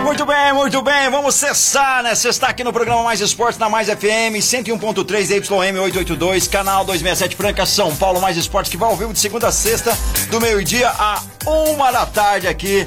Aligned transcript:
Muito 0.00 0.26
bem, 0.26 0.52
muito 0.52 0.82
bem, 0.82 1.10
vamos 1.10 1.34
cessar, 1.34 2.02
né? 2.02 2.14
Cestar 2.14 2.50
aqui 2.50 2.64
no 2.64 2.72
programa 2.72 3.02
Mais 3.02 3.20
Esportes 3.20 3.58
na 3.58 3.68
Mais 3.68 3.88
FM 3.88 4.36
101.3 4.38 5.30
YM 5.30 5.78
882, 5.80 6.48
canal 6.48 6.84
267 6.84 7.36
Franca, 7.36 7.64
São 7.66 7.94
Paulo, 7.94 8.20
Mais 8.20 8.36
Esportes, 8.36 8.70
que 8.70 8.76
vai 8.76 8.88
ao 8.88 8.96
vivo 8.96 9.12
de 9.12 9.18
segunda 9.18 9.48
a 9.48 9.52
sexta, 9.52 9.96
do 10.30 10.40
meio-dia 10.40 10.88
a 10.88 11.22
uma 11.46 11.90
da 11.92 12.06
tarde 12.06 12.48
aqui. 12.48 12.86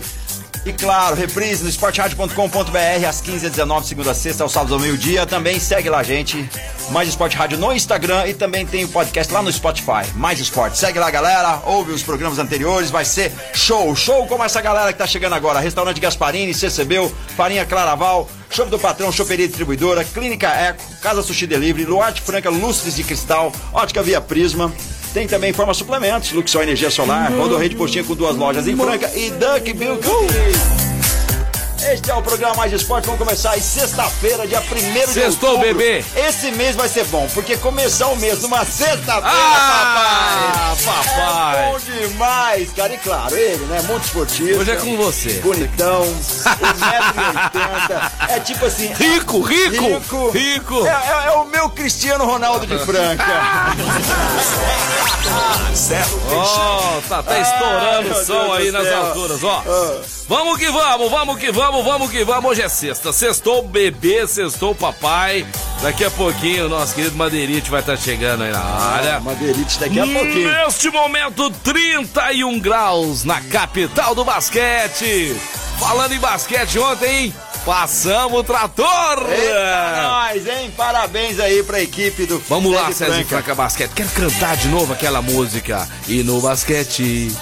E 0.66 0.74
claro, 0.74 1.16
reprise 1.16 1.62
no 1.62 1.70
esportradio.com.br 1.70 3.08
às 3.08 3.22
15 3.22 3.46
h 3.46 3.50
19 3.50 3.86
segunda 3.86 4.12
a 4.12 4.16
sexta, 4.16 4.42
aos 4.42 4.52
sábados 4.52 4.74
ao 4.74 4.80
meio-dia. 4.80 5.24
Também 5.24 5.60
segue 5.60 5.92
lá, 5.92 6.02
gente. 6.02 6.50
Mais 6.90 7.08
Esporte 7.08 7.38
Rádio 7.38 7.60
no 7.60 7.72
Instagram 7.72 8.26
e 8.26 8.34
também 8.34 8.66
tem 8.66 8.84
o 8.84 8.88
podcast 8.88 9.32
lá 9.32 9.44
no 9.44 9.52
Spotify. 9.52 10.12
Mais 10.16 10.40
Esporte. 10.40 10.76
Segue 10.76 10.98
lá, 10.98 11.12
galera. 11.12 11.62
Ouve 11.66 11.92
os 11.92 12.02
programas 12.02 12.40
anteriores. 12.40 12.90
Vai 12.90 13.06
ser 13.06 13.32
show. 13.54 13.96
Show 13.96 14.26
como 14.26 14.44
essa 14.44 14.60
galera 14.60 14.92
que 14.92 14.98
tá 14.98 15.06
chegando 15.06 15.34
agora. 15.34 15.60
Restaurante 15.60 16.02
Gasparini, 16.02 16.52
CCBU, 16.52 17.14
Farinha 17.38 17.64
Claraval, 17.64 18.28
Show 18.50 18.66
do 18.66 18.80
Patrão, 18.80 19.12
Choperia 19.12 19.48
Distribuidora, 19.48 20.04
Clínica 20.04 20.48
Eco, 20.48 20.84
Casa 21.00 21.22
Sushi 21.22 21.46
Delivery, 21.46 21.86
Luarte 21.86 22.22
Franca, 22.22 22.50
Lustres 22.50 22.96
de 22.96 23.04
Cristal, 23.04 23.52
Ótica 23.72 24.02
Via 24.02 24.20
Prisma. 24.20 24.74
Tem 25.16 25.26
também 25.26 25.54
Forma 25.54 25.74
Suplementos, 25.74 26.34
Luxor 26.34 26.64
Energia 26.64 26.92
Solar, 26.92 27.32
Rodorreio 27.32 27.70
de 27.70 27.76
Postinha 27.78 28.04
com 28.04 28.14
duas 28.16 28.36
lojas 28.36 28.68
em 28.68 28.76
Franca 28.76 29.10
e 29.16 29.32
Duck 29.32 29.72
Bill 29.72 29.96
Cookies. 29.96 30.85
Este 31.92 32.10
é 32.10 32.16
o 32.16 32.22
programa 32.22 32.56
Mais 32.56 32.74
Esporte. 32.74 33.06
Vamos 33.06 33.20
começar 33.20 33.52
aí 33.52 33.62
sexta-feira, 33.62 34.48
dia 34.48 34.60
1 34.62 34.64
de 35.08 35.14
Sextou, 35.14 35.52
outubro. 35.52 35.76
bebê. 35.76 36.04
Esse 36.16 36.52
mês 36.52 36.76
vai 36.76 36.90
ser 36.90 37.04
bom, 37.06 37.28
porque 37.34 37.56
começar 37.58 38.08
o 38.08 38.16
mês 38.16 38.42
numa 38.42 38.66
sexta-feira, 38.66 39.22
Ah, 39.24 40.76
papai. 40.84 41.04
papai. 41.06 41.64
É 41.68 41.72
bom 41.72 41.78
demais, 41.80 42.72
cara. 42.74 42.94
E 42.94 42.98
claro, 42.98 43.38
ele, 43.38 43.66
né? 43.66 43.82
Muito 43.84 44.04
esportivo. 44.06 44.60
Hoje 44.62 44.72
é 44.72 44.76
com 44.78 44.98
você. 44.98 45.34
Bonitão, 45.42 46.02
1,80m. 46.44 48.12
É 48.30 48.40
tipo 48.40 48.66
assim. 48.66 48.88
Rico, 48.94 49.42
rico, 49.42 49.84
Rico. 49.86 50.30
rico. 50.32 50.86
É, 50.88 50.90
é- 50.90 51.28
é 51.28 51.32
o 51.34 51.46
meu 51.46 51.70
Cristiano 51.70 52.26
Ronaldo 52.26 52.66
de 52.66 52.78
Franca. 52.84 53.26
Certo? 55.76 56.18
Ó, 56.32 57.02
tá 57.10 57.20
até 57.20 57.42
estourando 57.42 58.12
o 58.12 58.26
som 58.26 58.34
Deus 58.46 58.58
aí 58.58 58.72
nas 58.72 58.88
alturas, 58.88 59.44
ó. 59.44 59.62
Ah. 59.68 60.02
Vamos 60.28 60.58
que 60.58 60.70
vamos, 60.72 61.12
vamos 61.12 61.38
que 61.38 61.52
vamos, 61.52 61.75
vamos 61.84 62.10
que 62.10 62.24
vamos. 62.24 62.52
Hoje 62.52 62.62
é 62.62 62.70
sexta. 62.70 63.12
Sextou 63.12 63.60
o 63.60 63.68
bebê, 63.68 64.28
sextou 64.28 64.72
o 64.72 64.76
papai. 64.76 65.46
Daqui 65.82 66.04
a 66.04 66.12
pouquinho 66.12 66.66
o 66.66 66.70
nosso 66.70 66.96
querido 66.96 67.16
Madeirite 67.16 67.70
vai 67.70 67.82
estar 67.82 67.98
chegando 67.98 68.44
aí 68.44 68.52
na 68.52 68.64
área. 68.64 69.20
Madeirite 69.20 69.80
daqui 69.80 70.00
a 70.00 70.06
pouquinho. 70.06 70.52
Neste 70.52 70.90
momento, 70.90 71.50
31 71.64 72.60
graus 72.60 73.24
na 73.24 73.42
capital 73.42 74.16
do 74.16 74.24
basquete. 74.24 75.36
Falando 75.80 76.14
em 76.14 76.20
basquete 76.20 76.80
ontem, 76.80 77.26
hein? 77.26 77.34
Passamos 77.66 78.40
o 78.40 78.44
trator! 78.44 79.26
Eita, 79.28 80.04
nós, 80.04 80.48
hein? 80.48 80.72
Parabéns 80.78 81.40
aí 81.40 81.64
pra 81.64 81.82
equipe 81.82 82.28
do 82.28 82.38
Vamos 82.48 82.72
lá, 82.72 82.92
César 82.92 83.14
Franca. 83.14 83.28
Franca 83.28 83.56
Basquete. 83.56 83.92
Quero 83.96 84.10
cantar 84.10 84.56
de 84.56 84.68
novo 84.68 84.94
aquela 84.94 85.20
música. 85.20 85.88
E 86.08 86.22
no 86.22 86.40
basquete, 86.40 87.36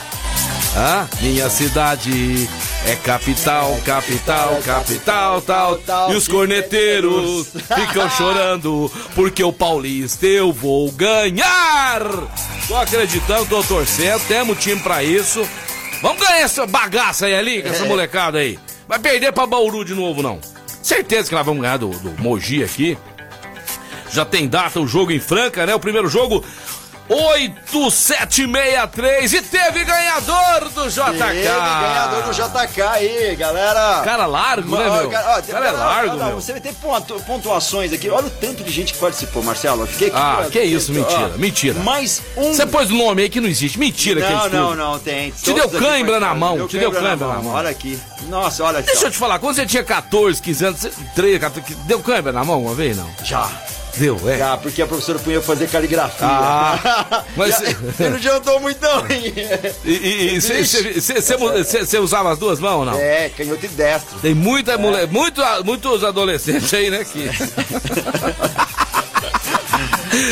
ah, 0.76 1.08
minha 1.22 1.50
cidade 1.52 2.50
é 2.88 2.96
capital, 2.96 3.80
capital, 3.86 4.60
capital, 4.66 5.42
tal, 5.42 5.78
tal. 5.78 6.12
E 6.12 6.16
os 6.16 6.28
corneteiros 6.28 7.50
ficam 7.76 8.10
chorando 8.18 8.92
porque 9.14 9.44
o 9.44 9.54
Paulista 9.54 10.26
eu 10.26 10.52
vou 10.52 10.92
ganhar. 10.92 12.02
Tô 12.68 12.76
acreditando, 12.76 13.46
tô 13.46 13.64
torcendo, 13.64 14.28
temos 14.28 14.58
time 14.58 14.82
pra 14.82 15.04
isso. 15.04 15.48
Vamos 16.02 16.20
ganhar 16.20 16.40
essa 16.40 16.66
bagaça 16.66 17.28
aí 17.28 17.36
ali, 17.36 17.62
com 17.62 17.70
essa 17.70 17.86
molecada 17.86 18.40
aí. 18.40 18.58
Vai 18.88 18.98
perder 18.98 19.32
pra 19.32 19.46
Bauru 19.46 19.86
de 19.86 19.94
novo, 19.94 20.24
não. 20.24 20.40
Certeza 20.82 21.30
que 21.30 21.36
nós 21.36 21.46
vamos 21.46 21.62
ganhar 21.62 21.78
do, 21.78 21.90
do 21.90 22.22
Mogi 22.22 22.64
aqui. 22.64 22.98
Já 24.12 24.26
tem 24.26 24.48
data 24.48 24.80
o 24.80 24.88
jogo 24.88 25.12
em 25.12 25.20
Franca, 25.20 25.66
né? 25.66 25.74
O 25.74 25.80
primeiro 25.80 26.08
jogo 26.08 26.44
8763 27.16 29.34
e 29.34 29.42
teve 29.42 29.84
ganhador 29.84 30.70
do 30.70 30.88
JK. 30.90 31.04
Teve 31.04 31.44
ganhador 31.44 32.24
do 32.24 32.32
JK 32.34 32.82
aí, 32.82 33.36
galera. 33.36 34.02
Cara 34.04 34.26
largo, 34.26 34.76
né, 34.78 34.90
meu? 34.90 35.10
Cara, 35.10 35.38
ó, 35.38 35.42
Cara 35.42 35.68
é 35.68 35.72
largo, 35.72 36.16
ó, 36.20 36.26
meu. 36.26 36.36
Você 36.36 36.52
vai 36.54 36.62
ter 36.62 36.74
pontu- 36.76 37.20
pontuações 37.26 37.92
aqui. 37.94 38.10
Olha 38.10 38.28
o 38.28 38.30
tanto 38.30 38.64
de 38.64 38.72
gente 38.72 38.94
que 38.94 39.00
participou, 39.00 39.44
Marcelo. 39.44 39.84
Eu 39.84 39.88
fiquei 39.88 40.08
aqui, 40.10 40.18
Ah, 40.18 40.48
que 40.52 40.62
isso, 40.62 40.92
ó, 40.92 40.96
mentira, 40.96 41.30
mentira. 41.38 41.80
Mais 41.82 42.22
um. 42.38 42.54
Você 42.54 42.66
pôs 42.66 42.90
nome 42.90 43.24
aí 43.24 43.30
que 43.30 43.42
não 43.42 43.48
existe. 43.50 43.78
Mentira 43.80 44.22
que 44.22 44.30
Não, 44.32 44.40
isso 44.40 44.50
não, 44.56 44.68
tudo. 44.70 44.78
não, 44.78 45.00
tem. 45.00 45.32
Te 45.32 45.54
deu 45.54 45.70
cãibra 45.70 46.20
na 46.20 46.34
mão, 46.34 46.68
te 46.68 46.78
deu 46.78 46.92
cãibra 46.92 47.28
na 47.28 47.42
mão. 47.42 47.54
Olha 47.54 47.70
aqui. 47.70 48.00
Nossa, 48.28 48.64
olha 48.64 48.82
Deixa 48.82 49.02
só. 49.02 49.08
eu 49.08 49.12
te 49.12 49.18
falar, 49.18 49.38
quando 49.40 49.56
você 49.56 49.66
tinha 49.66 49.84
14, 49.84 50.42
15 50.42 50.66
anos, 50.66 50.80
você- 50.80 50.92
13, 51.14 51.40
14, 51.40 51.76
deu 51.86 52.00
câimbra 52.00 52.32
na 52.32 52.44
mão 52.44 52.62
uma 52.64 52.74
vez, 52.74 52.96
não? 52.98 53.10
Já. 53.24 53.50
Deu, 53.98 54.20
é. 54.30 54.38
Já, 54.40 54.58
porque 54.58 54.82
a 54.82 54.88
professora 54.88 55.20
punha 55.20 55.42
fazer 55.42 55.68
caligrafia. 55.70 56.26
Ah, 56.28 57.24
mas- 57.36 57.60
Você 57.96 58.10
não 58.10 58.16
adiantou 58.18 58.60
muito, 58.60 58.82
não, 58.82 59.00
hein? 59.10 59.34
E 59.86 60.40
você 60.42 62.00
usava 62.00 62.32
as 62.32 62.40
duas 62.40 62.60
mãos, 62.60 62.86
não? 62.86 62.94
É, 63.00 63.30
canhoto 63.30 63.66
e 63.66 63.70
destro. 63.70 64.18
Tem 64.20 64.34
muita 64.34 64.78
mulher, 64.78 65.08
muito, 65.08 65.42
muitos 65.64 66.04
adolescentes 66.04 66.74
aí, 66.74 66.90
né, 66.90 67.04
que... 67.06 67.30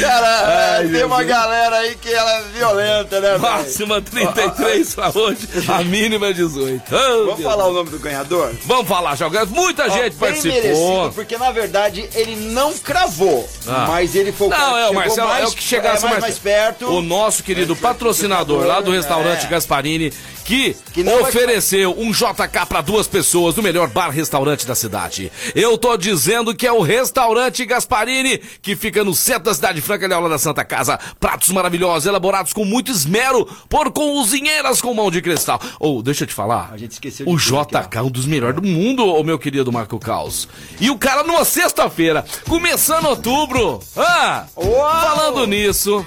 Cara, 0.02 0.78
Ai, 0.78 0.88
tem 0.90 1.03
uma 1.03 1.18
Deus. 1.18 1.30
galera 1.30 1.75
aí 1.78 1.96
que 1.96 2.12
ela 2.14 2.31
é 2.38 2.42
violenta, 2.53 3.19
né? 3.19 3.38
Máxima 3.38 4.02
33 4.02 4.96
pra 4.96 5.09
hoje, 5.14 5.47
a 5.68 5.84
mínima 5.84 6.28
é 6.28 6.34
18. 6.34 6.84
Oh, 6.94 7.25
Vamos 7.28 7.44
falar 7.44 7.68
o 7.68 7.74
nome 7.74 7.90
do 7.90 8.00
ganhador? 8.00 8.52
Vamos 8.66 8.88
falar, 8.88 9.16
jogando. 9.16 9.50
Muita 9.52 9.90
gente 9.90 10.16
bem 10.16 10.30
participou. 10.30 10.62
merecido, 10.62 11.12
porque 11.16 11.38
na 11.38 11.52
verdade 11.52 12.08
ele 12.14 12.36
não 12.36 12.74
cravou, 12.78 13.47
Ah. 13.68 13.86
mas 13.88 14.16
ele 14.16 14.31
foi 14.31 14.47
o 14.47 14.50
Não, 14.50 14.78
é 14.78 14.90
o 14.90 14.94
Marcelo, 14.94 15.28
mais, 15.30 15.44
é 15.46 15.47
o 15.47 15.52
que 15.52 15.64
chegasse 15.64 16.06
é, 16.06 16.09
mais, 16.09 16.22
mais, 16.22 16.22
mais 16.22 16.40
perto. 16.40 16.88
O 16.88 17.02
nosso 17.02 17.44
querido 17.44 17.75
patrocinador 17.75 18.66
lá 18.66 18.81
do 18.81 18.91
restaurante 18.91 19.46
É. 19.46 19.50
Gasparini, 19.50 20.14
que, 20.44 20.75
Que 20.94 21.03
ofereceu 21.07 21.96
um 21.97 22.12
JK 22.12 22.66
para 22.68 22.81
duas 22.81 23.07
pessoas 23.07 23.56
do 23.56 23.63
melhor 23.63 23.88
bar-restaurante 23.90 24.66
da 24.66 24.75
cidade. 24.75 25.31
Eu 25.56 25.78
tô 25.78 25.96
dizendo 25.97 26.53
que 26.56 26.68
é 26.68 26.72
o 26.72 26.81
restaurante 26.81 27.66
Gasparini, 27.66 28.38
que 28.62 28.75
fica 28.75 29.03
no 29.03 29.13
centro 29.13 29.44
da 29.44 29.53
cidade 29.53 29.81
franca, 29.81 30.06
ali 30.06 30.13
ao 30.13 30.29
da 30.29 30.38
Santa 30.38 30.63
Casa. 30.63 31.00
Pratos 31.19 31.50
maravilhosos, 31.50 32.06
elaborados 32.06 32.53
com 32.53 32.66
muito 32.66 32.91
esmero 32.91 33.46
por 33.69 33.91
cozinheiras 33.91 34.81
com 34.81 34.94
mão 34.94 35.12
de 35.12 35.22
cristal. 35.22 35.59
Ou, 35.79 36.02
deixa 36.02 36.24
eu 36.24 36.28
te 36.28 36.34
falar. 36.34 36.69
A 36.73 36.78
gente 36.78 36.91
esqueceu 36.91 37.25
de 37.25 37.31
O 37.31 37.38
JK 37.38 37.97
é 37.97 38.02
um 38.02 38.09
dos 38.09 38.25
melhores 38.25 38.56
do 38.56 38.68
mundo, 38.68 39.06
ô 39.06 39.23
meu 39.23 39.38
querido 39.40 39.72
Marco 39.72 40.00
Caos. 40.00 40.47
E 40.79 40.90
o 40.90 40.97
cara 40.97 41.23
numa 41.23 41.46
sexta-feira, 41.46 42.25
começando 42.47 43.06
outubro. 43.06 43.79
Ah! 43.96 44.46
Uau! 44.56 45.02
Falando 45.02 45.47
nisso, 45.47 46.06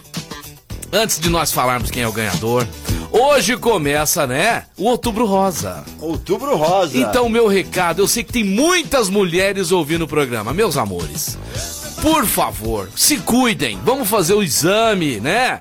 antes 0.95 1.19
de 1.19 1.29
nós 1.29 1.53
falarmos 1.53 1.91
quem 1.91 2.03
é 2.03 2.09
o 2.09 2.13
ganhador, 2.13 2.67
hoje 3.11 3.57
começa, 3.57 4.27
né? 4.27 4.65
O 4.77 4.85
Outubro 4.85 5.27
Rosa. 5.27 5.85
Outubro 6.01 6.57
Rosa. 6.57 6.97
Então, 6.97 7.29
meu 7.29 7.47
recado, 7.49 8.01
eu 8.01 8.09
sei 8.09 8.23
que 8.25 8.33
tem 8.33 8.45
muitas 8.45 9.09
mulheres 9.09 9.73
ouvindo 9.73 10.03
o 10.05 10.09
programa, 10.09 10.53
meus 10.55 10.77
amores. 10.77 11.37
Por 12.01 12.27
favor, 12.27 12.89
se 12.95 13.19
cuidem, 13.19 13.79
vamos 13.85 14.09
fazer 14.09 14.35
o 14.35 14.43
exame, 14.43 15.21
né? 15.21 15.61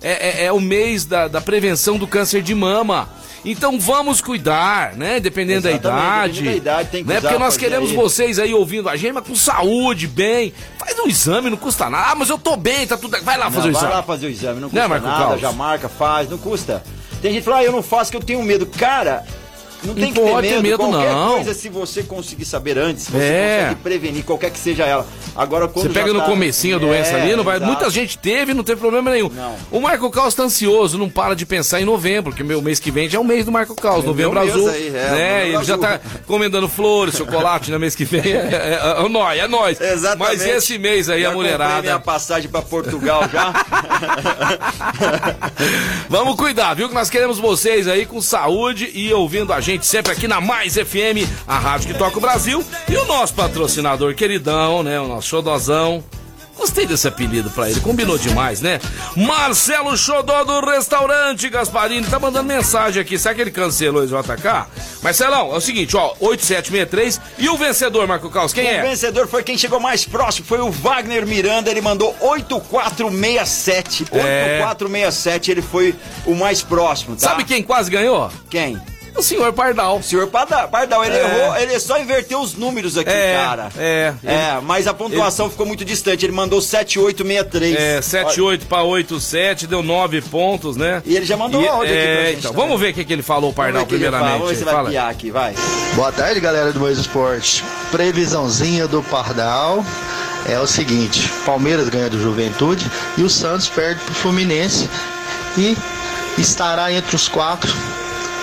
É, 0.00 0.42
é- 0.42 0.44
é 0.46 0.52
o 0.52 0.60
mês 0.60 1.04
da, 1.04 1.28
da 1.28 1.40
prevenção 1.40 1.96
do 1.96 2.06
câncer 2.06 2.42
de 2.42 2.54
mama. 2.54 3.08
Então 3.44 3.78
vamos 3.78 4.20
cuidar, 4.20 4.94
né? 4.94 5.18
Dependendo 5.18 5.68
Exatamente, 5.68 5.82
da 5.82 5.90
idade. 5.98 6.32
dependendo 6.32 6.50
da 6.64 6.70
idade, 6.72 6.88
tem 6.90 7.02
que 7.04 7.08
né? 7.12 7.20
Porque 7.20 7.38
nós 7.38 7.56
queremos 7.56 7.90
aí. 7.90 7.96
vocês 7.96 8.38
aí 8.38 8.54
ouvindo 8.54 8.88
a 8.88 8.96
gente, 8.96 9.12
mas 9.12 9.26
com 9.26 9.34
saúde, 9.34 10.06
bem. 10.06 10.52
Faz 10.78 10.96
um 10.98 11.06
exame, 11.08 11.50
não 11.50 11.56
custa 11.56 11.90
nada. 11.90 12.10
Ah, 12.10 12.14
mas 12.14 12.28
eu 12.30 12.38
tô 12.38 12.56
bem, 12.56 12.86
tá 12.86 12.96
tudo. 12.96 13.20
Vai 13.24 13.36
lá 13.36 13.46
Não, 13.46 13.52
fazer 13.52 13.68
o 13.68 13.72
vai 13.72 13.80
exame. 13.82 13.94
lá 13.94 14.02
fazer 14.02 14.26
o 14.26 14.30
exame, 14.30 14.60
não 14.60 14.68
Né, 14.68 14.80
custa 14.82 14.88
Marco 14.88 15.06
nada, 15.06 15.24
Caos? 15.26 15.40
já 15.40 15.52
marca, 15.52 15.88
faz, 15.88 16.30
não 16.30 16.38
custa. 16.38 16.82
Tem 17.20 17.32
gente 17.32 17.40
que 17.42 17.44
fala, 17.50 17.58
ah, 17.58 17.64
eu 17.64 17.72
não 17.72 17.82
faço 17.82 18.10
que 18.10 18.16
eu 18.16 18.22
tenho 18.22 18.42
medo. 18.42 18.64
Cara, 18.66 19.24
Não 19.84 19.94
tem 19.94 20.12
que 20.12 20.20
ter 20.20 20.42
medo, 20.42 20.62
medo, 20.62 20.78
qualquer 20.78 21.12
não. 21.12 21.34
coisa, 21.34 21.54
se 21.54 21.68
você 21.68 22.02
conseguir 22.02 22.44
saber 22.44 22.78
antes, 22.78 23.08
você 23.08 23.16
É. 23.18 23.58
consegue 23.62 23.80
prevenir, 23.82 24.24
qualquer 24.24 24.50
que 24.50 24.58
seja 24.58 24.84
ela. 24.84 25.06
Agora, 25.34 25.66
quando 25.68 25.86
Você 25.86 25.92
pega 25.92 26.08
já 26.08 26.12
no 26.14 26.20
tá- 26.20 26.26
comecinho 26.26 26.76
a 26.76 26.78
doença 26.78 27.16
É, 27.16 27.22
ali, 27.22 27.36
não 27.36 27.44
vai. 27.44 27.56
exato. 27.56 27.70
Muita 27.72 27.90
gente 27.90 28.18
teve, 28.18 28.54
não 28.54 28.62
teve 28.62 28.80
problema 28.80 29.10
nenhum. 29.10 29.28
Não. 29.28 29.56
O 29.70 29.80
Marco 29.80 30.10
Caos 30.10 30.34
tá 30.34 30.42
ansioso, 30.44 30.98
não 30.98 31.08
para 31.08 31.34
de 31.34 31.44
pensar 31.46 31.80
em 31.80 31.84
novembro, 31.84 32.32
que 32.32 32.42
o 32.42 32.46
meu 32.46 32.60
mês 32.62 32.78
que 32.78 32.90
vem 32.90 33.08
já 33.08 33.18
é 33.18 33.20
o 33.20 33.24
mês 33.24 33.44
do 33.44 33.52
Marco 33.52 33.74
Caos, 33.74 34.04
novembro 34.04 34.32
meu 34.34 34.42
mês 34.42 34.54
azul. 34.54 34.68
aí, 34.68 34.88
é, 34.88 34.90
né? 34.90 35.10
novembro 35.10 35.46
Ele 35.46 35.52
já 35.64 35.74
azul. 35.74 35.78
tá 35.78 36.00
comendando 36.26 36.68
flores, 36.68 37.16
chocolate 37.16 37.70
no 37.70 37.78
mês 37.80 37.94
que 37.94 38.04
vem. 38.04 38.20
É, 38.20 38.36
é, 38.36 38.80
é, 39.00 39.04
é 39.04 39.08
nóis, 39.08 39.40
é 39.40 39.48
nóis. 39.48 39.80
Exatamente. 39.80 40.38
Mas 40.38 40.46
esse 40.46 40.78
mês 40.78 41.08
aí, 41.08 41.22
Já 41.22 41.30
a 41.30 41.32
comprei 41.32 41.54
minha 41.54 41.66
mulherada. 41.66 42.00
passagem 42.00 42.50
pra 42.50 42.62
Portugal 42.62 43.22
já. 43.32 43.52
Vamos 46.08 46.36
cuidar, 46.36 46.74
viu? 46.74 46.88
Que 46.88 46.94
nós 46.94 47.10
queremos 47.10 47.38
vocês 47.38 47.88
aí 47.88 48.06
com 48.06 48.20
saúde 48.20 48.90
e 48.94 49.12
ouvindo 49.12 49.52
a 49.52 49.60
gente 49.60 49.71
sempre 49.80 50.12
aqui 50.12 50.26
na 50.28 50.40
Mais 50.40 50.74
FM, 50.74 51.26
a 51.46 51.58
rádio 51.58 51.88
que 51.92 51.98
toca 51.98 52.18
o 52.18 52.20
Brasil. 52.20 52.64
E 52.88 52.96
o 52.96 53.04
nosso 53.06 53.34
patrocinador 53.34 54.14
queridão, 54.14 54.82
né? 54.82 55.00
O 55.00 55.06
nosso 55.08 55.28
xodozão. 55.28 56.02
Gostei 56.54 56.86
desse 56.86 57.08
apelido 57.08 57.50
pra 57.50 57.68
ele, 57.68 57.80
combinou 57.80 58.16
demais, 58.18 58.60
né? 58.60 58.78
Marcelo 59.16 59.96
Xodó 59.96 60.44
do 60.44 60.60
restaurante 60.60 61.48
Gasparini 61.48 62.06
tá 62.06 62.20
mandando 62.20 62.46
mensagem 62.46 63.00
aqui. 63.00 63.18
Será 63.18 63.34
que 63.34 63.40
ele 63.40 63.50
cancelou 63.50 64.04
esse 64.04 64.12
JK? 64.12 64.66
Marcelão, 65.02 65.52
é 65.52 65.56
o 65.56 65.60
seguinte, 65.60 65.96
ó, 65.96 66.14
8763 66.20 67.20
e 67.38 67.48
o 67.48 67.56
vencedor, 67.56 68.06
Marco 68.06 68.30
Caos, 68.30 68.52
quem 68.52 68.64
O 68.64 68.68
é? 68.68 68.82
vencedor 68.82 69.26
foi 69.26 69.42
quem 69.42 69.56
chegou 69.58 69.80
mais 69.80 70.04
próximo, 70.04 70.46
foi 70.46 70.58
o 70.60 70.70
Wagner 70.70 71.26
Miranda, 71.26 71.70
ele 71.70 71.80
mandou 71.80 72.14
8467. 72.20 74.04
É. 74.12 74.60
8467, 74.62 75.50
ele 75.50 75.62
foi 75.62 75.94
o 76.26 76.34
mais 76.34 76.62
próximo, 76.62 77.16
tá? 77.16 77.30
Sabe 77.30 77.44
quem 77.44 77.62
quase 77.62 77.90
ganhou? 77.90 78.30
quem? 78.50 78.80
O 79.14 79.22
senhor 79.22 79.52
Pardal. 79.52 79.98
O 79.98 80.02
senhor 80.02 80.26
Pardal, 80.28 81.04
ele 81.04 81.16
É. 81.16 81.20
errou, 81.20 81.56
ele 81.56 81.78
só 81.78 81.98
inverteu 82.00 82.40
os 82.40 82.54
números 82.54 82.96
aqui, 82.96 83.10
É, 83.10 83.34
cara. 83.36 83.68
é. 83.78 84.14
É, 84.24 84.58
mas 84.62 84.86
a 84.86 84.94
pontuação 84.94 85.50
ficou 85.50 85.66
muito 85.66 85.84
distante, 85.84 86.24
ele 86.26 86.32
mandou 86.32 86.60
7863. 86.60 87.76
É, 87.78 88.00
78 88.02 88.66
para 88.66 88.82
87, 88.82 89.66
deu 89.66 89.82
9 89.82 90.20
pontos, 90.22 90.76
né? 90.76 91.02
E 91.04 91.14
ele 91.16 91.26
já 91.26 91.36
mandou 91.36 91.62
E- 91.62 91.68
áudio 91.68 91.92
aqui 91.92 92.02
pra 92.02 92.10
é, 92.12 92.26
gente 92.26 92.38
então, 92.38 92.52
também. 92.52 92.66
vamos 92.66 92.80
ver 92.80 92.90
o 92.90 92.94
que, 92.94 93.04
que 93.04 93.12
ele 93.12 93.22
falou, 93.22 93.52
Pardal, 93.52 93.82
ele 93.82 93.86
fala, 93.86 93.86
primeiramente. 93.88 94.32
Vamos 94.32 94.48
ver 94.50 94.56
se 94.56 94.64
vai 94.64 94.86
piar 94.86 95.10
aqui, 95.10 95.30
vai. 95.30 95.54
Boa 95.94 96.10
tarde, 96.12 96.40
galera 96.40 96.72
do 96.72 96.80
Mais 96.80 96.98
Esporte. 96.98 97.62
Previsãozinha 97.90 98.88
do 98.88 99.02
Pardal 99.02 99.84
é 100.48 100.58
o 100.58 100.66
seguinte: 100.66 101.28
Palmeiras 101.44 101.88
ganha 101.88 102.08
do 102.08 102.20
Juventude 102.20 102.90
e 103.18 103.22
o 103.22 103.28
Santos 103.30 103.68
perde 103.68 104.00
pro 104.04 104.14
Fluminense 104.14 104.88
e 105.56 105.76
estará 106.38 106.90
entre 106.92 107.14
os 107.14 107.28
quatro 107.28 107.72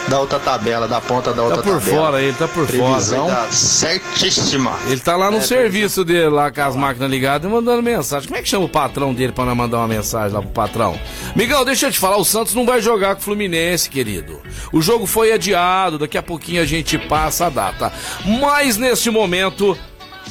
da 0.08 0.20
outra 0.20 0.40
tabela, 0.40 0.88
da 0.88 1.00
ponta 1.02 1.30
da 1.32 1.36
Tá 1.38 1.44
outra 1.44 1.62
por 1.64 1.80
tabela. 1.80 1.98
fora, 2.06 2.22
ele 2.22 2.34
tá 2.34 2.48
por 2.48 2.66
Previsão 2.66 3.26
fora. 3.28 3.36
verdade. 3.36 3.56
certíssima. 3.56 4.76
Ele 4.88 5.00
tá 5.00 5.16
lá 5.16 5.30
no 5.30 5.38
É, 5.38 5.42
serviço 5.42 6.04
dele, 6.04 6.30
lá 6.30 6.52
com 6.52 6.62
as 6.62 6.76
máquinas 6.76 7.10
ligadas, 7.10 7.50
e 7.50 7.54
mandando 7.54 7.84
mensagem. 7.84 8.28
Como 8.28 8.40
é 8.40 8.42
que 8.44 8.50
chama 8.50 8.66
o 8.66 8.70
patrão 8.70 9.14
dele 9.14 9.32
pra 9.34 9.46
nós 9.46 9.56
mandar 9.56 9.78
uma 9.78 9.88
mensagem 9.88 10.34
lá 10.34 10.42
pro 10.42 10.52
patrão? 10.52 11.00
Miguel, 11.36 11.64
deixa 11.66 11.88
eu 11.88 11.92
te 11.92 12.00
falar, 12.00 12.18
o 12.18 12.26
Santos 12.26 12.54
não 12.56 12.66
vai 12.66 12.82
jogar 12.82 13.16
com 13.16 13.22
o 13.22 13.24
Fluminense, 13.24 13.90
querido. 13.90 14.40
O 14.72 14.82
jogo 14.82 15.06
foi 15.06 15.32
adiado, 15.32 16.00
daqui 16.00 16.18
a 16.18 16.24
pouquinho 16.24 16.62
a 16.62 16.66
gente 16.66 16.98
passa 16.98 17.46
a 17.48 17.50
data. 17.50 17.92
Mas 18.26 18.78
neste 18.78 19.10
momento. 19.10 19.78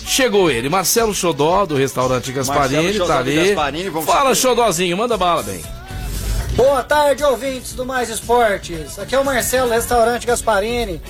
Chegou 0.06 0.48
ele, 0.50 0.68
Marcelo 0.68 1.12
Xodó, 1.12 1.66
do 1.66 1.74
restaurante 1.74 2.30
Gasparini, 2.32 2.76
Marcelo 2.76 2.92
Xodó 2.94 3.06
tá 3.08 3.18
ali. 3.18 3.46
Gasparini, 3.48 3.90
vamos 3.90 4.06
Fala, 4.06 4.34
saber. 4.34 4.36
Xodózinho, 4.36 4.96
manda 4.96 5.16
bala, 5.18 5.42
bem. 5.42 5.60
Boa 6.58 6.82
tarde, 6.82 7.22
ouvintes 7.22 7.72
do 7.74 7.86
Mais 7.86 8.08
Esportes. 8.08 8.98
Aqui 8.98 9.14
é 9.14 9.18
o 9.20 9.24
Marcelo, 9.24 9.70
restaurante 9.70 10.26
Gasparini. 10.26 11.00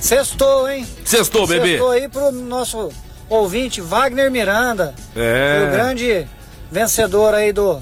Sextou, 0.00 0.68
hein? 0.68 0.84
Sextou, 1.04 1.46
bebê. 1.46 1.68
Sextou 1.68 1.90
aí 1.92 2.08
pro 2.08 2.32
nosso 2.32 2.90
ouvinte 3.28 3.80
Wagner 3.80 4.32
Miranda. 4.32 4.96
É. 5.14 5.58
Foi 5.60 5.68
o 5.68 5.70
grande 5.70 6.26
vencedor 6.72 7.34
aí 7.34 7.52
do, 7.52 7.80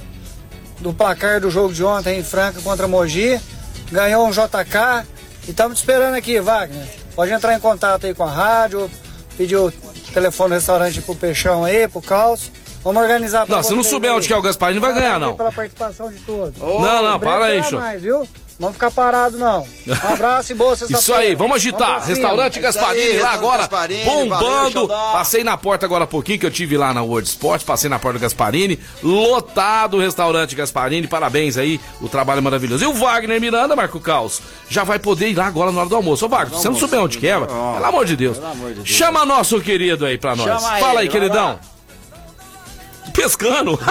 do 0.80 0.92
placar 0.92 1.40
do 1.40 1.50
jogo 1.50 1.72
de 1.72 1.82
ontem 1.82 2.18
em 2.18 2.22
Franca 2.22 2.60
contra 2.60 2.86
Mogi. 2.86 3.40
Ganhou 3.90 4.28
um 4.28 4.30
JK. 4.30 5.06
E 5.48 5.50
estamos 5.50 5.78
te 5.78 5.80
esperando 5.80 6.16
aqui, 6.16 6.38
Wagner. 6.40 6.86
Pode 7.16 7.32
entrar 7.32 7.54
em 7.54 7.60
contato 7.60 8.04
aí 8.04 8.12
com 8.12 8.24
a 8.24 8.30
rádio, 8.30 8.90
pedir 9.34 9.56
o 9.56 9.72
telefone 10.12 10.50
do 10.50 10.54
restaurante 10.56 11.00
pro 11.00 11.14
Peixão 11.14 11.64
aí, 11.64 11.88
pro 11.88 12.02
Caos. 12.02 12.52
Vamos 12.84 13.02
organizar 13.02 13.46
pra 13.46 13.56
Não, 13.56 13.62
se 13.62 13.74
não 13.74 13.82
souber 13.82 14.10
aí. 14.10 14.16
onde 14.18 14.26
que 14.28 14.32
é 14.32 14.36
o 14.36 14.42
Gasparini, 14.42 14.78
não 14.78 14.86
vai 14.86 14.94
ganhar, 15.00 15.18
não. 15.18 15.34
Pela 15.34 15.50
participação 15.50 16.10
de 16.12 16.18
todos. 16.20 16.58
Não, 16.60 17.02
não, 17.02 17.18
para 17.18 17.46
aí, 17.46 17.62
show. 17.64 17.80
mais, 17.80 18.02
viu? 18.02 18.28
Não 18.60 18.72
ficar 18.72 18.90
parado, 18.92 19.36
não. 19.36 19.62
Um 19.86 19.92
abraço 20.14 20.52
e 20.52 20.54
boa 20.54 20.76
sexta-feira. 20.76 21.00
Isso 21.00 21.12
aí, 21.12 21.34
vamos 21.34 21.56
agitar. 21.56 22.02
cima. 22.02 22.06
Restaurante 22.14 22.58
É 22.58 22.62
Gasparini 22.62 23.02
aí, 23.06 23.18
lá 23.20 23.32
agora, 23.32 23.58
Gasparini, 23.62 24.04
valeu, 24.04 24.28
bombando. 24.28 24.80
Xodó. 24.82 25.12
Passei 25.12 25.42
na 25.42 25.56
porta 25.56 25.86
agora 25.86 26.04
há 26.04 26.06
pouquinho, 26.06 26.38
que 26.38 26.46
eu 26.46 26.50
tive 26.52 26.76
lá 26.76 26.94
na 26.94 27.02
World 27.02 27.26
Sports, 27.28 27.64
passei 27.66 27.90
na 27.90 27.98
porta 27.98 28.18
do 28.18 28.22
Gasparini, 28.22 28.78
lotado 29.02 29.96
o 29.96 30.00
restaurante 30.00 30.54
Gasparini, 30.54 31.08
parabéns 31.08 31.56
aí, 31.56 31.80
o 32.00 32.08
trabalho 32.08 32.38
é 32.38 32.42
maravilhoso. 32.42 32.84
E 32.84 32.86
o 32.86 32.92
Wagner 32.94 33.40
Miranda, 33.40 33.74
Marco 33.74 33.98
Caos, 33.98 34.40
já 34.68 34.84
vai 34.84 34.98
poder 35.00 35.30
ir 35.30 35.34
lá 35.36 35.46
agora 35.46 35.72
na 35.72 35.80
hora 35.80 35.88
do 35.88 35.96
almoço. 35.96 36.24
Ô 36.26 36.28
Wagner, 36.28 36.54
se 36.56 36.62
você 36.62 36.68
não 36.68 36.76
souber 36.78 37.00
onde 37.00 37.18
que 37.18 37.26
é, 37.26 37.34
pelo 37.40 37.84
amor 37.84 38.04
de 38.04 38.14
Deus, 38.14 38.36
pelo 38.38 38.50
amor 38.52 38.68
de 38.68 38.74
Deus. 38.74 38.88
chama 38.88 39.24
nosso 39.24 39.60
querido 39.60 40.04
aí 40.06 40.16
pra 40.18 40.36
nós. 40.36 40.46
Chama 40.46 40.78
Fala 40.78 41.00
aí, 41.00 41.06
ele, 41.06 41.08
queridão. 41.08 41.48
lá. 41.54 41.60
Pescando. 43.14 43.78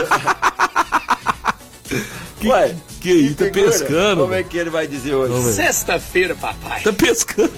Ué, 2.46 2.76
que 3.00 3.12
isso, 3.12 3.36
tá 3.36 3.46
figura. 3.46 3.72
pescando. 3.72 4.16
Vamos 4.22 4.30
ver 4.36 4.44
o 4.44 4.48
que 4.48 4.58
ele 4.58 4.70
vai 4.70 4.86
dizer 4.86 5.16
hoje. 5.16 5.54
Sexta-feira, 5.54 6.36
papai. 6.36 6.82
Tá 6.84 6.92
pescando. 6.94 7.54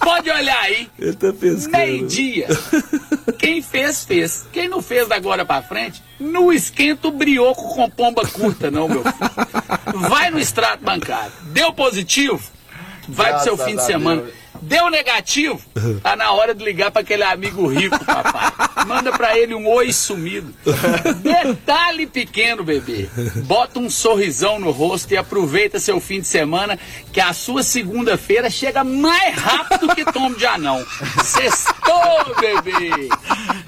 Pode 0.00 0.30
olhar 0.30 0.60
aí. 0.60 0.90
Ele 0.98 1.14
tá 1.14 1.32
pescando. 1.32 1.78
Meio-dia. 1.78 2.46
Quem 3.38 3.62
fez, 3.62 4.04
fez. 4.04 4.44
Quem 4.52 4.68
não 4.68 4.82
fez 4.82 5.08
da 5.08 5.16
agora 5.16 5.44
pra 5.46 5.62
frente, 5.62 6.02
não 6.20 6.52
esquenta 6.52 7.08
o 7.08 7.10
brioco 7.10 7.74
com 7.74 7.88
pomba 7.88 8.26
curta, 8.28 8.70
não, 8.70 8.86
meu 8.88 9.02
filho. 9.02 10.08
Vai 10.08 10.30
no 10.30 10.38
extrato 10.38 10.84
bancário. 10.84 11.32
Deu 11.44 11.72
positivo? 11.72 12.40
Vai 13.08 13.32
pro 13.32 13.42
seu 13.42 13.56
Graças 13.56 13.72
fim 13.72 13.78
de 13.78 13.84
semana. 13.86 14.22
Deus. 14.22 14.43
Deu 14.66 14.88
negativo? 14.90 15.60
Tá 16.02 16.16
na 16.16 16.32
hora 16.32 16.54
de 16.54 16.64
ligar 16.64 16.90
pra 16.90 17.02
aquele 17.02 17.22
amigo 17.22 17.66
rico, 17.66 18.02
papai. 18.04 18.52
Manda 18.86 19.12
pra 19.12 19.36
ele 19.38 19.54
um 19.54 19.66
oi 19.68 19.92
sumido. 19.92 20.52
Detalhe 21.22 22.06
pequeno, 22.06 22.64
bebê. 22.64 23.08
Bota 23.46 23.78
um 23.78 23.88
sorrisão 23.90 24.58
no 24.58 24.70
rosto 24.70 25.12
e 25.12 25.16
aproveita 25.16 25.78
seu 25.78 26.00
fim 26.00 26.20
de 26.20 26.26
semana 26.26 26.78
que 27.12 27.20
a 27.20 27.32
sua 27.32 27.62
segunda-feira 27.62 28.50
chega 28.50 28.82
mais 28.84 29.36
rápido 29.36 29.94
que 29.94 30.04
tombo 30.12 30.36
de 30.36 30.46
anão. 30.46 30.84
Sextou, 31.22 32.34
bebê. 32.40 33.08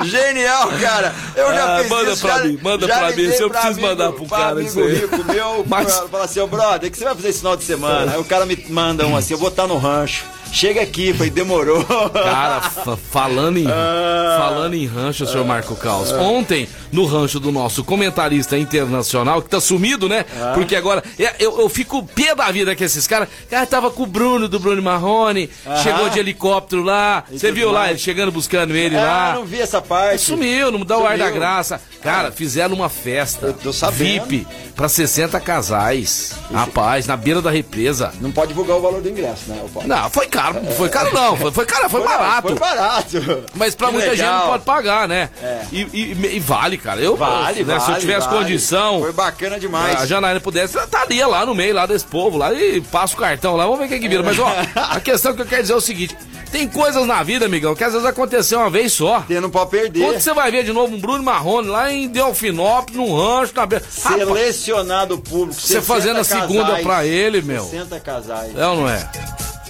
Genial, 0.04 0.68
cara. 0.80 1.14
Eu 1.34 1.52
já 1.54 1.76
Ah, 1.76 1.78
fiz 1.80 1.88
manda 1.90 2.10
isso, 2.12 2.22
pra 2.26 2.38
já- 2.38 2.44
mim, 2.44 2.58
manda 2.62 2.86
pra 2.86 3.10
mim, 3.12 3.30
se 3.32 3.42
eu 3.42 3.50
preciso 3.50 3.80
mandar 3.80 4.12
pro 4.12 4.26
cara 4.28 4.50
amigo 4.52 4.68
isso 4.68 4.80
aí. 4.80 4.94
rico 4.96 5.24
meu, 5.24 5.64
Mas- 5.68 5.94
fala 6.10 6.24
assim, 6.24 6.40
ô 6.40 6.46
brother, 6.46 6.88
o 6.88 6.92
que 6.92 6.98
você 6.98 7.04
vai 7.04 7.14
fazer 7.14 7.28
esse 7.28 7.38
final 7.38 7.56
de 7.56 7.64
semana? 7.64 8.12
Aí 8.12 8.18
o 8.20 8.24
cara 8.24 8.46
me 8.46 8.56
manda 8.68 9.06
um 9.06 9.16
assim, 9.16 9.34
eu 9.34 9.38
vou 9.38 9.48
estar 9.48 9.66
no 9.66 9.76
rancho. 9.78 10.24
Chega 10.52 10.80
aqui, 10.82 11.12
foi, 11.12 11.28
demorou. 11.28 11.84
Cara, 11.84 12.60
fa- 12.62 12.96
falando 12.96 13.58
em, 13.58 13.66
Ah. 13.68 14.36
falando 14.38 14.74
em 14.74 14.86
rancho, 14.86 15.26
senhor 15.26 15.44
Marco 15.44 15.76
Caos. 15.76 16.12
Ontem, 16.12 16.66
no 16.90 17.04
rancho 17.04 17.38
do 17.38 17.52
nosso 17.52 17.84
comentarista 17.84 18.56
internacional, 18.56 19.42
que 19.42 19.50
tá 19.50 19.60
sumido, 19.60 20.08
né? 20.08 20.24
Ah. 20.40 20.52
Porque 20.54 20.74
agora, 20.74 21.02
é, 21.18 21.34
eu, 21.38 21.60
eu 21.60 21.68
fico 21.68 22.02
pé 22.02 22.34
da 22.34 22.50
vida 22.50 22.74
com 22.74 22.82
esses 22.84 23.06
caras. 23.06 23.28
Cara, 23.50 23.66
tava 23.66 23.90
com 23.90 24.04
o 24.04 24.06
Bruno, 24.06 24.48
do 24.48 24.58
Bruno 24.58 24.80
Marrone, 24.82 25.50
chegou 25.82 26.08
de 26.08 26.18
helicóptero 26.18 26.82
lá. 26.82 27.24
Você 27.30 27.52
viu 27.52 27.70
lá, 27.70 27.90
ele 27.90 27.98
chegando 27.98 28.32
buscando 28.32 28.74
ele 28.74 28.96
Ah, 28.96 29.02
lá. 29.02 29.34
não 29.34 29.44
vi 29.44 29.60
essa 29.60 29.82
parte. 29.82 30.22
Sumiu, 30.22 30.70
não 30.70 30.80
dá 30.84 30.96
o 30.96 31.06
ar 31.06 31.18
da 31.18 31.30
graça. 31.30 31.80
Cara, 32.02 32.30
fizeram 32.32 32.74
uma 32.74 32.88
festa 32.88 33.46
Eu 33.48 33.52
tô 33.54 33.72
sabendo. 33.72 33.96
VIP 34.26 34.46
pra 34.74 34.88
60 34.88 35.38
casais. 35.40 36.32
Rapaz, 36.52 37.06
na 37.06 37.16
beira 37.16 37.42
da 37.42 37.50
represa. 37.50 38.12
Não 38.20 38.30
pode 38.30 38.48
divulgar 38.48 38.76
o 38.76 38.80
valor 38.80 39.02
do 39.02 39.08
ingresso, 39.08 39.48
né? 39.48 39.60
Paulo? 39.74 39.88
Não, 39.88 40.08
foi 40.08 40.26
caro, 40.36 40.64
foi 40.76 40.88
caro 40.88 41.14
não, 41.14 41.36
foi, 41.36 41.50
foi 41.52 41.64
caro, 41.66 41.88
foi 41.88 42.02
barato. 42.04 42.48
Foi 42.48 42.58
barato. 42.58 43.44
Mas 43.54 43.74
pra 43.74 43.86
Que 43.88 43.92
muita 43.94 44.10
gente 44.10 44.20
legal. 44.20 44.40
não 44.40 44.46
pode 44.48 44.64
pagar, 44.64 45.08
né? 45.08 45.30
É. 45.42 45.62
E, 45.72 45.80
e- 45.92 46.36
e 46.36 46.40
vale, 46.40 46.76
cara. 46.78 47.00
Eu, 47.00 47.16
Vale, 47.16 47.64
né, 47.64 47.74
vale. 47.74 47.80
Se 47.84 47.90
eu 47.92 47.98
tivesse 47.98 48.26
vale. 48.28 48.38
condição, 48.38 49.00
Foi 49.00 49.12
bacana 49.12 49.58
demais. 49.58 50.00
a 50.00 50.06
Janaína 50.06 50.40
pudesse, 50.40 50.76
eu 50.76 50.84
estaria 50.84 51.26
lá 51.26 51.46
no 51.46 51.54
meio, 51.54 51.74
lá 51.74 51.86
desse 51.86 52.04
povo, 52.04 52.36
lá 52.36 52.52
e 52.52 52.80
passa 52.80 53.14
o 53.14 53.18
cartão 53.18 53.56
lá, 53.56 53.64
vamos 53.64 53.88
ver 53.88 53.96
o 53.96 54.00
que 54.00 54.08
vira. 54.08 54.22
Mas, 54.22 54.38
ó, 54.38 54.46
a 54.76 55.00
questão 55.00 55.34
que 55.34 55.42
eu 55.42 55.46
quero 55.46 55.62
dizer 55.62 55.74
é 55.74 55.76
o 55.76 55.80
seguinte: 55.80 56.16
tem 56.52 56.68
coisas 56.68 57.06
na 57.06 57.22
vida, 57.22 57.46
amigão, 57.46 57.74
que 57.74 57.82
às 57.84 57.92
vezes 57.92 58.06
aconteceu 58.06 58.58
uma 58.60 58.70
vez 58.70 58.92
só. 58.92 59.20
Você 59.26 59.40
não 59.40 59.50
pode 59.50 59.70
perder. 59.70 60.00
Quando 60.04 60.20
você 60.20 60.32
vai 60.34 60.50
ver 60.50 60.64
de 60.64 60.72
novo 60.72 60.94
um 60.94 61.00
Bruno 61.00 61.22
Marrone 61.22 61.68
lá 61.68 61.90
em 61.92 62.08
Delfinópolis, 62.08 62.96
num 62.96 63.14
rancho, 63.16 63.52
na 63.56 63.66
beira. 63.66 63.84
Selecionado 63.88 65.18
público. 65.18 65.54
Você 65.60 65.80
60 65.80 65.82
fazendo 65.82 66.20
a 66.20 66.24
segunda 66.24 66.64
casais. 66.66 66.82
pra 66.82 67.04
ele, 67.04 67.42
meu. 67.42 67.64
60 67.64 68.00
casais. 68.00 68.56
É 68.56 68.66
ou 68.66 68.76
não 68.76 68.88
é? 68.88 69.08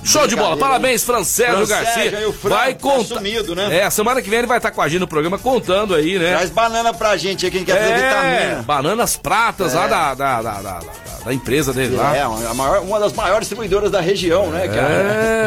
Show 0.07 0.27
de 0.27 0.37
bola. 0.37 0.57
Parabéns, 0.57 1.03
Francélio 1.05 1.67
Garcia. 1.67 2.13
Vai 2.45 2.75
tá 2.75 2.81
contar. 2.81 3.21
né? 3.21 3.79
É, 3.81 3.91
semana 3.91 4.23
que 4.23 4.31
vem 4.31 4.39
ele 4.39 4.47
vai 4.47 4.59
estar 4.59 4.71
com 4.71 4.81
a 4.81 4.89
gente 4.89 5.01
no 5.01 5.09
programa 5.09 5.39
contando 5.39 5.95
aí, 5.95 6.19
né? 6.19 6.31
Traz 6.33 6.51
banana 6.51 6.95
pra 6.95 7.17
gente 7.17 7.45
aí, 7.45 7.51
quem 7.51 7.65
quer 7.65 7.77
fazer 7.79 7.93
É, 7.93 7.97
vitamina. 8.41 8.63
bananas 8.63 9.17
pratas 9.17 9.75
lá 9.75 9.87
da, 9.87 10.15
da, 10.15 10.43
da, 10.43 10.53
da, 10.63 10.81
da- 11.25 11.35
empresa 11.35 11.73
dele 11.73 11.97
lá. 11.97 12.17
É, 12.17 12.23
a 12.23 12.55
maior- 12.55 12.83
uma 12.83 13.01
das 13.01 13.13
maiores 13.13 13.41
distribuidoras 13.49 13.91
da 13.91 14.01
região, 14.01 14.49
né, 14.51 14.69
cara? 14.69 14.89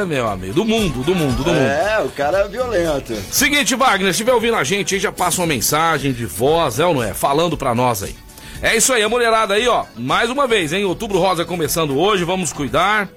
É, 0.01 0.05
meu 0.05 0.27
amigo, 0.27 0.53
do 0.53 0.65
mundo, 0.65 1.03
do 1.03 1.15
mundo, 1.15 1.41
do 1.41 1.51
mundo. 1.51 1.57
É, 1.57 2.01
o 2.03 2.09
cara 2.09 2.39
é 2.39 2.47
violento. 2.49 3.15
Seguinte, 3.31 3.75
Wagner, 3.75 4.07
se 4.07 4.11
estiver 4.11 4.33
ouvindo 4.33 4.57
a 4.57 4.63
gente 4.65 4.95
aí, 4.95 4.99
já 4.99 5.11
passa 5.11 5.39
uma 5.39 5.47
mensagem 5.47 6.11
de 6.11 6.25
voz, 6.25 6.79
é 6.81 6.85
ou 6.85 6.93
não 6.93 7.01
é? 7.03 7.13
Falando 7.13 7.55
pra 7.55 7.73
nós 7.73 8.03
aí. 8.03 8.13
É 8.61 8.75
isso 8.75 8.91
aí, 8.91 9.01
a 9.01 9.07
mulherada 9.07 9.53
aí, 9.53 9.69
ó. 9.69 9.85
Mais 9.95 10.29
uma 10.29 10.45
vez, 10.45 10.73
hein? 10.73 10.83
Outubro 10.83 11.17
Rosa 11.17 11.45
começando 11.45 11.97
hoje, 11.97 12.25
vamos 12.25 12.51
cuidar. 12.51 13.07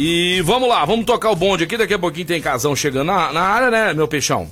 E 0.00 0.40
vamos 0.42 0.68
lá, 0.68 0.84
vamos 0.84 1.04
tocar 1.04 1.28
o 1.28 1.34
bonde 1.34 1.64
aqui. 1.64 1.76
Daqui 1.76 1.92
a 1.92 1.98
pouquinho 1.98 2.24
tem 2.24 2.40
casão 2.40 2.76
chegando 2.76 3.08
na, 3.08 3.32
na 3.32 3.40
área, 3.40 3.68
né, 3.68 3.92
meu 3.92 4.06
peixão? 4.06 4.48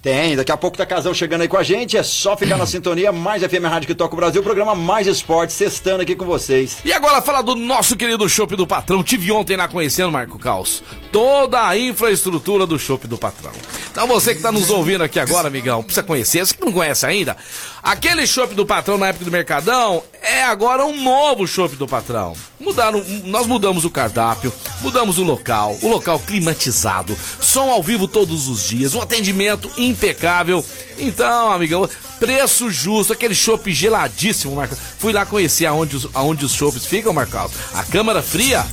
Tem, 0.00 0.36
daqui 0.36 0.52
a 0.52 0.56
pouco 0.56 0.76
tá 0.76 0.86
Casão 0.86 1.12
chegando 1.12 1.40
aí 1.40 1.48
com 1.48 1.56
a 1.56 1.62
gente. 1.62 1.96
É 1.96 2.02
só 2.02 2.36
ficar 2.36 2.56
na 2.56 2.66
sintonia. 2.66 3.10
Mais 3.10 3.42
FM 3.42 3.64
Rádio 3.64 3.88
que 3.88 3.94
toca 3.94 4.14
o 4.14 4.16
Brasil. 4.16 4.42
Programa 4.42 4.74
Mais 4.74 5.06
Esporte, 5.08 5.52
sextando 5.52 6.02
aqui 6.02 6.14
com 6.14 6.24
vocês. 6.24 6.78
E 6.84 6.92
agora 6.92 7.20
falar 7.20 7.42
do 7.42 7.56
nosso 7.56 7.96
querido 7.96 8.28
Chopp 8.28 8.54
do 8.54 8.66
Patrão. 8.66 9.02
Tive 9.02 9.32
ontem 9.32 9.56
lá 9.56 9.66
conhecendo, 9.66 10.12
Marco 10.12 10.38
Caos, 10.38 10.84
toda 11.10 11.66
a 11.66 11.76
infraestrutura 11.76 12.64
do 12.64 12.78
Chopp 12.78 13.08
do 13.08 13.18
Patrão. 13.18 13.52
Então 13.90 14.06
você 14.06 14.34
que 14.34 14.40
tá 14.40 14.52
nos 14.52 14.70
ouvindo 14.70 15.02
aqui 15.02 15.18
agora, 15.18 15.48
amigão, 15.48 15.82
precisa 15.82 16.04
conhecer. 16.04 16.46
Você 16.46 16.54
que 16.54 16.64
não 16.64 16.72
conhece 16.72 17.04
ainda, 17.04 17.36
aquele 17.82 18.24
Chopp 18.26 18.54
do 18.54 18.64
Patrão 18.64 18.96
na 18.96 19.08
época 19.08 19.24
do 19.24 19.30
Mercadão 19.32 20.04
é 20.22 20.44
agora 20.44 20.86
um 20.86 21.02
novo 21.02 21.46
Chopp 21.46 21.74
do 21.74 21.88
Patrão. 21.88 22.34
Mudaram, 22.60 23.02
nós 23.24 23.46
mudamos 23.46 23.84
o 23.84 23.90
cardápio, 23.90 24.52
mudamos 24.80 25.18
o 25.18 25.24
local, 25.24 25.76
o 25.82 25.88
local 25.88 26.18
climatizado, 26.20 27.16
som 27.40 27.70
ao 27.70 27.82
vivo 27.82 28.06
todos 28.06 28.48
os 28.48 28.68
dias, 28.68 28.94
um 28.94 29.00
atendimento 29.00 29.70
impecável. 29.88 30.64
Então, 30.98 31.52
amigão, 31.52 31.88
preço 32.18 32.70
justo, 32.70 33.12
aquele 33.12 33.34
chopp 33.34 33.72
geladíssimo, 33.72 34.56
Marco. 34.56 34.76
Fui 34.98 35.12
lá 35.12 35.24
conhecer 35.24 35.66
aonde 35.66 35.96
os, 35.96 36.08
aonde 36.14 36.44
os 36.44 36.52
chopps 36.52 36.86
ficam, 36.86 37.12
Marcos. 37.12 37.52
A 37.74 37.84
câmara 37.84 38.22
fria, 38.22 38.64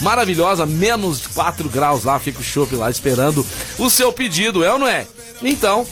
maravilhosa, 0.00 0.66
menos 0.66 1.26
4 1.28 1.68
graus 1.68 2.04
lá, 2.04 2.18
fica 2.18 2.40
o 2.40 2.44
chopp 2.44 2.74
lá 2.74 2.90
esperando 2.90 3.46
o 3.78 3.88
seu 3.88 4.12
pedido, 4.12 4.64
é 4.64 4.72
ou 4.72 4.78
não 4.78 4.88
é? 4.88 5.06
Então, 5.42 5.86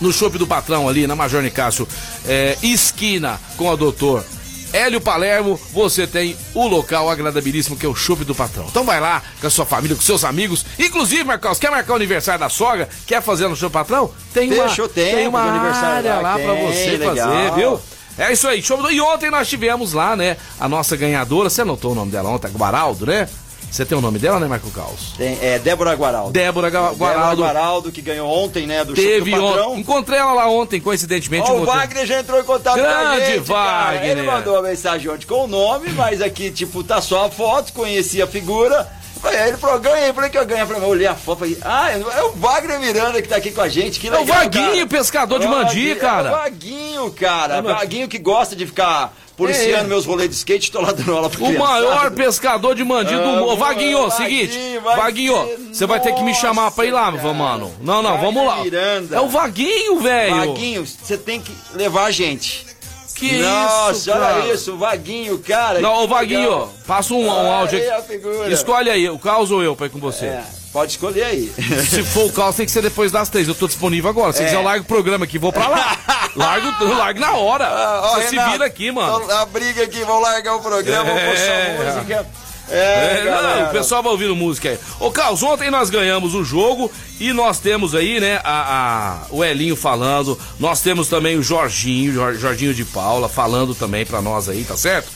no 0.00 0.12
chopp 0.12 0.38
do 0.38 0.46
patrão 0.46 0.88
ali, 0.88 1.06
na 1.06 1.14
Major 1.14 1.42
Nicásio, 1.42 1.86
é, 2.26 2.56
esquina 2.62 3.40
com 3.56 3.70
a 3.70 3.76
doutor 3.76 4.24
Hélio 4.72 5.00
Palermo, 5.00 5.60
você 5.72 6.06
tem 6.06 6.36
o 6.54 6.66
local 6.66 7.10
agradabilíssimo 7.10 7.76
que 7.76 7.84
é 7.84 7.88
o 7.88 7.94
chopp 7.94 8.24
do 8.24 8.34
patrão. 8.34 8.66
Então 8.70 8.84
vai 8.84 9.00
lá 9.00 9.22
com 9.40 9.46
a 9.46 9.50
sua 9.50 9.66
família, 9.66 9.94
com 9.94 10.02
seus 10.02 10.24
amigos. 10.24 10.64
Inclusive, 10.78 11.24
Marcos, 11.24 11.58
quer 11.58 11.70
marcar 11.70 11.92
o 11.92 11.96
aniversário 11.96 12.40
da 12.40 12.48
sogra? 12.48 12.88
Quer 13.06 13.22
fazer 13.22 13.48
no 13.48 13.56
chopp 13.56 13.70
do 13.70 13.78
patrão? 13.78 14.10
Tem 14.32 14.52
uma, 14.52 14.68
Fechou 14.68 14.88
tempo 14.88 15.16
tem 15.16 15.28
uma 15.28 15.42
aniversário 15.42 15.96
área 15.96 16.14
lá, 16.14 16.22
lá 16.22 16.36
tem, 16.36 16.66
você 16.66 16.96
legal. 16.96 17.16
fazer, 17.16 17.54
viu? 17.54 17.80
É 18.18 18.32
isso 18.32 18.46
aí, 18.46 18.62
show. 18.62 18.90
E 18.90 19.00
ontem 19.00 19.30
nós 19.30 19.48
tivemos 19.48 19.92
lá, 19.92 20.14
né, 20.14 20.36
a 20.60 20.68
nossa 20.68 20.96
ganhadora, 20.96 21.48
você 21.48 21.62
anotou 21.62 21.92
o 21.92 21.94
nome 21.94 22.10
dela 22.10 22.28
ontem, 22.28 22.50
Guaraldo, 22.50 23.06
né? 23.06 23.28
Você 23.72 23.86
tem 23.86 23.96
o 23.96 24.02
nome 24.02 24.18
dela, 24.18 24.38
né, 24.38 24.46
Marco 24.46 24.70
Caos? 24.70 25.14
Tem, 25.16 25.38
é 25.40 25.58
Débora 25.58 25.94
Guaraldo. 25.94 26.30
Débora 26.30 26.68
Ga- 26.68 26.90
Débora 26.90 27.14
Guaraldo. 27.14 27.42
Guaraldo, 27.42 27.90
que 27.92 28.02
ganhou 28.02 28.28
ontem, 28.28 28.66
né, 28.66 28.84
do 28.84 28.92
Teve 28.92 29.30
do 29.30 29.40
Patrão. 29.40 29.78
Encontrei 29.78 30.18
ela 30.18 30.34
lá 30.34 30.46
ontem, 30.50 30.78
coincidentemente. 30.78 31.50
Ó, 31.50 31.54
o. 31.54 31.64
Wagner 31.64 32.04
já 32.04 32.20
entrou 32.20 32.38
em 32.38 32.44
contato 32.44 32.78
com 32.78 32.84
a 32.86 33.14
Grande 33.14 33.26
gente, 33.26 33.48
cara. 33.48 33.92
Wagner. 33.92 34.10
Ele 34.10 34.22
mandou 34.24 34.54
uma 34.56 34.62
mensagem 34.68 35.10
ontem 35.10 35.26
com 35.26 35.44
o 35.44 35.46
nome, 35.46 35.88
mas 35.92 36.20
aqui, 36.20 36.50
tipo, 36.50 36.84
tá 36.84 37.00
só 37.00 37.24
a 37.24 37.30
foto, 37.30 37.72
conheci 37.72 38.20
a 38.20 38.26
figura. 38.26 38.86
Aí 39.24 39.48
ele 39.48 39.56
falou, 39.56 39.78
ganhei, 39.78 40.12
falei 40.12 40.28
que 40.28 40.36
eu 40.36 40.44
ganhei. 40.44 40.66
Eu 40.68 40.82
olhei 40.88 41.06
a 41.06 41.14
foto, 41.14 41.38
falei, 41.38 41.56
ah, 41.62 41.92
é 41.92 42.22
o 42.24 42.32
Wagner 42.32 42.78
Miranda 42.80 43.22
que 43.22 43.28
tá 43.28 43.36
aqui 43.36 43.52
com 43.52 43.60
a 43.62 43.68
gente, 43.68 44.00
que 44.00 44.08
É 44.08 44.10
o 44.10 44.18
legal, 44.18 44.36
Vaguinho, 44.38 44.74
cara. 44.74 44.86
pescador 44.88 45.38
de 45.38 45.46
É 45.46 45.48
mandi, 45.48 45.94
cara. 45.94 46.28
É 46.28 46.32
o 46.32 46.36
Vaguinho, 46.36 47.10
cara. 47.12 47.54
É, 47.56 47.62
Vaguinho 47.62 48.08
que 48.08 48.18
gosta 48.18 48.56
de 48.56 48.66
ficar 48.66 49.14
policiando 49.36 49.84
É. 49.84 49.88
meus 49.88 50.04
rolês 50.06 50.28
de 50.30 50.36
skate, 50.36 50.70
tô 50.70 50.80
lá 50.80 50.92
dando 50.92 51.14
aula 51.14 51.28
pra 51.30 51.38
O 51.40 51.46
criançada. 51.46 51.70
maior 51.72 52.10
pescador 52.10 52.74
de 52.74 52.84
mandi 52.84 53.14
do 53.14 53.22
Ah, 53.22 53.26
mundo. 53.26 53.56
Vaguinho, 53.56 54.10
seguinte. 54.10 54.78
vai 54.82 54.96
Vaguinho, 54.96 55.50
você 55.72 55.86
vai 55.86 56.00
ter 56.00 56.14
que 56.14 56.22
me 56.22 56.34
chamar 56.34 56.70
pra 56.70 56.84
ir 56.84 56.90
lá, 56.90 57.10
cara. 57.12 57.32
mano. 57.32 57.72
Não, 57.80 58.02
não, 58.02 58.18
vamos 58.20 58.46
lá. 58.46 58.62
Miranda. 58.62 59.16
É 59.16 59.20
o 59.20 59.28
Vaguinho, 59.28 60.00
velho. 60.00 60.36
Vaguinho, 60.36 60.86
você 60.86 61.16
tem 61.16 61.40
que 61.40 61.52
levar 61.74 62.04
a 62.04 62.10
gente. 62.10 62.66
Que 63.14 63.38
Nossa, 63.38 63.92
isso, 63.92 64.10
olha 64.10 64.20
cara. 64.20 64.52
isso, 64.52 64.72
o 64.72 64.78
Vaguinho, 64.78 65.38
cara. 65.38 65.80
Não, 65.80 66.02
ô 66.02 66.08
Vaguinho, 66.08 66.40
legal. 66.50 66.72
passa 66.88 67.14
um, 67.14 67.24
um 67.24 67.52
áudio 67.52 67.78
aqui. 67.78 68.52
Escolhe 68.52 68.90
aí, 68.90 69.08
o 69.08 69.18
caos 69.18 69.50
ou 69.52 69.62
eu 69.62 69.76
pra 69.76 69.86
ir 69.86 69.90
com 69.90 70.00
você. 70.00 70.26
É, 70.26 70.44
pode 70.72 70.92
escolher 70.92 71.24
aí. 71.24 71.52
Se 71.88 72.02
for 72.02 72.26
o 72.26 72.32
caos, 72.32 72.56
tem 72.56 72.66
que 72.66 72.72
ser 72.72 72.82
depois 72.82 73.12
das 73.12 73.28
três. 73.28 73.46
Eu 73.48 73.54
tô 73.54 73.66
disponível 73.66 74.08
agora. 74.10 74.32
Se 74.32 74.42
É. 74.42 74.44
quiser, 74.46 74.56
eu 74.56 74.62
largo 74.62 74.84
o 74.84 74.88
programa 74.88 75.24
aqui, 75.24 75.38
vou 75.38 75.52
pra 75.52 75.68
lá. 75.68 75.96
largo, 76.34 76.84
largo 76.94 77.20
na 77.20 77.32
hora. 77.34 77.66
Ah, 77.66 78.00
ó, 78.04 78.14
você 78.16 78.28
se 78.28 78.30
Renato, 78.36 78.52
vira 78.52 78.64
aqui, 78.64 78.90
mano. 78.90 79.30
A 79.30 79.44
briga 79.46 79.82
aqui, 79.84 80.02
vamos 80.04 80.22
largar 80.22 80.54
o 80.56 80.60
programa, 80.60 81.04
vamos 81.04 81.22
pôr 81.22 81.34
É. 81.34 81.76
só 81.76 81.94
música. 81.94 82.26
É, 82.70 83.24
É, 83.26 83.30
não, 83.30 83.68
o 83.68 83.72
pessoal 83.72 84.02
vai 84.02 84.12
ouvindo 84.12 84.34
música 84.34 84.70
aí. 84.70 84.78
Ô, 84.98 85.10
Carlos, 85.10 85.42
ontem 85.42 85.70
nós 85.70 85.90
ganhamos 85.90 86.34
o 86.34 86.42
jogo 86.42 86.90
e 87.20 87.30
nós 87.32 87.58
temos 87.58 87.94
aí, 87.94 88.18
né, 88.18 88.40
a, 88.42 89.24
a- 89.24 89.26
o 89.30 89.44
Elinho 89.44 89.76
falando. 89.76 90.38
Nós 90.58 90.80
temos 90.80 91.06
também 91.08 91.36
o 91.36 91.42
Jorginho, 91.42 92.14
Jor- 92.14 92.34
Jorginho 92.34 92.72
de 92.72 92.84
Paula, 92.84 93.28
falando 93.28 93.74
também 93.74 94.06
pra 94.06 94.22
nós 94.22 94.48
aí, 94.48 94.64
tá 94.64 94.76
certo? 94.76 95.08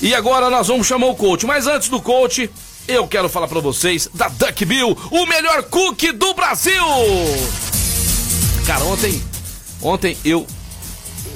E 0.00 0.14
agora 0.14 0.48
nós 0.48 0.68
vamos 0.68 0.86
chamar 0.86 1.08
o 1.08 1.14
coach. 1.16 1.44
Mas 1.44 1.66
antes 1.66 1.88
do 1.90 2.00
coach, 2.00 2.48
eu 2.88 3.06
quero 3.08 3.28
falar 3.28 3.48
pra 3.48 3.60
vocês 3.60 4.08
da 4.14 4.28
Duck 4.28 4.64
Bill, 4.64 4.96
o 5.10 5.26
melhor 5.26 5.62
cookie 5.64 6.12
do 6.12 6.34
Brasil! 6.34 6.82
Cara, 8.66 8.84
ontem, 8.84 9.22
ontem 9.82 10.16
eu 10.24 10.46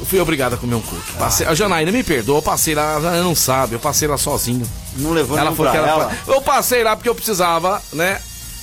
fui 0.07 0.19
obrigado 0.21 0.55
a 0.55 0.57
comer 0.57 0.75
um 0.75 0.81
cookie. 0.81 1.13
Passei, 1.19 1.47
a 1.47 1.55
Janaína 1.55 1.93
me 1.93 2.03
perdoa, 2.03 2.39
eu 2.39 2.43
passei 2.43 2.75
lá, 2.75 2.97
a 2.97 3.01
Janaína 3.01 3.25
não 3.25 3.35
sabe, 3.35 3.75
eu 3.75 3.81
passei 3.81 4.09
lá 4.09 4.17
sozinho. 4.19 4.69
Não 4.97 5.13
levou 5.13 5.39
Ela 5.39 5.51
que 5.51 5.57
pra 5.57 5.75
ela 5.77 5.89
ela. 5.89 6.11
foi- 6.25 6.35
Eu 6.35 6.43
passei 6.43 6.83
lá 6.83 6.97
porque 6.97 7.09
eu 7.09 7.15
precisava, 7.15 7.81
né? 7.93 8.21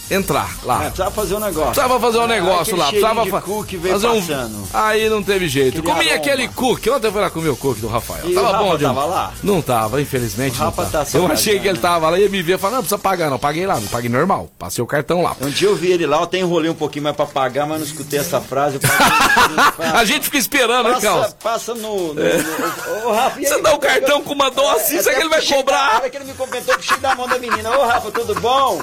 Entrar 0.10 0.50
lá. 0.64 0.78
É, 0.84 0.86
precisava 0.86 1.12
fazer 1.12 1.36
um 1.36 1.40
negócio. 1.40 1.72
Precisava 1.72 2.00
fazer 2.00 2.18
um 2.18 2.22
Ah, 2.24 2.28
negócio 2.28 2.76
lá. 2.78 2.88
Precisava 2.88 3.26
fa- 3.26 3.42
fazer 3.42 4.08
um. 4.08 4.22
passando. 4.22 4.68
Aí 4.74 5.10
não 5.10 5.22
teve 5.22 5.48
jeito. 5.50 5.80
Aquele 5.80 5.94
Comi 5.94 6.06
aroma. 6.06 6.16
aquele 6.16 6.48
cookie. 6.48 6.90
Ontem 6.90 7.08
eu 7.08 7.12
fui 7.12 7.22
lá 7.22 7.30
comer 7.30 7.50
o 7.50 7.56
cookie 7.58 7.82
do 7.82 7.88
Rafael. 7.88 8.30
E 8.30 8.34
tava 8.34 8.52
Rafa 8.52 8.64
bom, 8.64 8.78
tava 8.78 9.06
lá? 9.06 9.34
Não 9.44 9.62
tava, 9.62 10.02
infelizmente. 10.02 10.56
O 10.56 10.60
não 10.60 10.66
Rafa 10.68 10.86
tava. 10.86 11.06
tá 11.06 11.18
eu 11.18 11.26
achei 11.32 11.54
cagando. 11.56 11.62
que 11.64 11.68
ele 11.70 11.78
tava 11.80 12.10
lá, 12.10 12.20
ia 12.20 12.30
me 12.30 12.42
ver 12.42 12.56
e 12.56 12.58
falar: 12.58 12.74
não, 12.76 12.80
precisa 12.84 12.98
pagar, 12.98 13.30
não. 13.30 13.38
Paguei 13.38 13.68
lá, 13.68 13.76
não 13.80 13.88
paguei 13.88 14.10
normal. 14.10 14.50
Passei 14.58 14.82
o 14.84 14.88
cartão 14.88 15.22
lá. 15.22 15.36
Um 15.42 15.50
dia 15.50 15.68
eu 15.68 15.76
vi 15.76 15.92
ele 15.92 16.06
lá, 16.06 16.18
eu 16.18 16.24
até 16.24 16.38
enrolei 16.40 16.70
um 16.72 16.76
pouquinho 16.76 17.04
mais 17.04 17.16
pra 17.16 17.26
pagar, 17.26 17.66
mas 17.68 17.80
não 17.80 17.86
escutei 17.86 18.20
essa 18.20 18.40
frase. 18.40 18.80
A 19.94 20.06
gente 20.06 20.24
fica 20.26 20.38
esperando, 20.38 20.88
né, 20.88 20.94
Passa, 20.96 21.08
Carlos? 21.08 21.34
passa 21.44 21.76
no. 21.76 22.14
no, 22.14 22.14
no- 22.14 23.08
Ô, 23.08 23.12
Rafa, 23.14 23.42
e 23.42 23.46
Você 23.46 23.62
dá 23.62 23.72
o 23.72 23.76
é 23.76 23.80
que 23.80 23.88
cartão 23.88 24.22
com 24.24 24.34
uma 24.34 24.50
dose 24.52 24.78
assim, 24.82 25.02
será 25.02 25.16
que 25.16 25.22
ele 25.22 25.30
vai 25.30 25.42
cobrar? 25.46 25.96
Hora 25.96 26.10
que 26.10 26.18
ele 26.18 26.26
me 26.26 26.34
cumprimentou, 26.34 26.74
eu 26.74 26.80
puxei 26.80 26.98
da 26.98 27.16
mão 27.16 27.28
da 27.28 27.38
menina. 27.40 27.70
Ô, 27.78 27.86
Rafa, 27.86 28.12
tudo 28.12 28.36
bom? 28.40 28.82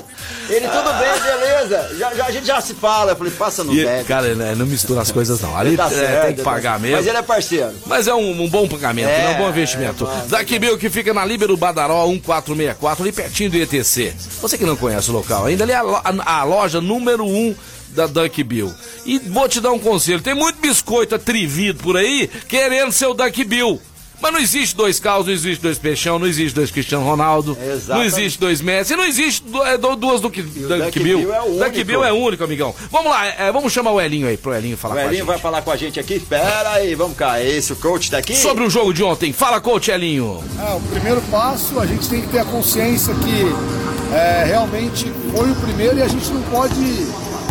Ele, 0.48 0.66
tudo 0.68 0.92
bem, 0.98 1.13
beleza. 1.20 1.96
Já, 1.98 2.14
já- 2.14 2.26
a 2.26 2.30
gente 2.30 2.46
já 2.46 2.60
se 2.60 2.74
fala. 2.74 3.12
Eu 3.12 3.16
falei, 3.16 3.32
passa 3.32 3.64
no 3.64 3.72
E, 3.74 3.84
débito. 3.84 4.06
cara, 4.06 4.34
né, 4.34 4.54
não 4.56 4.66
mistura 4.66 5.00
as 5.00 5.10
coisas, 5.10 5.40
não. 5.40 5.56
Ali 5.56 5.76
Tá 5.76 5.86
é, 5.86 5.90
certo, 5.90 6.26
tem 6.26 6.34
que 6.36 6.42
tá 6.42 6.50
pagar 6.50 6.78
mesmo. 6.80 6.96
Mas 6.96 7.06
ele 7.06 7.16
é 7.16 7.22
parceiro. 7.22 7.72
Mas 7.86 8.06
é 8.08 8.14
um, 8.14 8.42
um 8.42 8.48
bom 8.48 8.66
pagamento, 8.68 9.08
É, 9.08 9.18
né? 9.28 9.34
um 9.36 9.38
bom 9.42 9.48
investimento. 9.48 10.04
é 10.04 10.06
bom. 10.06 10.26
Daqui 10.28 10.58
Bill, 10.58 10.76
que 10.78 10.90
fica 10.90 11.12
na 11.14 11.24
Líbero 11.24 11.56
Badaró 11.56 12.06
1464, 12.06 13.02
ali 13.02 13.12
pertinho 13.12 13.50
do 13.50 13.56
ETC. 13.56 14.14
Você 14.40 14.58
que 14.58 14.64
não 14.64 14.76
conhece 14.76 15.10
o 15.10 15.12
local 15.12 15.46
ainda, 15.46 15.64
ali 15.64 15.72
é 15.72 15.76
a, 15.76 15.82
a- 15.82 16.40
a 16.40 16.44
loja 16.44 16.80
número 16.80 17.24
1 17.24 17.28
um 17.48 17.54
da 17.88 18.06
Duck 18.06 18.42
Bill. 18.42 18.72
E 19.06 19.18
vou 19.20 19.48
te 19.48 19.60
dar 19.60 19.70
um 19.72 19.78
conselho: 19.78 20.20
tem 20.20 20.34
muito 20.34 20.58
biscoito 20.60 21.14
atrivido 21.14 21.80
por 21.82 21.96
aí 21.96 22.28
querendo 22.48 22.90
ser 22.92 23.06
o 23.06 23.14
Duck 23.14 23.44
Bill. 23.44 23.80
Mas 24.24 24.32
não 24.32 24.40
existe 24.40 24.74
dois 24.74 24.98
Carlos, 24.98 25.26
não 25.26 25.34
existe 25.34 25.60
dois 25.62 25.76
Peixão, 25.78 26.18
não 26.18 26.26
existe 26.26 26.54
dois 26.54 26.70
Cristiano 26.70 27.04
Ronaldo, 27.04 27.56
não 27.60 27.72
Exatamente. 27.74 28.06
existe 28.06 28.40
dois 28.40 28.60
Messi, 28.62 28.96
não 28.96 29.04
existe 29.04 29.44
do- 29.46 29.62
é, 29.62 29.76
do- 29.76 29.94
duas 29.96 30.20
Duck, 30.20 30.40
Duck, 30.40 30.82
Duck 30.84 30.98
Bill. 31.00 31.32
É 31.34 31.40
o 31.42 31.44
Duck 31.44 31.60
único. 31.66 31.84
Bill 31.84 32.04
é 32.04 32.12
único, 32.12 32.42
amigão. 32.42 32.74
Vamos 32.90 33.10
lá, 33.10 33.26
é, 33.26 33.52
vamos 33.52 33.70
chamar 33.72 33.90
o 33.92 34.00
Elinho 34.00 34.26
aí, 34.26 34.36
pro 34.38 34.54
Elinho 34.54 34.76
falar 34.78 34.94
O 34.94 34.96
com 34.96 35.02
a 35.02 35.04
Elinho 35.06 35.18
gente. 35.18 35.26
vai 35.26 35.38
falar 35.38 35.60
com 35.62 35.70
a 35.70 35.76
gente 35.76 36.00
aqui. 36.00 36.14
Espera 36.14 36.70
aí, 36.72 36.94
vamos 36.94 37.16
cá. 37.16 37.38
É 37.38 37.46
esse 37.46 37.72
o 37.72 37.76
coach 37.76 38.10
daqui? 38.10 38.34
Sobre 38.34 38.64
o 38.64 38.70
jogo 38.70 38.94
de 38.94 39.02
ontem, 39.04 39.30
fala, 39.32 39.60
coach 39.60 39.90
Elinho. 39.90 40.42
Ah, 40.58 40.74
o 40.76 40.80
primeiro 40.80 41.20
passo, 41.30 41.78
a 41.78 41.84
gente 41.86 42.08
tem 42.08 42.22
que 42.22 42.28
ter 42.28 42.38
a 42.38 42.44
consciência 42.46 43.14
que 43.14 44.14
é, 44.14 44.44
realmente 44.46 45.12
foi 45.34 45.50
o 45.50 45.54
primeiro 45.56 45.98
e 45.98 46.02
a 46.02 46.08
gente 46.08 46.28
não 46.30 46.40
pode 46.44 46.74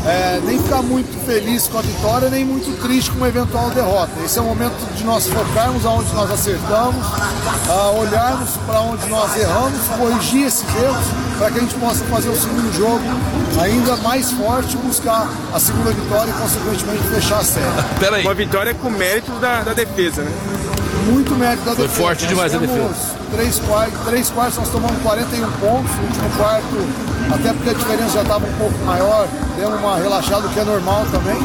é, 0.05 0.41
nem 0.43 0.61
ficar 0.61 0.81
muito 0.81 1.25
feliz 1.25 1.67
com 1.67 1.79
a 1.79 1.81
vitória, 1.81 2.29
nem 2.29 2.43
muito 2.43 2.71
triste 2.81 3.11
com 3.11 3.17
uma 3.17 3.27
eventual 3.27 3.69
derrota. 3.69 4.11
Esse 4.23 4.37
é 4.37 4.41
o 4.41 4.45
momento 4.45 4.75
de 4.95 5.03
nós 5.03 5.27
focarmos 5.27 5.85
aonde 5.85 6.13
nós 6.13 6.31
acertamos, 6.31 7.05
olharmos 7.97 8.49
para 8.65 8.81
onde 8.81 9.07
nós 9.07 9.35
erramos, 9.37 9.79
corrigir 9.97 10.47
esses 10.47 10.63
erros 10.75 11.05
para 11.37 11.51
que 11.51 11.57
a 11.57 11.61
gente 11.61 11.75
possa 11.75 12.03
fazer 12.05 12.29
o 12.29 12.35
segundo 12.35 12.73
jogo 12.73 13.03
ainda 13.61 13.95
mais 13.97 14.31
forte, 14.31 14.75
buscar 14.77 15.27
a 15.53 15.59
segunda 15.59 15.91
vitória 15.91 16.31
e, 16.31 16.33
consequentemente, 16.33 17.03
fechar 17.03 17.39
a 17.39 17.43
série. 17.43 17.65
Uma 18.21 18.33
vitória 18.33 18.73
com 18.73 18.89
mérito 18.89 19.31
da, 19.39 19.61
da 19.61 19.73
defesa, 19.73 20.21
né? 20.21 20.31
Muito 21.05 21.35
mérito 21.35 21.65
da 21.65 21.75
Foi 21.75 21.87
defesa. 21.87 22.01
forte 22.01 22.21
Nós 22.21 22.29
demais 22.29 22.55
a 22.55 22.59
temos 22.59 22.75
defesa. 22.75 23.15
Três 23.31 23.59
quartos, 23.59 23.99
três 24.05 24.29
quartos 24.29 24.57
nós 24.57 24.69
tomamos 24.69 25.01
41 25.01 25.51
pontos, 25.53 25.91
no 25.95 26.03
último 26.03 26.29
quarto, 26.37 26.77
até 27.33 27.53
porque 27.53 27.69
a 27.69 27.73
diferença 27.73 28.09
já 28.09 28.21
estava 28.21 28.45
um 28.45 28.53
pouco 28.53 28.77
maior, 28.85 29.27
deu 29.57 29.69
uma 29.69 29.97
relaxada, 29.97 30.47
o 30.47 30.49
que 30.49 30.59
é 30.59 30.63
normal 30.63 31.05
também. 31.11 31.37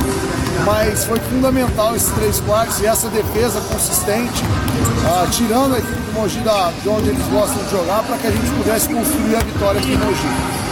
Mas 0.67 1.05
foi 1.05 1.19
fundamental 1.21 1.95
esses 1.97 2.11
três 2.12 2.41
quartos 2.41 2.81
e 2.81 2.87
essa 2.87 3.09
defesa 3.09 3.61
consistente, 3.73 4.43
ah, 5.07 5.27
tirando 5.31 5.75
a 5.75 5.79
equipe 5.79 5.95
do 5.95 6.12
Mogi 6.12 6.41
da, 6.41 6.71
de 6.83 6.88
onde 6.88 7.09
eles 7.09 7.27
gostam 7.29 7.62
de 7.65 7.71
jogar, 7.71 8.03
para 8.03 8.19
que 8.19 8.27
a 8.27 8.31
gente 8.31 8.50
pudesse 8.50 8.88
construir 8.88 9.37
a 9.37 9.41
vitória 9.41 9.81
aqui 9.81 9.93
em 9.93 9.97
Mogi. 9.99 10.67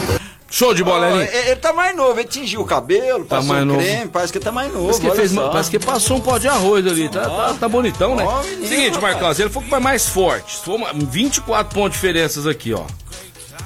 Show 0.59 0.73
de 0.73 0.83
bola, 0.83 1.09
Elinho. 1.11 1.23
ele, 1.23 1.37
ele 1.51 1.57
tá 1.57 1.71
mais 1.75 1.95
novo, 1.95 2.19
ele 2.19 2.27
tingiu 2.29 2.63
o 2.63 2.65
cabelo, 2.65 3.25
Tá 3.27 3.37
passou 3.37 3.49
mais 3.53 3.63
um 3.63 3.67
novo. 3.67 3.79
creme, 3.79 4.09
parece 4.09 4.33
que 4.33 4.41
tá 4.41 4.51
mais 4.51 4.73
novo. 4.73 4.85
Parece 4.87 5.01
que, 5.03 5.11
fez, 5.15 5.33
parece 5.35 5.71
que 5.71 5.79
passou 5.79 6.17
um 6.17 6.21
pó 6.21 6.39
de 6.39 6.49
arroz 6.49 6.87
ali, 6.87 7.11
tá, 7.11 7.29
tá, 7.29 7.55
tá 7.61 7.69
bonitão, 7.69 8.17
né? 8.17 8.25
Ó, 8.27 8.43
menino, 8.43 8.67
Seguinte, 8.67 8.95
rapaz. 8.95 9.21
Marcos, 9.21 9.39
ele 9.41 9.51
foi 9.51 9.81
mais 9.81 10.09
forte. 10.09 10.57
Se 10.57 10.65
for 10.65 10.77
uma- 10.77 10.95
24 10.95 11.75
pontos 11.75 11.91
de 11.93 12.07
diferenças 12.07 12.47
aqui, 12.47 12.73
ó. 12.73 12.85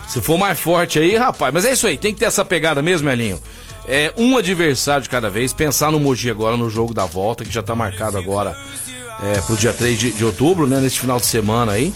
Se 0.09 0.21
for 0.21 0.37
mais 0.37 0.59
forte 0.59 0.99
aí, 0.99 1.17
rapaz. 1.17 1.55
Mas 1.55 1.65
é 1.65 1.73
isso 1.73 1.87
aí, 1.87 1.97
tem 1.97 2.13
que 2.13 2.19
ter 2.19 2.27
essa 2.27 2.45
pegada 2.45 2.83
mesmo, 2.83 3.09
Elinho. 3.09 3.41
É 3.87 4.13
um 4.17 4.37
adversário 4.37 5.03
de 5.05 5.09
cada 5.09 5.31
vez. 5.31 5.53
Pensar 5.53 5.93
no 5.93 6.01
Mogi 6.01 6.29
agora, 6.29 6.57
no 6.57 6.69
jogo 6.69 6.93
da 6.93 7.07
volta, 7.07 7.45
que 7.45 7.53
já 7.53 7.63
tá 7.63 7.75
marcado 7.77 8.19
agora 8.19 8.57
é, 9.23 9.41
pro 9.43 9.57
dia 9.57 9.73
3 9.73 9.97
de, 9.97 10.11
de 10.11 10.25
outubro, 10.25 10.67
né? 10.67 10.81
Nesse 10.81 10.99
final 10.99 11.21
de 11.21 11.27
semana 11.27 11.71
aí. 11.73 11.95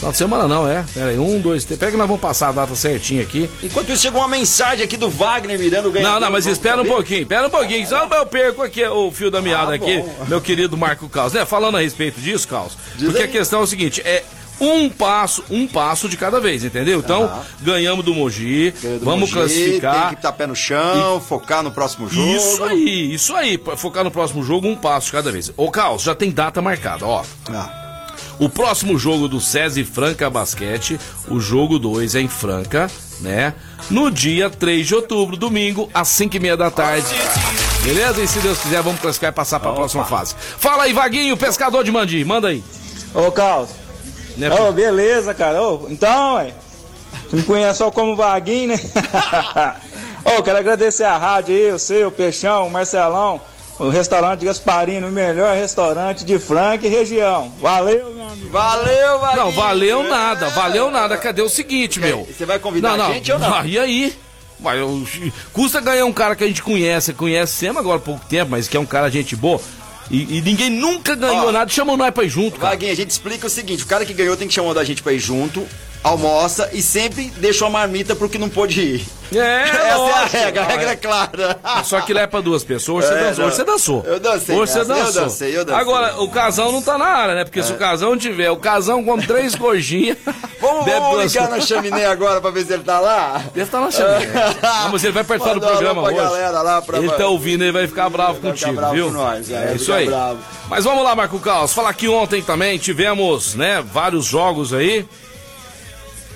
Final 0.00 0.12
de 0.12 0.16
semana 0.18 0.48
não, 0.48 0.66
é. 0.66 0.82
Pera 0.94 1.10
aí, 1.10 1.18
um, 1.18 1.38
dois, 1.40 1.62
três. 1.62 1.78
Pega 1.78 1.92
que 1.92 1.98
nós 1.98 2.06
vamos 2.06 2.22
passar 2.22 2.48
a 2.48 2.52
data 2.52 2.74
certinha 2.74 3.22
aqui. 3.22 3.50
Enquanto 3.62 3.92
isso, 3.92 4.00
chegou 4.00 4.22
uma 4.22 4.28
mensagem 4.28 4.82
aqui 4.82 4.96
do 4.96 5.10
Wagner 5.10 5.58
Miranda 5.58 5.90
ganhando. 5.90 6.12
Não, 6.14 6.20
não, 6.20 6.30
mas 6.30 6.46
espera 6.46 6.80
um 6.80 6.86
pouquinho, 6.86 7.20
espera 7.20 7.46
um 7.46 7.50
pouquinho, 7.50 7.86
senão 7.86 8.08
eu 8.10 8.24
perco 8.24 8.62
aqui 8.62 8.82
o 8.82 9.10
fio 9.12 9.30
da 9.30 9.42
meada 9.42 9.72
Ah, 9.72 9.74
aqui, 9.74 10.02
meu 10.26 10.40
querido 10.40 10.74
Marco 10.74 11.06
Caos, 11.08 11.34
né? 11.34 11.44
Falando 11.44 11.76
a 11.76 11.80
respeito 11.82 12.18
disso, 12.18 12.48
Caos, 12.48 12.78
porque 12.98 13.18
aí. 13.18 13.24
a 13.24 13.28
questão 13.28 13.60
é 13.60 13.62
o 13.62 13.66
seguinte, 13.66 14.00
é 14.02 14.24
um 14.58 14.88
passo, 14.88 15.44
um 15.50 15.66
passo 15.66 16.08
de 16.08 16.16
cada 16.16 16.40
vez, 16.40 16.64
entendeu? 16.64 16.98
Então, 17.00 17.30
ganhamos 17.60 18.02
do 18.02 18.14
Mogi, 18.14 18.70
do 18.70 19.04
vamos 19.04 19.30
Mogi, 19.30 19.32
Tem 19.32 19.42
classificar. 19.42 20.08
que 20.08 20.14
estar 20.16 20.32
pé 20.32 20.46
no 20.46 20.56
chão, 20.56 21.20
focar 21.20 21.62
no 21.62 21.70
próximo 21.70 22.08
jogo. 22.08 22.26
Isso 22.36 22.64
aí, 22.64 23.14
isso 23.14 23.36
aí, 23.36 23.60
focar 23.76 24.02
no 24.02 24.10
próximo 24.10 24.42
jogo, 24.42 24.66
um 24.66 24.76
passo 24.76 25.06
de 25.06 25.12
cada 25.12 25.30
vez. 25.30 25.52
Ô, 25.58 25.70
Caos, 25.70 26.02
já 26.02 26.14
tem 26.14 26.30
data 26.30 26.60
marcada, 26.62 27.06
ó. 27.06 27.22
Ah, 27.50 27.79
O 28.38 28.48
próximo 28.48 28.98
jogo 28.98 29.28
do 29.28 29.40
SESI 29.40 29.84
Franca 29.84 30.30
Basquete, 30.30 30.98
o 31.28 31.40
jogo 31.40 31.78
2 31.78 32.14
é 32.14 32.20
em 32.20 32.28
Franca, 32.28 32.90
né? 33.20 33.54
No 33.90 34.10
dia 34.10 34.48
3 34.48 34.86
de 34.86 34.94
outubro, 34.94 35.36
domingo, 35.36 35.88
às 35.92 36.08
5 36.08 36.36
e 36.36 36.40
meia 36.40 36.56
da 36.56 36.70
tarde. 36.70 37.08
Beleza? 37.82 38.20
E 38.20 38.28
se 38.28 38.38
Deus 38.40 38.58
quiser, 38.58 38.82
vamos 38.82 39.00
classificar 39.00 39.30
e 39.30 39.34
passar 39.34 39.60
para 39.60 39.70
a 39.70 39.74
próxima 39.74 40.04
fase. 40.04 40.34
Fala 40.58 40.84
aí, 40.84 40.92
Vaguinho, 40.92 41.36
pescador 41.36 41.82
de 41.82 41.90
Mandi, 41.90 42.24
manda 42.24 42.48
aí. 42.48 42.62
Ô, 43.14 43.30
Carlos. 43.30 43.70
Né, 44.36 44.50
Ô, 44.52 44.72
beleza, 44.72 45.34
cara. 45.34 45.62
Ô, 45.62 45.86
então, 45.88 46.36
ué. 46.36 46.52
Tu 47.28 47.36
me 47.36 47.42
conhece 47.42 47.78
só 47.78 47.90
como 47.90 48.16
Vaguinho, 48.16 48.68
né? 48.68 48.80
Ô, 50.24 50.42
quero 50.42 50.58
agradecer 50.58 51.04
a 51.04 51.16
rádio 51.16 51.54
aí, 51.54 51.70
você, 51.72 52.04
o 52.04 52.10
Peixão, 52.10 52.66
o 52.66 52.70
Marcelão, 52.70 53.40
o 53.86 53.88
restaurante 53.88 54.44
Gasparino, 54.44 55.08
o 55.08 55.10
melhor 55.10 55.56
restaurante 55.56 56.24
de 56.24 56.38
Franca 56.38 56.86
e 56.86 56.90
região. 56.90 57.50
Valeu, 57.60 58.12
meu 58.14 58.28
amigo. 58.28 58.50
Valeu, 58.50 59.18
Wagner. 59.18 59.44
Não, 59.44 59.50
valeu 59.52 60.02
nada, 60.02 60.48
valeu 60.50 60.90
nada. 60.90 61.16
Cadê 61.16 61.42
o 61.42 61.48
seguinte, 61.48 61.98
meu? 61.98 62.26
Você 62.30 62.44
vai 62.44 62.58
convidar 62.58 62.92
a 63.00 63.12
gente 63.12 63.32
ou 63.32 63.38
não? 63.38 63.54
Ah, 63.54 63.62
e 63.66 63.78
aí? 63.78 64.14
Vai, 64.58 64.78
eu- 64.78 65.06
custa 65.54 65.80
ganhar 65.80 66.04
um 66.04 66.12
cara 66.12 66.36
que 66.36 66.44
a 66.44 66.46
gente 66.46 66.62
conhece, 66.62 67.14
conhece 67.14 67.54
sempre 67.54 67.78
agora 67.78 67.96
há 67.96 68.00
pouco 68.00 68.24
tempo, 68.26 68.50
mas 68.50 68.68
que 68.68 68.76
é 68.76 68.80
um 68.80 68.84
cara 68.84 69.10
gente 69.10 69.34
boa. 69.34 69.58
E, 70.10 70.38
e 70.38 70.42
ninguém 70.42 70.68
nunca 70.68 71.14
ganhou 71.14 71.48
Ó, 71.48 71.52
nada, 71.52 71.70
chama 71.70 71.96
nós 71.96 72.12
pra 72.12 72.24
ir 72.24 72.28
junto, 72.28 72.58
cara. 72.60 72.74
A 72.76 72.94
gente 72.94 73.08
explica 73.10 73.46
o 73.46 73.50
seguinte: 73.50 73.84
o 73.84 73.86
cara 73.86 74.04
que 74.04 74.12
ganhou 74.12 74.36
tem 74.36 74.46
que 74.48 74.52
chamar 74.52 74.74
da 74.74 74.84
gente 74.84 75.02
pra 75.02 75.12
ir 75.12 75.20
junto, 75.20 75.66
almoça 76.02 76.68
e 76.72 76.82
sempre 76.82 77.32
deixa 77.36 77.64
uma 77.64 77.70
marmita 77.78 78.14
pro 78.14 78.28
que 78.28 78.36
não 78.36 78.48
pôde 78.50 78.80
ir. 78.80 79.06
É, 79.32 79.62
Essa 79.68 79.76
é 79.78 79.90
a 79.92 79.96
lógico. 79.96 80.36
regra, 80.36 80.62
a 80.62 80.66
regra 80.66 80.90
é 80.90 80.96
clara. 80.96 81.58
Só 81.84 82.00
que 82.00 82.12
lá 82.12 82.22
é 82.22 82.26
pra 82.26 82.40
duas 82.40 82.64
pessoas, 82.64 83.04
hoje 83.04 83.14
você 83.14 83.20
É, 83.20 83.24
dançou. 83.28 83.38
não. 83.42 83.46
Hoje 83.48 83.56
você 83.56 83.64
dançou. 83.64 84.02
Eu 84.06 84.20
dancei 84.20 84.56
Hoje 84.56 84.72
você 84.72 84.78
nessa, 84.80 84.92
eu 84.92 84.96
dançou. 85.04 85.22
dancei, 85.22 85.58
eu 85.58 85.64
dancei. 85.64 85.80
Agora, 85.80 86.20
o 86.20 86.28
casão 86.30 86.72
não 86.72 86.82
tá 86.82 86.98
na 86.98 87.04
área, 87.06 87.34
né? 87.36 87.44
Porque 87.44 87.62
se 87.62 87.72
o 87.72 87.76
casão 87.76 88.16
tiver, 88.16 88.50
o 88.50 88.56
casão 88.56 89.04
come 89.04 89.26
três 89.26 89.54
gorjinhas. 89.54 90.16
Vamos, 90.60 90.84
vamos 90.84 91.24
ligar 91.24 91.48
na 91.48 91.58
chaminé 91.58 92.04
agora 92.04 92.38
pra 92.38 92.50
ver 92.50 92.66
se 92.66 92.72
ele 92.74 92.82
tá 92.82 93.00
lá? 93.00 93.42
Ele 93.56 93.64
tá 93.64 93.80
na 93.80 93.90
chaminé. 93.90 94.26
Não, 94.62 94.90
mas 94.92 95.02
ele 95.04 95.12
vai 95.14 95.24
participar 95.24 95.54
do 95.54 95.60
programa 95.66 96.02
hoje. 96.02 96.16
galera 96.16 96.60
lá 96.62 96.82
pra- 96.82 96.98
Ele 96.98 97.08
tá 97.08 97.26
ouvindo, 97.28 97.62
ele 97.64 97.72
vai 97.72 97.86
ficar 97.86 98.10
bravo 98.10 98.34
ficar 98.34 98.48
contigo, 98.50 98.74
bravo 98.74 98.92
viu? 98.94 99.06
com 99.06 99.12
nós, 99.12 99.50
é, 99.50 99.70
é 99.72 99.74
isso 99.76 99.90
aí. 99.90 100.04
bravo. 100.04 100.38
Mas 100.68 100.84
vamos 100.84 101.02
lá, 101.02 101.16
Marco 101.16 101.38
Caos. 101.40 101.72
Falar 101.72 101.94
que 101.94 102.08
ontem 102.10 102.42
também 102.42 102.76
tivemos, 102.76 103.54
né, 103.54 103.82
vários 103.90 104.26
jogos 104.26 104.74
aí. 104.74 105.06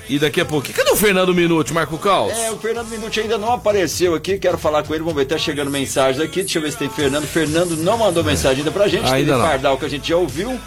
E 0.08 0.18
daqui 0.18 0.40
a 0.40 0.44
pouquinho. 0.44 0.76
Cadê 0.76 0.90
o 0.90 0.96
Fernando 0.96 1.34
Minuti, 1.34 1.72
Marco 1.72 1.96
Caos? 1.98 2.32
É, 2.38 2.50
o 2.50 2.58
Fernando 2.58 2.88
Minuti 2.88 3.20
ainda 3.20 3.38
não 3.38 3.52
apareceu 3.52 4.14
aqui, 4.14 4.38
quero 4.38 4.58
falar 4.58 4.82
com 4.82 4.92
ele, 4.94 5.02
vamos 5.02 5.16
ver, 5.16 5.24
tá 5.24 5.38
chegando 5.38 5.70
mensagens 5.70 6.20
aqui, 6.22 6.40
deixa 6.42 6.58
eu 6.58 6.62
ver 6.62 6.72
se 6.72 6.78
tem 6.78 6.90
Fernando. 6.90 7.26
Fernando 7.26 7.76
não 7.76 7.96
mandou 7.96 8.22
mensagem 8.22 8.58
ainda 8.58 8.70
pra 8.70 8.86
gente, 8.86 9.04
Ainda 9.04 9.16
teve 9.16 9.30
não. 9.32 9.40
Pardal 9.42 9.78
que 9.78 9.84
a 9.86 9.88
gente 9.88 10.06
já 10.08 10.16
ouviu, 10.16 10.60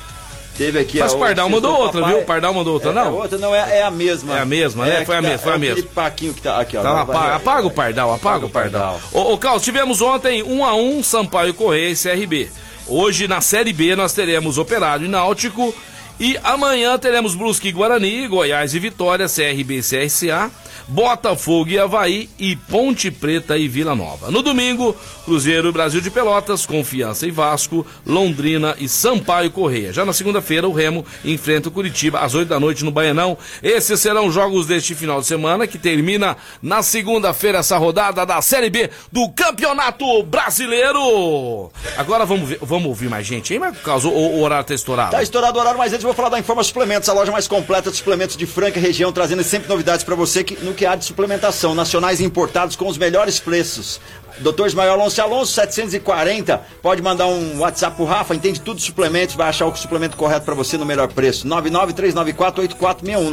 teve 0.58 0.80
aqui 0.80 0.98
Mas 0.98 1.14
a 1.14 1.16
o 1.16 1.20
Pardal 1.20 1.50
mandou 1.50 1.72
do 1.72 1.80
outra, 1.80 2.00
papai. 2.02 2.16
viu? 2.16 2.24
O 2.24 2.26
Pardal 2.26 2.54
mandou 2.54 2.74
outra, 2.74 2.90
É, 2.90 2.94
não? 2.94 3.06
é 3.06 3.10
outra, 3.10 3.38
não, 3.38 3.54
é, 3.54 3.78
é 3.78 3.84
a 3.84 3.92
mesma. 3.92 4.36
É 4.38 4.42
a 4.42 4.46
mesma, 4.46 4.86
né? 4.88 5.00
que 5.02 5.06
Foi 5.06 5.16
a 5.16 5.22
tá- 5.22 5.28
mesma, 5.28 5.38
foi 5.38 5.52
a 5.52 5.54
é 5.54 5.58
aquele 5.58 5.74
mesma. 5.76 5.90
paquinho 5.94 6.34
que 6.34 6.42
tá 6.42 6.60
aqui, 6.60 6.76
ó. 6.78 6.82
Vai- 6.82 7.02
apaga, 7.04 7.36
apaga 7.36 7.68
o 7.68 7.72
Pardal, 7.72 8.14
apaga 8.16 8.46
o 8.48 8.50
Pardal. 8.50 9.00
Ô, 9.12 9.34
ô 9.34 9.38
Carlos, 9.38 9.62
tivemos 9.62 10.02
ontem 10.02 10.42
1 10.42 10.66
a 10.66 10.74
1 10.74 11.04
Sampaio 11.04 11.54
Correia 11.54 11.90
e 11.92 11.96
CRB. 11.96 12.50
Hoje 12.88 13.28
na 13.28 13.40
Série 13.42 13.72
B 13.72 13.96
nós 13.96 14.14
teremos 14.14 14.58
Operário 14.58 15.06
e 15.06 15.10
Náutico. 15.10 15.76
E 16.20 16.36
amanhã 16.44 16.98
teremos 16.98 17.36
Brusque 17.36 17.68
e 17.68 17.72
Guarani, 17.72 18.28
Goiás 18.28 18.74
e 18.74 18.80
Vitória, 18.80 19.28
CRB 19.28 19.78
e 19.78 19.82
CSA, 19.82 20.50
Botafogo 20.88 21.70
e 21.70 21.78
Havaí 21.78 22.30
e 22.40 22.56
Ponte 22.56 23.12
Preta 23.12 23.58
e 23.58 23.68
Vila 23.68 23.94
Nova. 23.96 24.32
No 24.32 24.42
domingo, 24.42 24.96
Cruzeiro 25.26 25.70
e 25.70 25.72
Brasil 25.72 26.00
de 26.02 26.10
Pelotas, 26.10 26.66
Confiança 26.66 27.28
e 27.28 27.32
Vasco, 27.32 27.86
Londrina 28.06 28.76
e 28.80 28.88
Sampaio 28.88 29.52
Correia. 29.52 29.92
Já 29.92 30.06
na 30.06 30.14
segunda-feira, 30.14 30.68
o 30.68 30.72
Remo 30.74 31.06
enfrenta 31.26 31.70
o 31.70 31.72
Curitiba 31.72 32.20
às 32.20 32.34
8 32.34 32.48
da 32.48 32.60
noite 32.60 32.86
no 32.86 32.92
Baianão. 32.92 33.38
Esses 33.62 34.00
serão 34.00 34.32
jogos 34.32 34.66
deste 34.66 34.96
final 34.96 35.20
de 35.20 35.28
semana, 35.28 35.68
que 35.68 35.78
termina 35.78 36.38
na 36.62 36.82
segunda-feira 36.82 37.60
essa 37.60 37.78
rodada 37.78 38.26
da 38.26 38.42
Série 38.42 38.70
B 38.70 38.90
do 39.12 39.30
Campeonato 39.30 40.24
Brasileiro. 40.24 41.70
Agora 41.98 42.26
vamos, 42.26 42.50
ver- 42.50 42.60
vamos 42.62 42.88
ouvir 42.88 43.10
mais 43.10 43.26
gente, 43.28 43.54
hein, 43.54 43.60
Marco 43.60 43.78
Carlos? 43.84 44.06
O, 44.06 44.10
o 44.10 44.42
horário 44.42 44.66
tá 44.66 44.74
estourado. 44.74 45.12
Tá 45.12 45.22
estourado 45.22 45.58
o 45.58 45.62
horário, 45.62 45.78
mas 45.78 45.92
antes 45.92 46.04
eu 46.04 46.08
vou 46.08 46.16
falar 46.16 46.30
da 46.30 46.40
Informa 46.40 46.64
Suplementos, 46.64 47.10
a 47.10 47.14
loja 47.14 47.32
mais 47.32 47.48
completa 47.48 47.92
de 47.92 47.98
suplementos 47.98 48.38
de 48.38 48.46
Franca 48.46 48.80
região, 48.80 49.12
trazendo 49.12 49.44
sempre 49.44 49.68
novidades 49.70 50.04
pra 50.04 50.16
você 50.16 50.44
que, 50.44 50.56
no 50.64 50.74
que 50.78 50.86
há 50.86 50.96
de 50.96 51.04
suplementação, 51.04 51.74
nacionais 51.76 52.22
importados 52.22 52.76
com 52.76 52.88
os 52.88 52.98
melhores 52.98 53.40
preços. 53.40 54.00
Doutor 54.40 54.68
Ismael 54.68 54.92
Alonso 54.94 55.20
Alonso, 55.20 55.52
740. 55.54 56.62
Pode 56.80 57.02
mandar 57.02 57.26
um 57.26 57.58
WhatsApp 57.60 57.96
pro 57.96 58.06
Rafa, 58.06 58.36
entende 58.36 58.62
tudo 58.62 58.78
de 58.78 58.84
suplementos, 58.84 59.34
vai 59.34 59.50
achar 59.50 59.66
o 59.66 59.76
suplemento 59.76 60.16
correto 60.16 60.46
pra 60.46 60.54
você 60.54 60.78
no 60.78 60.86
melhor 60.86 61.08
preço. 61.08 61.48
993948461, 61.48 63.32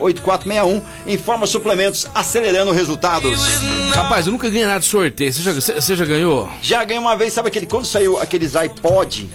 993948461. 0.00 0.82
Informa 1.06 1.46
Suplementos, 1.46 2.06
acelerando 2.14 2.72
resultados. 2.72 3.38
Rapaz, 3.94 4.24
eu 4.26 4.32
nunca 4.32 4.48
ganhei 4.48 4.66
nada 4.66 4.80
de 4.80 4.86
sorteio. 4.86 5.30
Você 5.32 5.42
já, 5.42 5.52
você- 5.52 5.74
você 5.74 5.94
já 5.94 6.04
ganhou? 6.06 6.48
Já 6.62 6.82
ganhei 6.82 6.98
uma 7.00 7.14
vez, 7.14 7.34
sabe 7.34 7.48
aquele 7.48 7.66
quando 7.66 7.84
saiu 7.84 8.18
aqueles 8.18 8.56
iPod? 8.56 9.28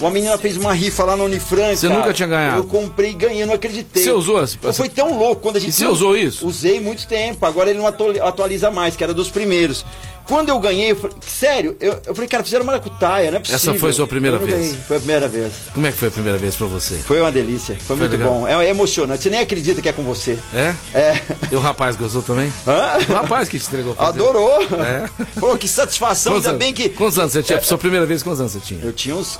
Uma 0.00 0.10
menina 0.10 0.38
fez 0.38 0.56
uma 0.56 0.72
rifa 0.72 1.04
lá 1.04 1.16
na 1.16 1.24
Unifran. 1.24 1.74
Você 1.76 1.86
cara. 1.88 2.00
nunca 2.00 2.12
tinha 2.14 2.26
ganhado? 2.28 2.58
Eu 2.58 2.64
comprei 2.64 3.10
e 3.10 3.14
ganhei, 3.14 3.44
não 3.44 3.54
acreditei. 3.54 4.02
Você 4.02 4.10
usou 4.10 4.42
esse- 4.42 4.56
Foi 4.72 4.88
tão 4.88 5.18
louco 5.18 5.42
quando 5.42 5.56
a 5.56 5.60
gente. 5.60 5.70
E 5.70 5.72
você 5.72 5.86
usou 5.86 6.16
isso? 6.16 6.46
Usei 6.46 6.80
muito 6.80 7.06
tempo. 7.06 7.44
Agora 7.44 7.68
ele 7.70 7.78
não 7.78 7.86
atu- 7.86 8.20
atualiza 8.22 8.70
mais, 8.70 8.96
que 8.96 9.04
era 9.04 9.12
dos 9.12 9.30
primeiros. 9.30 9.84
Quando 10.26 10.48
eu 10.50 10.60
ganhei, 10.60 10.92
eu 10.92 10.96
falei, 10.96 11.16
sério, 11.26 11.76
eu, 11.80 11.98
eu 12.06 12.14
falei, 12.14 12.28
cara, 12.28 12.44
fizeram 12.44 12.64
maracutaia, 12.64 13.32
não 13.32 13.38
é 13.38 13.40
possível. 13.40 13.56
Essa 13.72 13.80
foi 13.80 13.90
a 13.90 13.92
sua 13.92 14.06
primeira 14.06 14.38
não 14.38 14.46
vez? 14.46 14.58
ganhei, 14.58 14.76
Foi 14.86 14.96
a 14.96 15.00
primeira 15.00 15.26
vez. 15.26 15.52
Como 15.74 15.84
é 15.86 15.90
que 15.90 15.98
foi 15.98 16.06
a 16.06 16.10
primeira 16.12 16.38
vez 16.38 16.54
pra 16.54 16.68
você? 16.68 16.94
Foi 16.98 17.20
uma 17.20 17.32
delícia, 17.32 17.76
foi, 17.84 17.96
muito 17.96 18.12
legal? 18.12 18.28
bom. 18.32 18.46
É, 18.46 18.64
é 18.66 18.68
emocionante, 18.70 19.24
você 19.24 19.30
nem 19.30 19.40
acredita 19.40 19.82
que 19.82 19.88
é 19.88 19.92
com 19.92 20.04
você. 20.04 20.38
É? 20.54 20.72
É. 20.94 21.20
E 21.50 21.56
o 21.56 21.58
rapaz 21.58 21.96
gostou 21.96 22.22
também? 22.22 22.52
Hã? 22.64 22.98
O 23.08 23.12
rapaz 23.12 23.48
que 23.48 23.58
te 23.58 23.66
entregou. 23.66 23.96
Adorou. 23.98 24.62
É? 24.62 25.10
Pô, 25.40 25.56
que 25.56 25.66
satisfação, 25.66 26.34
Quantos 26.34 26.46
ainda 26.46 26.64
anos, 26.64 26.64
bem 26.64 26.72
que. 26.74 26.90
quantos 26.90 27.18
anos 27.18 27.32
você 27.32 27.42
tinha? 27.42 27.60
Sua 27.62 27.78
primeira 27.78 28.06
vez, 28.06 28.22
quantos 28.22 28.38
anos 28.40 28.52
você 28.52 28.60
tinha? 28.60 28.80
Eu 28.84 28.92
tinha 28.92 29.16
uns 29.16 29.36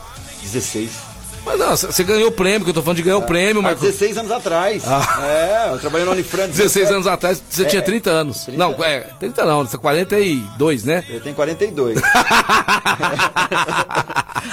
16. 0.46 1.09
Mas 1.44 1.58
não, 1.58 1.76
você 1.76 2.04
ganhou 2.04 2.28
o 2.28 2.32
prêmio, 2.32 2.62
que 2.64 2.70
eu 2.70 2.74
tô 2.74 2.82
falando 2.82 2.96
de 2.98 3.02
ganhar 3.02 3.16
o 3.16 3.22
prêmio, 3.22 3.60
Há 3.60 3.62
Marco. 3.62 3.80
16 3.80 4.18
anos 4.18 4.30
atrás. 4.30 4.82
Ah. 4.86 5.22
É, 5.24 5.70
eu 5.72 5.78
trabalhei 5.78 6.04
no 6.06 6.12
Unifran. 6.12 6.48
16 6.48 6.90
anos 6.90 7.06
atrás, 7.06 7.42
você 7.48 7.62
É, 7.62 7.66
tinha 7.66 7.82
30 7.82 8.10
anos. 8.10 8.46
Não, 8.48 8.72
é, 8.84 9.00
30 9.18 9.44
não, 9.44 9.64
você 9.66 9.76
é 9.76 9.78
42, 9.78 10.84
né? 10.84 11.04
Eu 11.08 11.20
tenho 11.20 11.34
42. 11.34 11.98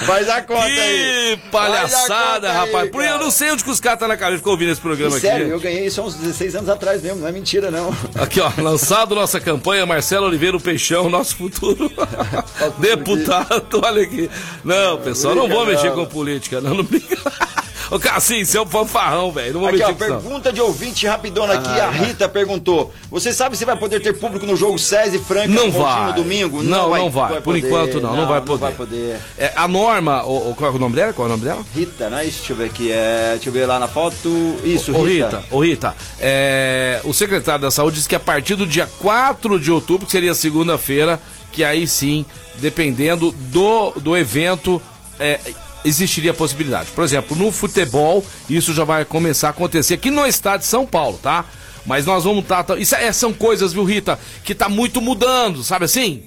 Faz 0.06 0.28
a 0.28 0.42
conta 0.42 0.62
aí. 0.64 1.36
Que 1.42 1.48
palhaçada, 1.50 2.52
rapaz. 2.52 2.84
aí, 2.84 2.88
Por 2.90 3.02
eu 3.04 3.18
não 3.18 3.30
sei 3.30 3.50
onde 3.50 3.64
que 3.64 3.70
os 3.70 3.80
caras 3.80 3.98
tá 3.98 4.08
na 4.08 4.16
cabeça 4.16 4.38
ficam 4.38 4.52
ouvindo 4.52 4.70
esse 4.70 4.80
programa 4.80 5.16
aqui. 5.16 5.26
Sério, 5.26 5.48
eu 5.48 5.60
ganhei 5.60 5.86
isso 5.86 6.00
há 6.00 6.04
uns 6.04 6.14
16 6.14 6.56
anos 6.56 6.68
atrás 6.68 7.02
mesmo, 7.02 7.20
não 7.20 7.28
é 7.28 7.32
mentira 7.32 7.70
não. 7.70 7.94
Aqui, 8.14 8.40
ó, 8.40 8.50
lançado 8.58 9.14
nossa 9.14 9.40
campanha, 9.40 9.84
Marcelo 9.86 10.26
Oliveira, 10.26 10.56
o 10.56 10.60
Peixão, 10.60 11.08
nosso 11.10 11.36
futuro 11.36 11.90
deputado. 12.78 13.80
Olha 13.82 14.02
aqui. 14.02 14.30
Não, 14.64 14.98
pessoal, 14.98 15.34
não 15.34 15.48
vou 15.48 15.66
mexer 15.66 15.92
com 15.92 16.04
política. 16.06 16.60
Não, 16.60 16.77
não 16.78 16.84
brinca. 16.84 17.16
Ô, 17.90 17.98
Cassim, 17.98 18.44
seu 18.44 18.66
fanfarrão, 18.66 19.32
velho. 19.32 19.54
Não 19.54 19.60
vou 19.60 19.70
Aqui, 19.70 19.82
ó, 19.82 19.88
não. 19.88 19.94
pergunta 19.94 20.52
de 20.52 20.60
ouvinte 20.60 21.06
rapidona 21.06 21.54
aqui. 21.54 21.70
Ah. 21.70 21.86
a 21.86 21.90
Rita 21.90 22.28
perguntou: 22.28 22.92
Você 23.10 23.32
sabe 23.32 23.56
se 23.56 23.64
vai 23.64 23.76
poder 23.78 24.00
ter 24.00 24.12
público 24.12 24.44
no 24.44 24.54
jogo 24.54 24.78
SESI 24.78 25.16
e 25.16 25.18
Franca 25.18 25.48
Não 25.48 25.70
vai. 25.70 26.08
no 26.08 26.12
domingo? 26.12 26.62
Não, 26.62 26.90
não 26.90 27.08
vai. 27.10 27.36
Por 27.36 27.42
poder. 27.44 27.58
enquanto 27.66 27.98
não, 27.98 28.14
não 28.14 28.26
vai 28.28 28.42
poder. 28.42 28.50
Não 28.50 28.58
vai 28.58 28.72
poder. 28.74 29.16
É, 29.38 29.52
a 29.56 29.66
norma, 29.66 30.22
o, 30.24 30.50
o- 30.50 30.54
qual 30.54 30.70
é 30.70 30.74
o 30.74 30.78
nome 30.78 30.96
dela? 30.96 31.14
Qual 31.14 31.26
é 31.26 31.30
o 31.30 31.32
nome 31.32 31.44
dela? 31.44 31.64
Rita, 31.74 32.10
não 32.10 32.18
é 32.18 32.26
isso? 32.26 32.38
Deixa 32.40 32.52
eu 32.52 32.56
ver 32.58 32.64
aqui. 32.66 32.92
É, 32.92 33.30
deixa 33.36 33.48
eu 33.48 33.52
ver 33.54 33.64
lá 33.64 33.78
na 33.78 33.88
foto. 33.88 34.28
Isso, 34.62 34.94
Ô 34.94 35.04
Rita. 35.04 35.38
Rita, 35.38 35.44
ô 35.50 35.60
Rita, 35.64 35.96
é, 36.20 37.00
o 37.04 37.14
secretário 37.14 37.62
da 37.62 37.70
Saúde 37.70 37.96
disse 37.96 38.08
que 38.08 38.14
a 38.14 38.20
partir 38.20 38.54
do 38.54 38.66
dia 38.66 38.86
4 38.98 39.58
de 39.58 39.72
outubro, 39.72 40.04
que 40.04 40.12
seria 40.12 40.34
segunda-feira, 40.34 41.18
que 41.52 41.64
aí 41.64 41.86
sim, 41.88 42.26
dependendo 42.56 43.32
do, 43.32 43.92
do 43.92 44.14
evento, 44.14 44.80
é, 45.18 45.40
existiria 45.84 46.34
possibilidade. 46.34 46.90
Por 46.90 47.04
exemplo, 47.04 47.36
no 47.36 47.52
futebol, 47.52 48.24
isso 48.48 48.72
já 48.72 48.84
vai 48.84 49.04
começar 49.04 49.48
a 49.48 49.50
acontecer 49.50 49.94
aqui 49.94 50.10
no 50.10 50.26
estado 50.26 50.60
de 50.60 50.66
São 50.66 50.86
Paulo, 50.86 51.18
tá? 51.22 51.44
Mas 51.86 52.04
nós 52.04 52.24
vamos 52.24 52.42
estar. 52.42 52.66
isso 52.78 52.94
é, 52.94 53.10
são 53.12 53.32
coisas, 53.32 53.72
viu, 53.72 53.84
Rita, 53.84 54.18
que 54.44 54.54
tá 54.54 54.68
muito 54.68 55.00
mudando, 55.00 55.62
sabe 55.64 55.84
assim? 55.84 56.22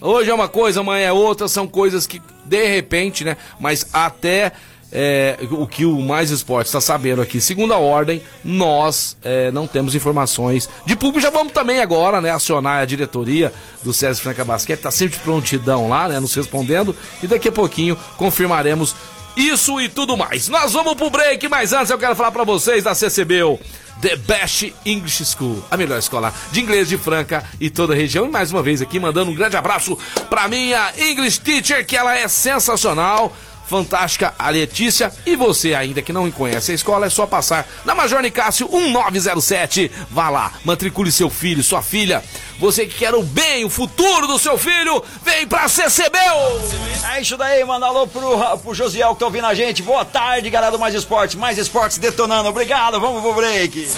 Hoje 0.00 0.30
é 0.30 0.34
uma 0.34 0.48
coisa, 0.48 0.80
amanhã 0.80 1.06
é 1.06 1.12
outra, 1.12 1.48
são 1.48 1.66
coisas 1.66 2.06
que, 2.06 2.20
de 2.44 2.66
repente, 2.66 3.24
né? 3.24 3.36
Mas 3.58 3.86
até 3.92 4.52
é, 4.92 5.38
o 5.50 5.66
que 5.66 5.84
o 5.84 6.00
Mais 6.00 6.30
Esporte 6.30 6.66
está 6.66 6.80
sabendo 6.80 7.20
aqui, 7.20 7.40
segundo 7.40 7.74
a 7.74 7.78
ordem, 7.78 8.22
nós 8.44 9.16
é, 9.22 9.50
não 9.50 9.66
temos 9.66 9.94
informações 9.94 10.68
de 10.84 10.96
público. 10.96 11.20
Já 11.20 11.30
vamos 11.30 11.52
também 11.52 11.80
agora, 11.80 12.20
né, 12.20 12.30
acionar 12.30 12.82
a 12.82 12.84
diretoria 12.84 13.52
do 13.82 13.92
César 13.92 14.20
Franca 14.20 14.44
Basquete, 14.44 14.80
tá 14.80 14.90
sempre 14.90 15.18
de 15.18 15.22
prontidão 15.22 15.88
lá, 15.88 16.08
né, 16.08 16.20
nos 16.20 16.34
respondendo, 16.34 16.94
e 17.22 17.26
daqui 17.26 17.48
a 17.48 17.52
pouquinho 17.52 17.96
confirmaremos 18.16 18.94
isso 19.36 19.80
e 19.80 19.88
tudo 19.88 20.16
mais. 20.16 20.48
Nós 20.48 20.72
vamos 20.72 20.94
pro 20.94 21.10
break, 21.10 21.46
mas 21.48 21.72
antes 21.72 21.90
eu 21.90 21.98
quero 21.98 22.16
falar 22.16 22.32
para 22.32 22.44
vocês 22.44 22.84
da 22.84 22.94
CCBU. 22.94 23.60
The 24.00 24.16
Best 24.16 24.74
English 24.84 25.24
School, 25.24 25.64
a 25.70 25.76
melhor 25.76 25.98
escola 25.98 26.32
de 26.52 26.60
inglês 26.60 26.86
de 26.86 26.98
Franca 26.98 27.42
e 27.58 27.70
toda 27.70 27.94
a 27.94 27.96
região. 27.96 28.26
E 28.26 28.28
mais 28.28 28.52
uma 28.52 28.62
vez 28.62 28.82
aqui 28.82 29.00
mandando 29.00 29.30
um 29.30 29.34
grande 29.34 29.56
abraço 29.56 29.96
para 30.28 30.48
minha 30.48 30.92
English 30.98 31.40
Teacher, 31.40 31.86
que 31.86 31.96
ela 31.96 32.14
é 32.14 32.28
sensacional, 32.28 33.34
fantástica, 33.66 34.34
a 34.38 34.48
Letícia. 34.50 35.12
E 35.24 35.36
você 35.36 35.74
ainda 35.74 36.02
que 36.02 36.12
não 36.12 36.30
conhece 36.30 36.72
a 36.72 36.74
escola, 36.74 37.06
é 37.06 37.10
só 37.10 37.26
passar 37.26 37.66
na 37.84 37.94
Major 37.94 38.20
Nicásio 38.20 38.68
1907. 38.70 39.90
Vá 40.10 40.30
lá, 40.30 40.52
matricule 40.64 41.10
seu 41.10 41.30
filho, 41.30 41.62
sua 41.62 41.82
filha. 41.82 42.22
Você 42.58 42.86
que 42.86 42.98
quer 42.98 43.14
o 43.14 43.22
bem, 43.22 43.64
o 43.64 43.70
futuro 43.70 44.26
do 44.26 44.38
seu 44.38 44.56
filho, 44.56 45.02
vem 45.22 45.46
pra 45.46 45.68
CCBU! 45.68 46.96
É 47.12 47.20
isso 47.20 47.36
daí, 47.36 47.62
manda 47.64 47.86
alô 47.86 48.06
pro, 48.06 48.58
pro 48.58 48.74
Josiel 48.74 49.14
que 49.14 49.20
tá 49.20 49.26
ouvindo 49.26 49.46
a 49.46 49.54
gente. 49.54 49.82
Boa 49.82 50.04
tarde, 50.04 50.48
galera 50.48 50.72
do 50.72 50.78
Mais 50.78 50.94
Esportes. 50.94 51.36
Mais 51.36 51.58
Esportes 51.58 51.98
detonando. 51.98 52.48
Obrigado, 52.48 53.00
vamos 53.00 53.22
pro 53.22 53.34
break. 53.34 53.88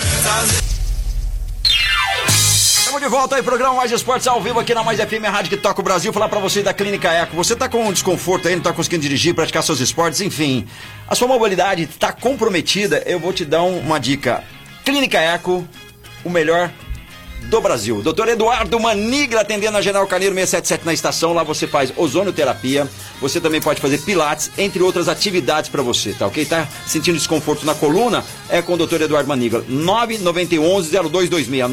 Estamos 2.89 3.03
de 3.03 3.09
volta 3.11 3.37
aí, 3.37 3.43
programa 3.43 3.75
Mais 3.75 3.93
Esportes 3.93 4.27
ao 4.27 4.41
vivo 4.41 4.59
aqui 4.59 4.73
na 4.73 4.83
Mais 4.83 4.99
FM, 4.99 5.23
a 5.27 5.31
rádio 5.31 5.51
que 5.51 5.59
toca 5.59 5.79
o 5.79 5.85
Brasil. 5.85 6.11
Falar 6.11 6.27
pra 6.27 6.39
você 6.39 6.63
da 6.63 6.73
Clínica 6.73 7.13
Eco. 7.13 7.37
Você 7.37 7.55
tá 7.55 7.69
com 7.69 7.87
um 7.87 7.93
desconforto 7.93 8.49
aí, 8.49 8.57
não 8.57 8.63
tá 8.63 8.73
conseguindo 8.73 9.03
dirigir, 9.03 9.35
praticar 9.35 9.63
seus 9.63 9.79
esportes, 9.81 10.23
enfim. 10.23 10.67
A 11.07 11.15
sua 11.15 11.29
mobilidade 11.29 11.87
tá 11.87 12.13
comprometida, 12.13 13.03
eu 13.05 13.21
vou 13.21 13.31
te 13.31 13.45
dar 13.45 13.63
um- 13.63 13.79
uma 13.81 14.01
dica. 14.01 14.43
Clínica 14.87 15.19
Eco, 15.19 15.69
o 16.25 16.31
melhor 16.31 16.71
do 17.45 17.61
Brasil. 17.61 18.03
Doutor 18.03 18.29
Eduardo 18.29 18.79
Manigra 18.79 19.41
atendendo 19.41 19.79
a 19.79 19.83
General 19.83 20.07
Carneiro 20.07 20.35
677 20.35 20.85
na 20.85 20.93
estação. 20.93 21.33
Lá 21.33 21.43
você 21.43 21.67
faz 21.67 21.93
ozonioterapia. 21.97 22.87
Você 23.21 23.41
também 23.41 23.61
pode 23.61 23.81
fazer 23.81 23.99
pilates, 23.99 24.51
entre 24.57 24.83
outras 24.83 25.09
atividades 25.09 25.71
para 25.71 25.83
você, 25.83 26.13
tá 26.13 26.27
ok? 26.27 26.45
Tá 26.45 26.69
sentindo 26.87 27.17
desconforto 27.17 27.67
na 27.67 27.75
coluna? 27.75 28.25
É 28.49 28.63
com 28.63 28.75
o 28.75 28.77
doutor 28.77 29.01
Eduardo 29.01 29.29
Manigra. 29.29 29.63
991-0226. 29.63 31.69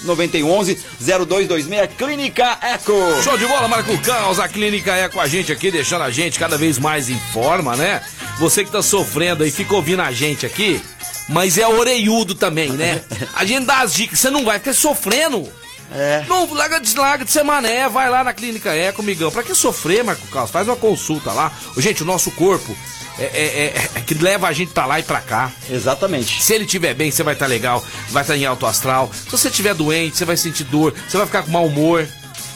991-0226. 0.00 1.88
Clínica 1.96 2.58
Eco. 2.62 3.22
Show 3.22 3.38
de 3.38 3.46
bola, 3.46 3.68
Marco 3.68 3.96
Caos. 3.98 4.40
A 4.40 4.48
clínica 4.48 5.08
com 5.10 5.20
a 5.20 5.26
gente 5.26 5.52
aqui, 5.52 5.70
deixando 5.70 6.02
a 6.02 6.10
gente 6.10 6.38
cada 6.38 6.56
vez 6.56 6.78
mais 6.78 7.08
em 7.08 7.18
forma, 7.32 7.76
né? 7.76 8.02
Você 8.38 8.64
que 8.64 8.70
tá 8.70 8.82
sofrendo 8.82 9.42
aí, 9.42 9.50
fica 9.50 9.74
ouvindo 9.74 10.02
a 10.02 10.12
gente 10.12 10.46
aqui, 10.46 10.80
mas 11.28 11.58
é 11.58 11.66
oreiudo 11.66 12.34
também, 12.34 12.70
né? 12.72 13.02
A 13.34 13.44
gente 13.44 13.64
dá 13.66 13.80
as 13.80 13.94
dicas, 13.94 14.18
você 14.18 14.30
não 14.30 14.44
vai 14.44 14.58
ficar 14.58 14.72
sofrendo. 14.74 15.48
É. 15.90 16.24
Não, 16.28 16.52
larga, 16.52 16.78
deslarga 16.80 17.24
de 17.24 17.30
ser 17.30 17.42
mané, 17.42 17.88
vai 17.88 18.10
lá 18.10 18.22
na 18.22 18.32
clínica 18.34 18.74
Eco, 18.74 19.02
migão. 19.02 19.30
Pra 19.30 19.42
que 19.42 19.54
sofrer, 19.54 20.04
Marco 20.04 20.26
Caos? 20.28 20.50
Faz 20.50 20.68
uma 20.68 20.76
consulta 20.76 21.32
lá. 21.32 21.50
Gente, 21.78 22.02
o 22.02 22.06
nosso 22.06 22.30
corpo 22.32 22.76
é, 23.18 23.24
é- 23.24 23.28
é- 23.76 23.90
é 23.94 24.00
que 24.02 24.12
leva 24.14 24.46
a 24.48 24.52
gente 24.52 24.72
pra 24.74 24.84
lá 24.84 25.00
e 25.00 25.02
pra 25.02 25.20
cá. 25.22 25.50
Exatamente. 25.70 26.42
Se 26.42 26.52
ele 26.52 26.64
estiver 26.64 26.92
bem, 26.92 27.10
você 27.10 27.22
vai 27.22 27.32
estar 27.32 27.46
legal, 27.46 27.82
vai 28.10 28.22
estar 28.22 28.36
em 28.36 28.44
alto 28.44 28.66
astral. 28.66 29.10
Se 29.14 29.30
você 29.30 29.48
estiver 29.48 29.72
doente, 29.74 30.18
você 30.18 30.26
vai 30.26 30.36
sentir 30.36 30.64
dor, 30.64 30.92
você 31.08 31.16
vai 31.16 31.24
ficar 31.26 31.42
com 31.42 31.50
mau 31.50 31.64
humor, 31.66 32.06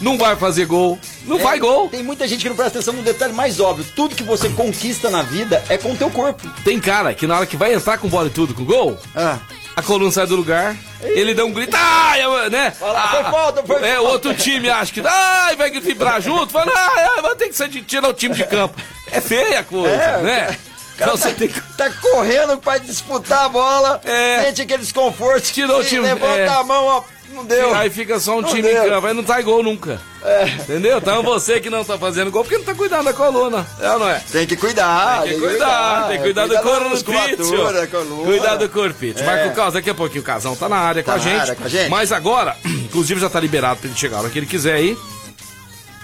não 0.02 0.18
vai 0.18 0.36
fazer 0.36 0.66
gol, 0.66 0.98
não 1.24 1.38
É, 1.38 1.42
vai 1.42 1.58
gol. 1.58 1.88
Tem 1.88 2.02
muita 2.02 2.28
gente 2.28 2.42
que 2.42 2.48
não 2.48 2.56
presta 2.56 2.78
atenção 2.78 2.92
no 2.94 3.02
detalhe 3.02 3.32
mais 3.32 3.60
óbvio. 3.60 3.86
Tudo 3.96 4.14
que 4.14 4.22
você 4.22 4.48
conquista 4.50 5.08
na 5.08 5.22
vida 5.22 5.62
é 5.68 5.78
com 5.78 5.92
o 5.92 5.96
teu 5.96 6.10
corpo. 6.10 6.46
Tem 6.64 6.78
cara 6.80 7.14
que 7.14 7.26
na 7.26 7.36
hora 7.36 7.46
que 7.46 7.56
vai 7.56 7.72
entrar 7.72 7.96
com 7.98 8.08
bola 8.08 8.26
e 8.26 8.30
tudo, 8.30 8.52
com 8.54 8.64
gol, 8.64 8.98
Ah. 9.16 9.38
a 9.76 9.82
coluna 9.82 10.10
sai 10.12 10.26
do 10.26 10.36
lugar, 10.36 10.76
ele 11.02 11.32
dá 11.32 11.44
um 11.44 11.52
grito, 11.52 11.74
ai, 11.78 12.20
né? 12.50 12.70
Fala, 12.72 13.08
foi 13.08 13.24
falta, 13.24 13.62
foi 13.62 13.88
É, 13.88 13.98
outro 14.00 14.34
time 14.34 14.68
acha 14.68 14.92
que, 14.92 15.00
ai, 15.04 15.56
vai 15.56 15.70
vibrar 15.70 16.20
junto, 16.20 16.52
fala, 16.52 16.70
ah, 16.74 17.20
vai 17.22 17.34
ter 17.36 17.48
que 17.48 17.54
ser 17.56 17.68
de 17.68 17.80
tirar 17.82 18.08
o 18.08 18.12
time 18.12 18.34
de 18.34 18.44
campo. 18.44 18.74
É 19.10 19.20
feia 19.20 19.60
a 19.60 19.64
coisa, 19.64 19.94
É, 19.94 20.22
né? 20.22 20.58
Então 20.94 21.16
você 21.16 21.30
tá, 21.30 21.34
tem 21.38 21.48
que... 21.48 21.60
tá 21.76 21.90
correndo 21.90 22.58
pra 22.58 22.76
disputar 22.78 23.46
a 23.46 23.48
bola, 23.48 24.00
É. 24.04 24.42
sente 24.44 24.62
aquele 24.62 24.82
desconforto, 24.82 25.50
Tirou 25.52 25.80
o 25.80 25.84
time, 25.84 26.02
levanta 26.02 26.34
é. 26.42 26.48
a 26.48 26.62
mão, 26.62 26.84
ó, 26.84 27.02
não 27.32 27.44
deu. 27.44 27.74
Aí 27.74 27.90
fica 27.90 28.18
só 28.20 28.38
um 28.38 28.42
Não 28.42 28.48
time 28.48 28.68
em 28.68 28.72
deu. 28.74 28.88
campo, 28.88 29.06
aí 29.06 29.14
não 29.14 29.26
sai 29.26 29.42
gol 29.42 29.62
nunca. 29.62 30.00
É. 30.24 30.44
Entendeu? 30.48 30.98
Então 30.98 31.22
você 31.22 31.58
que 31.60 31.68
não 31.70 31.84
tá 31.84 31.98
fazendo 31.98 32.30
gol, 32.30 32.42
porque 32.44 32.58
não 32.58 32.64
tá 32.64 32.74
cuidando 32.74 33.04
da 33.04 33.12
coluna. 33.12 33.66
É 33.80 33.90
ou 33.92 33.98
não 33.98 34.08
é? 34.08 34.22
Tem 34.30 34.46
que 34.46 34.56
cuidar, 34.56 35.22
Tem 35.22 35.34
que 35.34 35.40
cuidar, 35.40 36.08
tem 36.08 36.16
que 36.18 36.22
cuidar 36.24 36.46
do 36.46 36.54
da 36.54 36.62
corpício. 36.62 36.90
musculatura, 36.90 37.72
da 37.80 37.86
coluna. 37.86 38.24
Cuidar 38.24 38.56
do 38.56 38.68
corpício. 38.68 39.22
É. 39.22 39.26
Marco 39.26 39.54
Caos, 39.54 39.74
daqui 39.74 39.90
a 39.90 39.94
pouquinho 39.94 40.20
o 40.22 40.24
casão 40.24 40.54
tá 40.54 40.68
na 40.68 40.76
área 40.76 41.02
Tá 41.02 41.12
com, 41.14 41.18
a 41.18 41.24
na 41.24 41.30
gente, 41.30 41.40
área 41.40 41.54
com 41.56 41.64
a 41.64 41.68
gente. 41.68 41.88
Mas 41.90 42.12
agora, 42.12 42.56
inclusive 42.64 43.20
já 43.20 43.28
tá 43.28 43.40
liberado 43.40 43.80
pra 43.80 43.88
ele 43.88 43.98
chegar 43.98 44.18
a 44.18 44.20
hora 44.20 44.30
que 44.30 44.38
ele 44.38 44.46
quiser 44.46 44.74
aí. 44.74 44.96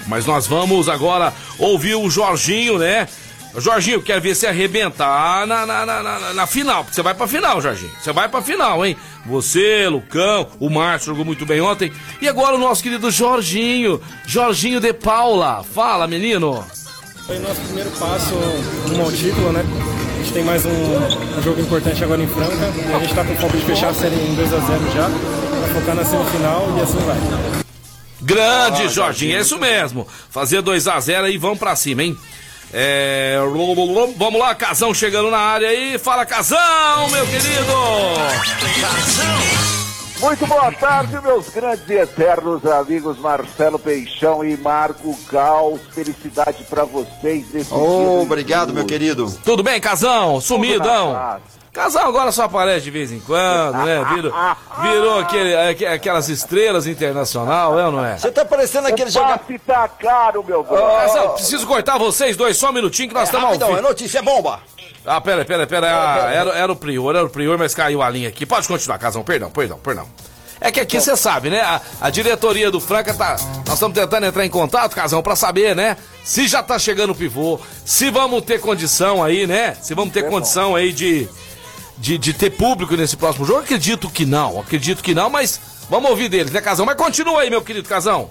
Mas 0.07 0.25
nós 0.25 0.47
vamos 0.47 0.88
agora 0.88 1.33
ouvir 1.59 1.95
o 1.95 2.09
Jorginho, 2.09 2.79
né? 2.79 3.07
Jorginho, 3.57 4.01
quero 4.03 4.21
ver 4.21 4.35
você 4.37 4.47
arrebentar 4.47 5.47
na, 5.47 5.67
na, 5.67 5.85
na, 5.87 6.03
na- 6.03 6.35
na 6.35 6.47
final, 6.47 6.85
porque 6.85 6.95
você 6.95 7.03
vai 7.03 7.15
pra 7.15 7.27
final, 7.27 7.61
Jorginho. 7.61 7.91
Você 8.01 8.13
vai 8.13 8.29
pra 8.29 8.41
final, 8.43 8.85
hein? 8.87 8.97
Você, 9.27 9.89
Lucão, 9.89 10.47
o 10.61 10.71
Márcio 10.71 11.09
jogou 11.09 11.25
muito 11.25 11.45
bem 11.45 11.61
ontem. 11.61 11.91
E 12.21 12.29
agora 12.29 12.55
o 12.55 12.59
nosso 12.59 12.83
querido 12.83 13.11
Jorginho, 13.11 14.01
Jorginho 14.27 14.81
de 14.81 14.93
Paula. 14.93 15.65
Fala, 15.75 16.07
menino. 16.07 16.65
Foi 17.27 17.39
nosso 17.41 17.61
primeiro 17.63 17.91
passo 17.93 18.35
rumo 18.89 19.05
ao 19.05 19.13
título, 19.13 19.53
né? 19.53 19.65
A 19.65 20.19
gente 20.23 20.33
tem 20.33 20.45
mais 20.45 20.65
um, 20.65 20.71
um 20.71 21.43
jogo 21.43 21.61
importante 21.61 22.03
agora 22.05 22.23
em 22.23 22.27
Franca 22.29 22.55
e 22.55 22.95
a 22.95 22.99
gente 23.01 23.15
tá 23.15 23.25
com 23.25 23.37
foco 23.37 23.57
de 23.57 23.65
fechar 23.65 23.89
a 23.91 23.95
série 23.95 24.15
em 24.15 24.37
2x0 24.37 24.95
já, 24.95 25.09
pra 25.09 25.75
focar 25.81 25.95
na 25.95 26.05
semifinal 26.05 26.67
e 26.79 26.81
assim 26.83 26.99
vai. 26.99 27.63
Grande, 28.21 28.83
Ah, 28.85 28.89
Jorginho, 28.89 29.37
é 29.37 29.41
isso 29.41 29.59
mesmo. 29.59 30.07
Fazer 30.31 30.61
2 30.63 30.87
a 30.89 30.99
0 31.01 31.29
e 31.29 31.39
vamos 31.39 31.59
pra 31.59 31.75
cima, 31.77 32.03
hein? 32.03 32.17
É, 32.72 33.38
vamos 34.16 34.38
lá, 34.38 34.54
Casão 34.54 34.92
chegando 34.92 35.31
na 35.31 35.38
área 35.38 35.68
aí. 35.68 35.98
Fala, 35.98 36.26
Casão, 36.26 37.09
meu 37.11 37.26
querido! 37.26 37.72
Muito 40.20 40.46
boa 40.48 40.72
tarde, 40.72 41.20
meus 41.22 41.48
grandes 41.48 41.88
e 41.88 41.94
eternos 41.94 42.66
amigos 42.66 43.18
Marcelo 43.20 43.78
Peixão 43.78 44.44
e 44.44 44.57
Marco 44.57 45.16
Caos. 45.31 45.81
Felicidade 45.92 46.64
pra 46.64 46.85
vocês 46.85 47.46
nesse 47.52 47.68
dia 47.70 47.78
Oh, 47.78 48.16
do 48.16 48.22
obrigado, 48.22 48.74
meu 48.74 48.85
querido. 48.85 49.33
Tudo 49.44 49.62
bem, 49.62 49.81
Casão? 49.81 50.40
Sumidão? 50.40 51.38
Casão 51.79 52.09
agora 52.09 52.33
só 52.33 52.43
aparece 52.45 52.83
de 52.85 52.91
vez 52.91 53.12
em 53.12 53.21
quando, 53.21 53.77
né? 53.85 54.05
Virou, 54.12 54.33
virou 54.83 55.19
aquele, 55.21 55.55
aque- 55.57 55.87
aquelas 55.87 56.29
estrelas 56.29 56.87
internacional, 56.88 57.79
é 57.79 57.87
ou 57.87 57.93
não 57.93 58.05
é? 58.05 58.19
Você 58.19 58.31
tá 58.33 58.45
parecendo 58.45 58.88
aquele 58.88 59.09
O 59.11 59.12
jogador. 59.12 59.41
tá 59.67 59.88
caro, 59.88 60.43
meu 60.45 60.64
brother. 60.64 60.97
Casão, 61.09 61.29
preciso 61.35 61.67
cortar 61.67 61.97
vocês 61.97 62.37
dois 62.37 62.57
só 62.57 62.71
um 62.71 62.73
minutinho 62.73 63.09
que 63.09 63.14
nós 63.14 63.25
estamos 63.29 63.45
ao 63.45 63.51
Rapidão, 63.53 63.71
é 63.71 63.77
vivo. 63.77 63.88
notícia, 63.88 64.19
é 64.19 64.23
bomba. 64.23 64.61
Ah, 65.07 65.21
pera, 65.21 65.45
pera, 65.45 65.67
pera. 65.67 65.87
Ah, 65.88 66.31
era, 66.33 66.51
era 66.51 66.73
o 66.73 66.77
prior, 66.77 67.14
era 67.14 67.25
o 67.25 67.31
prior, 67.31 67.57
mas 67.57 67.75
caiu 67.75 68.03
a 68.03 68.11
linha 68.11 68.29
aqui. 68.29 68.45
Pode 68.45 68.67
continuar, 68.67 68.99
Casão. 68.99 69.23
Perdão, 69.23 69.49
perdão, 69.51 69.79
perdão. 69.79 70.07
É 70.61 70.73
que 70.73 70.81
aqui 70.81 71.01
você 71.01 71.17
sabe, 71.17 71.49
né? 71.51 71.61
A, 71.61 71.81
a 72.01 72.11
diretoria 72.11 72.69
do 72.73 72.81
Franca 72.81 73.14
tá. 73.14 73.37
Nós 73.64 73.75
estamos 73.75 73.97
tentando 73.97 74.27
entrar 74.27 74.45
em 74.45 74.51
contato, 74.51 74.97
Casão, 74.97 75.23
pra 75.23 75.37
saber, 75.37 75.77
né? 75.77 75.97
Se 76.25 76.49
já 76.49 76.61
tá 76.64 76.77
chegando 76.81 77.11
o 77.11 77.14
pivô, 77.14 77.61
se 77.85 78.11
vamos 78.11 78.43
ter 78.43 78.61
condição 78.61 79.23
aí, 79.23 79.47
né? 79.47 79.77
Se 79.81 79.95
vamos 79.95 80.12
ter 80.12 80.29
condição 80.29 80.75
aí 80.75 80.93
de, 80.93 81.29
de, 81.99 82.19
de 82.19 82.33
ter 82.33 82.51
público 82.51 82.97
nesse 82.97 83.17
próximo 83.17 83.45
jogo. 83.45 83.61
Acredito 83.61 84.09
que 84.11 84.25
não, 84.25 84.61
acredito 84.61 85.03
que 85.03 85.15
não, 85.15 85.29
mas 85.29 85.61
vamos 85.91 86.11
ouvir 86.11 86.29
deles, 86.29 86.53
né, 86.53 86.61
Casão? 86.61 86.87
Mas 86.87 86.97
continua 86.97 87.43
aí, 87.43 87.51
meu 87.51 87.63
querido 87.63 87.89
Casão. 87.89 88.29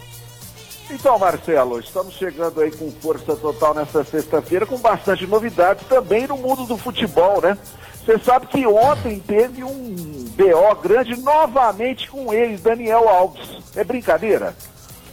Então, 0.90 1.20
Marcelo, 1.20 1.80
estamos 1.80 2.16
chegando 2.16 2.62
aí 2.62 2.72
com 2.72 2.90
força 2.90 3.36
total 3.36 3.74
nessa 3.74 4.06
sexta-feira, 4.06 4.66
com 4.66 4.78
bastante 4.78 5.28
novidades 5.28 5.86
também 5.88 6.26
no 6.26 6.38
mundo 6.38 6.66
do 6.66 6.78
futebol, 6.78 7.42
né? 7.42 7.58
Você 8.06 8.18
sabe 8.20 8.48
que 8.48 8.66
ontem 8.66 9.20
teve 9.20 9.66
um 9.66 9.94
BO 10.38 10.76
grande 10.82 11.20
novamente 11.22 12.10
com 12.10 12.34
ex 12.34 12.62
Daniel 12.62 13.10
Alves. 13.10 13.50
É 13.76 13.84
brincadeira? 13.84 14.56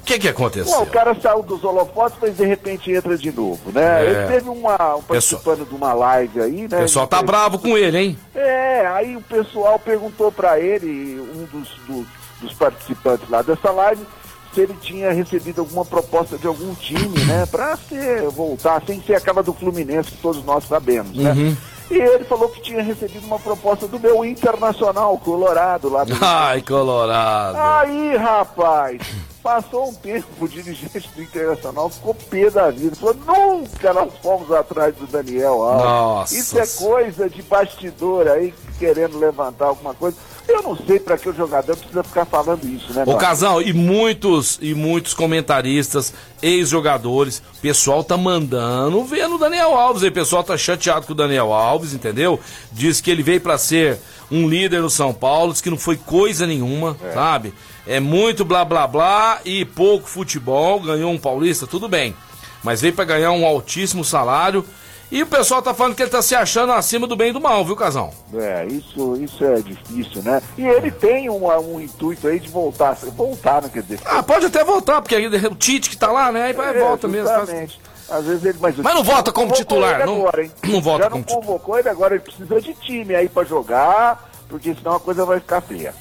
O 0.05 0.07
que 0.07 0.19
que 0.19 0.29
aconteceu? 0.29 0.71
Bom, 0.77 0.83
o 0.83 0.87
cara 0.87 1.17
saiu 1.19 1.43
dos 1.43 1.65
holofotes, 1.65 2.19
mas 2.21 2.37
de 2.37 2.45
repente 2.45 2.93
entra 2.93 3.17
de 3.17 3.33
novo, 3.33 3.73
né? 3.73 4.05
É. 4.05 4.11
Ele 4.11 4.27
teve 4.35 4.51
uma, 4.51 4.97
um 4.97 5.03
participando 5.03 5.67
de 5.67 5.75
uma 5.75 5.95
live 5.95 6.43
aí, 6.43 6.69
né? 6.69 6.77
O 6.77 6.81
pessoal 6.83 7.07
tá 7.07 7.17
Ele- 7.17 7.27
bravo 7.27 7.59
com 7.59 7.79
ele, 7.79 7.97
hein? 7.99 8.19
É, 8.35 8.87
aí 8.87 9.17
o 9.17 9.23
pessoal 9.23 9.79
perguntou 9.79 10.31
pra 10.31 10.61
ele, 10.61 11.19
um 11.35 11.45
dos, 11.47 11.69
do- 11.87 12.07
dos 12.43 12.53
participantes 12.53 13.27
lá 13.31 13.41
dessa 13.41 13.71
live, 13.71 14.05
se 14.53 14.61
ele 14.61 14.75
tinha 14.83 15.11
recebido 15.11 15.63
alguma 15.63 15.87
proposta 15.87 16.37
de 16.37 16.47
algum 16.47 16.75
time, 16.75 17.19
né? 17.25 17.47
Pra 17.51 17.75
ser, 17.75 18.29
voltar, 18.29 18.83
sem 18.87 19.01
ser 19.03 19.15
aquela 19.15 19.43
do 19.43 19.55
Fluminense 19.55 20.11
que 20.11 20.19
todos 20.19 20.45
nós 20.45 20.65
sabemos, 20.69 21.17
né? 21.17 21.33
Uhum. 21.33 21.57
E 21.91 21.95
ele 21.99 22.25
falou 22.25 22.51
que 22.51 22.61
tinha 22.61 22.83
recebido 22.83 23.27
uma 23.27 23.39
proposta 23.39 23.89
do 23.89 23.99
meu 23.99 24.23
Internacional 24.23 25.17
Colorado 25.17 25.89
lá 25.89 26.05
do 26.05 26.15
Ai, 26.21 26.61
Colorado. 26.61 27.57
Aí, 27.59 28.17
rapaz, 28.17 29.01
passou 29.45 29.91
um 29.91 29.95
tempo, 29.95 30.27
o 30.41 30.49
dirigente 30.49 31.07
do 31.15 31.23
Internacional 31.23 31.91
ficou 31.91 32.15
pé 32.15 32.49
da 32.49 32.71
vida. 32.71 32.97
Falou, 32.97 33.15
nunca 33.15 33.93
nós 33.93 34.11
fomos 34.23 34.51
atrás 34.51 34.95
do 34.97 35.07
Daniel 35.07 35.63
Alves. 35.63 35.85
Nossa. 35.85 36.35
Isso 36.35 36.59
é 36.59 36.67
coisa 36.67 37.29
de 37.29 37.43
bastidor 37.43 38.27
aí, 38.27 38.55
querendo 38.79 39.19
levantar 39.19 39.67
alguma 39.67 39.93
coisa. 39.93 40.17
Eu 40.49 40.63
não 40.63 40.75
sei 40.75 40.99
pra 40.99 41.19
que 41.19 41.29
o 41.29 41.35
jogador 41.35 41.77
precisa 41.77 42.03
ficar 42.03 42.25
falando 42.25 42.65
isso, 42.65 42.93
né, 42.95 43.05
Ô? 43.07 43.17
Casal, 43.17 43.61
e 43.61 43.75
muitos 43.75 44.59
e 44.63 44.75
muitos 44.75 45.13
comentaristas, 45.13 46.15
ex-jogadores, 46.43 47.43
pessoal 47.61 48.03
tá 48.03 48.17
mandando 48.17 49.05
ver 49.05 49.29
no 49.29 49.39
Daniel 49.39 49.75
Alves 49.75 50.03
aí, 50.03 50.09
o 50.09 50.13
pessoal 50.13 50.43
tá 50.43 50.57
chateado 50.57 51.07
com 51.07 51.13
o 51.13 51.17
Daniel 51.17 51.53
Alves, 51.53 51.93
entendeu? 51.93 52.41
Diz 52.73 53.01
que 53.01 53.11
ele 53.11 53.23
veio 53.23 53.43
pra 53.43 53.59
ser 53.59 53.99
um 54.31 54.49
líder 54.49 54.81
no 54.81 54.91
São 54.91 55.13
Paulo, 55.13 55.53
diz 55.53 55.61
que 55.61 55.71
não 55.71 55.79
foi 55.79 55.97
coisa 55.97 56.47
nenhuma, 56.47 56.97
sabe? 57.13 57.53
É 57.87 58.01
muito 58.01 58.45
blá 58.45 58.65
blá 58.65 58.87
blá 58.87 59.41
e 59.45 59.65
pouco 59.65 60.09
futebol, 60.09 60.81
ganhou 60.81 61.13
um 61.13 61.19
paulista, 61.19 61.67
tudo 61.67 61.89
bem. 61.89 62.15
Mas 62.63 62.81
veio 62.81 62.95
pra 62.95 63.05
ganhar 63.05 63.31
um 63.33 63.45
altíssimo 63.45 64.03
salário 64.05 64.65
e 65.13 65.23
o 65.23 65.27
pessoal 65.27 65.61
tá 65.61 65.75
falando 65.75 65.95
que 65.95 66.03
ele 66.03 66.11
tá 66.11 66.23
se 66.23 66.35
achando 66.35 66.73
acima 66.73 67.07
do 67.07 67.15
bem 67.15 67.29
e 67.29 67.33
do 67.33 67.41
mal, 67.41 67.63
viu, 67.63 67.77
Casal? 67.77 68.13
É, 68.35 68.65
isso, 68.67 69.17
isso 69.17 69.45
é 69.45 69.57
difícil, 69.61 70.23
né? 70.23 70.43
E 70.57 70.67
ele 70.67 70.91
tem 70.91 71.29
um, 71.29 71.47
um 71.47 71.79
intuito 71.79 72.27
aí 72.27 72.41
de 72.41 72.49
voltar, 72.49 72.95
voltar, 73.15 73.61
não 73.61 73.69
quer 73.69 73.83
dizer. 73.83 74.01
Ah, 74.07 74.23
pode 74.23 74.47
até 74.47 74.65
voltar, 74.65 75.03
porque 75.03 75.15
aí 75.15 75.27
o 75.27 75.55
Tite 75.55 75.91
que 75.91 75.97
tá 75.97 76.11
lá, 76.11 76.33
né? 76.33 76.45
Aí 76.45 76.53
vai, 76.55 76.75
É, 76.75 76.81
volta 76.81 77.07
mesmo. 77.07 77.29
faz- 77.29 77.41
justamente. 77.41 77.81
Às 78.09 78.25
vezes 78.27 78.45
ele, 78.45 78.59
mas, 78.61 78.77
Mas 78.77 78.95
não 78.95 79.05
volta 79.05 79.31
como 79.33 79.53
titular, 79.53 80.05
não- 80.07 80.17
agora, 80.21 80.43
hein? 80.43 80.51
não 80.67 80.81
volta 80.81 81.05
Já 81.05 81.11
como 81.11 81.21
não 81.21 81.27
titular. 81.27 81.47
convocou 81.47 81.79
ele 81.79 81.89
agora, 81.89 82.15
ele 82.15 82.23
precisa 82.25 82.61
de 82.61 82.75
time 82.75 83.15
aí 83.15 83.29
pra 83.29 83.45
jogar, 83.45 84.31
porque 84.49 84.75
senão 84.75 84.97
a 84.97 85.01
coisa 85.01 85.25
vai 85.27 85.39
ficar 85.39 85.61
feia. 85.61 85.95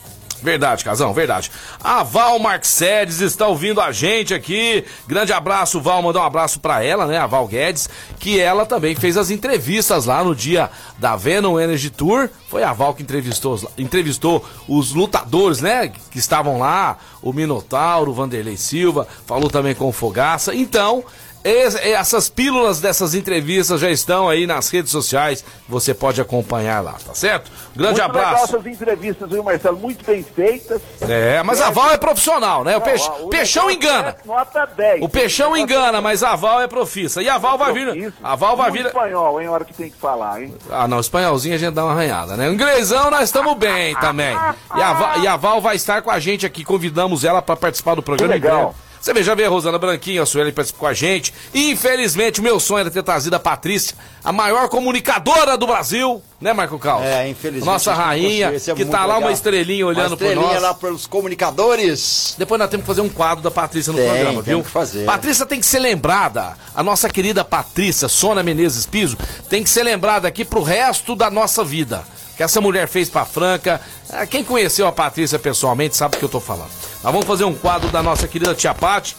Verdade, 0.43 0.84
Casão, 0.84 1.13
verdade. 1.13 1.49
A 1.82 2.03
Val 2.03 2.38
Marxedes 2.38 3.21
está 3.21 3.47
ouvindo 3.47 3.79
a 3.79 3.93
gente 3.93 4.34
aqui. 4.34 4.84
Grande 5.08 5.32
abraço, 5.32 5.79
Val. 5.79 6.01
Mandar 6.01 6.19
um 6.19 6.25
abraço 6.25 6.60
pra 6.60 6.84
ela, 6.84 7.06
né? 7.06 7.17
A 7.17 7.25
Val 7.25 7.47
Guedes, 7.47 7.89
que 8.19 8.39
ela 8.39 8.65
também 8.65 8.93
fez 8.93 9.15
as 9.15 9.32
entrevistas 9.32 10.06
lá 10.06 10.21
no 10.21 10.36
dia 10.36 10.69
da 10.97 11.15
Venom 11.15 11.58
Energy 11.58 11.89
Tour. 11.89 12.29
Foi 12.49 12.62
a 12.62 12.73
Val 12.73 12.93
que 12.93 13.03
entrevistou, 13.03 13.58
entrevistou 13.77 14.45
os 14.67 14.93
lutadores, 14.93 15.62
né? 15.62 15.91
Que 16.12 16.19
estavam 16.19 16.60
lá. 16.60 16.97
O 17.21 17.32
Minotauro, 17.32 18.12
o 18.12 18.13
Vanderlei 18.13 18.58
Silva. 18.58 19.08
Falou 19.25 19.49
também 19.49 19.73
com 19.73 19.88
o 19.88 19.93
Fogaça. 19.93 20.53
Então. 20.53 21.06
Es- 21.43 21.75
Essas 21.75 22.29
pílulas 22.29 22.79
dessas 22.79 23.13
entrevistas 23.15 23.79
já 23.82 23.89
estão 23.89 24.29
aí 24.29 24.47
nas 24.47 24.69
redes 24.69 24.91
sociais. 24.91 25.43
Você 25.67 25.93
pode 25.93 26.19
acompanhar 26.21 26.82
lá, 26.84 26.93
tá 27.06 27.13
certo? 27.13 27.51
Grande 27.75 27.99
Muito 28.01 28.13
legal 28.15 28.25
abraço. 28.34 28.56
essas 28.56 28.65
entrevistas, 28.67 29.29
viu, 29.29 29.43
Marcelo? 29.43 29.77
Muito 29.77 30.06
bem 30.06 30.23
feitas. 30.23 30.82
É, 31.01 31.41
mas 31.43 31.62
a 31.62 31.69
Val 31.69 31.91
é 31.91 31.97
profissional, 31.97 32.63
né? 32.63 32.77
O, 32.77 32.82
peixe- 32.82 33.10
o 33.21 33.27
Peixão 33.29 33.69
engana. 33.69 34.15
Nota 34.25 34.65
10. 34.65 35.01
O 35.01 35.10
Peixão 35.10 35.56
engana, 35.58 36.01
mas 36.01 36.23
a 36.23 36.36
Val 36.36 36.62
é 36.62 36.67
profissa. 36.67 37.21
E 37.21 37.29
a 37.29 37.38
Val 37.38 37.58
vai 37.58 37.73
vir. 37.73 38.13
A 38.23 38.36
Val 38.36 38.56
vai 38.56 38.71
vir. 38.71 38.86
espanhol, 38.86 39.41
hein? 39.41 39.47
Hora 39.49 39.65
que 39.65 39.73
tem 39.73 39.89
que 39.89 39.97
falar, 39.97 40.41
hein? 40.41 40.53
Ah, 40.69 40.88
não, 40.88 40.99
espanholzinho 40.99 41.56
a 41.56 41.58
gente 41.58 41.73
dá 41.73 41.84
uma 41.86 41.93
arranhada, 41.93 42.38
né? 42.38 42.49
Inglesão 42.49 43.10
nós 43.12 43.23
estamos 43.23 43.56
bem 43.58 43.95
também. 43.95 44.36
E 44.75 44.82
a, 44.82 44.93
Val, 44.93 45.19
e 45.19 45.27
a 45.27 45.36
Val 45.36 45.62
vai 45.62 45.75
estar 45.75 46.01
com 46.01 46.12
a 46.12 46.19
gente 46.19 46.45
aqui, 46.45 46.63
convidamos 46.63 47.23
ela 47.23 47.41
para 47.41 47.56
participar 47.56 47.95
do 47.95 48.01
programa. 48.03 48.34
Que 48.34 48.39
legal. 48.39 48.60
breve. 48.69 48.92
Você 49.04 49.22
já 49.22 49.36
vê 49.36 49.44
a 49.44 49.50
Rosana 49.50 49.78
Branquinho, 49.78 50.24
a 50.24 50.26
Sueli 50.26 50.54
participou 50.54 50.80
com 50.80 50.88
a 50.88 50.94
gente. 50.94 51.34
E, 51.54 51.72
infelizmente, 51.72 52.39
o 52.39 52.44
meu 52.44 52.58
sonho 52.58 52.80
era 52.80 52.89
ter 52.89 53.04
trazido 53.04 53.36
a 53.36 53.39
Patrícia, 53.39 53.98
a 54.24 54.32
maior 54.32 54.70
comunicadora 54.70 55.58
do 55.58 55.68
Brasil, 55.68 56.24
né, 56.39 56.54
Marco 56.54 56.80
Carlos? 56.80 57.06
É, 57.06 57.28
infelizmente. 57.28 57.66
Nossa 57.66 57.94
rainha, 57.94 58.54
é 58.56 58.74
que 58.74 58.86
tá 58.86 59.00
lá 59.00 59.16
legal. 59.16 59.20
uma 59.24 59.32
estrelinha 59.34 59.86
olhando 59.86 60.12
uma 60.12 60.18
por 60.18 60.24
estrelinha 60.24 60.54
nós. 60.54 60.62
lá 60.62 60.74
pelos 60.74 61.06
comunicadores. 61.06 62.34
Depois 62.38 62.58
nós 62.58 62.70
temos 62.70 62.86
que 62.86 62.88
fazer 62.88 63.02
um 63.02 63.10
quadro 63.10 63.44
da 63.44 63.52
Patrícia 63.52 63.92
no 63.92 64.00
Tem, 64.00 64.08
programa, 64.08 64.42
viu? 64.42 64.63
que 64.63 64.70
fazer. 64.70 65.04
Patrícia 65.04 65.46
tem 65.46 65.60
que 65.60 65.66
ser 65.66 65.80
lembrada. 65.80 66.56
A 66.74 66.82
nossa 66.82 67.10
querida 67.10 67.44
Patrícia, 67.44 68.08
Sônia 68.08 68.42
Menezes 68.42 68.86
Piso, 68.86 69.18
tem 69.50 69.63
que 69.63 69.70
ser 69.70 69.84
lembrada 69.84 70.30
aqui 70.30 70.46
pro 70.46 70.63
resto 70.63 71.13
da 71.13 71.30
nossa 71.30 71.62
vida. 71.62 72.06
Que 72.36 72.43
essa 72.43 72.60
mulher 72.60 72.88
fez 72.88 73.10
pra 73.10 73.26
Franca. 73.26 73.80
Ah, 74.10 74.26
Quem 74.26 74.43
conheceu 74.43 74.88
a 74.88 74.91
Patrícia 74.91 75.38
pessoalmente 75.38 75.96
sabe 75.96 76.15
do 76.15 76.19
que 76.19 76.26
eu 76.26 76.30
tô 76.30 76.39
falando. 76.39 76.72
Nós 77.04 77.12
vamos 77.12 77.28
fazer 77.28 77.43
um 77.43 77.54
quadro 77.54 77.89
da 77.89 78.02
nossa 78.02 78.28
querida 78.28 78.56
Tia 78.56 78.74
Pati. 78.74 79.15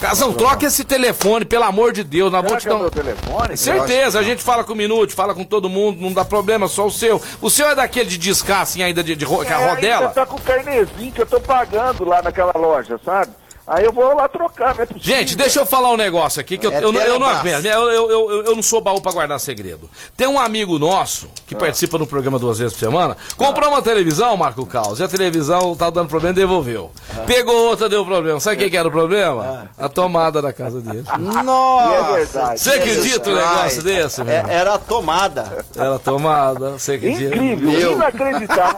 Casão, 0.00 0.34
troca 0.34 0.66
esse 0.66 0.84
telefone, 0.84 1.44
pelo 1.44 1.64
amor 1.64 1.92
de 1.92 2.04
Deus. 2.04 2.30
Nós 2.30 2.42
Será 2.42 2.48
vamos 2.48 2.62
te 2.62 2.66
é 2.66 2.70
dar 2.70 2.76
o 2.76 2.80
meu 2.80 2.90
telefone? 2.90 3.56
Certeza, 3.56 4.18
a 4.18 4.22
gente 4.22 4.42
fala 4.42 4.62
com 4.64 4.72
o 4.72 4.76
Minute, 4.76 5.14
fala 5.14 5.34
com 5.34 5.44
todo 5.44 5.68
mundo, 5.68 5.98
não 6.00 6.12
dá 6.12 6.24
problema, 6.24 6.68
só 6.68 6.86
o 6.86 6.90
seu. 6.90 7.22
O 7.40 7.48
seu 7.48 7.68
é 7.70 7.74
daquele 7.74 8.10
de 8.10 8.18
discar 8.18 8.62
assim 8.62 8.82
ainda 8.82 9.02
de, 9.02 9.16
de 9.16 9.24
que 9.24 9.32
a 9.52 9.60
É, 9.60 9.70
rodela? 9.70 10.08
Você 10.08 10.14
tá 10.14 10.26
com 10.26 10.36
o 10.36 10.40
carnezinho 10.40 11.12
que 11.12 11.22
eu 11.22 11.26
tô 11.26 11.40
pagando 11.40 12.04
lá 12.04 12.20
naquela 12.20 12.52
loja, 12.54 13.00
sabe? 13.02 13.32
Aí 13.66 13.84
eu 13.84 13.92
vou 13.92 14.14
lá 14.14 14.28
trocar, 14.28 14.74
não 14.74 14.82
é 14.82 14.86
possível. 14.86 15.16
Gente, 15.16 15.36
deixa 15.36 15.58
eu 15.60 15.64
falar 15.66 15.90
um 15.90 15.96
negócio 15.96 16.40
aqui 16.40 16.58
que 16.58 16.66
eu, 16.66 16.72
É 16.72 16.84
eu, 16.84 16.92
não- 16.92 17.00
eu 17.00 17.18
não 17.18 17.26
aguento. 17.26 17.64
Eu, 17.64 17.90
eu, 17.90 18.10
eu, 18.10 18.44
eu 18.44 18.54
não 18.56 18.62
sou 18.62 18.80
baú 18.80 19.00
pra 19.00 19.10
guardar 19.12 19.40
segredo. 19.40 19.88
Tem 20.16 20.26
um 20.26 20.38
amigo 20.38 20.78
nosso 20.78 21.26
Ah. 21.26 21.40
que 21.46 21.54
participa 21.54 21.96
no 21.96 22.06
programa 22.06 22.38
duas 22.38 22.58
vezes 22.58 22.74
por 22.74 22.80
semana. 22.80 23.16
Comprou 23.36 23.70
uma 23.70 23.80
televisão, 23.80 24.36
Marco 24.36 24.66
Caos, 24.66 25.00
e 25.00 25.02
a 25.02 25.08
televisão 25.08 25.74
tá 25.74 25.88
dando 25.88 26.08
problema, 26.08 26.34
devolveu. 26.34 26.90
Ah. 27.16 27.20
Pegou 27.26 27.54
outra, 27.68 27.88
deu 27.88 28.04
problema. 28.04 28.38
Sabe 28.38 28.56
o 28.56 28.58
que, 28.58 28.70
que 28.70 28.76
era 28.76 28.88
o 28.88 28.90
problema? 28.90 29.70
A 29.78 29.88
tomada 29.88 30.42
da 30.42 30.52
casa 30.52 30.80
dele. 30.82 31.04
Nossa! 31.18 31.94
É 31.94 32.12
verdade. 32.16 32.60
Você 32.60 32.70
acredita 32.70 33.30
um 33.30 33.34
negócio 33.34 33.82
desse, 33.82 34.20
É, 34.22 34.44
era 34.48 34.74
a 34.74 34.78
tomada. 34.78 35.64
Era 35.76 35.98
tomada, 35.98 36.70
você 36.72 36.92
acredita? 36.92 37.34
Incrível, 37.34 37.70
Meu. 37.70 37.92
inacreditável, 37.92 38.76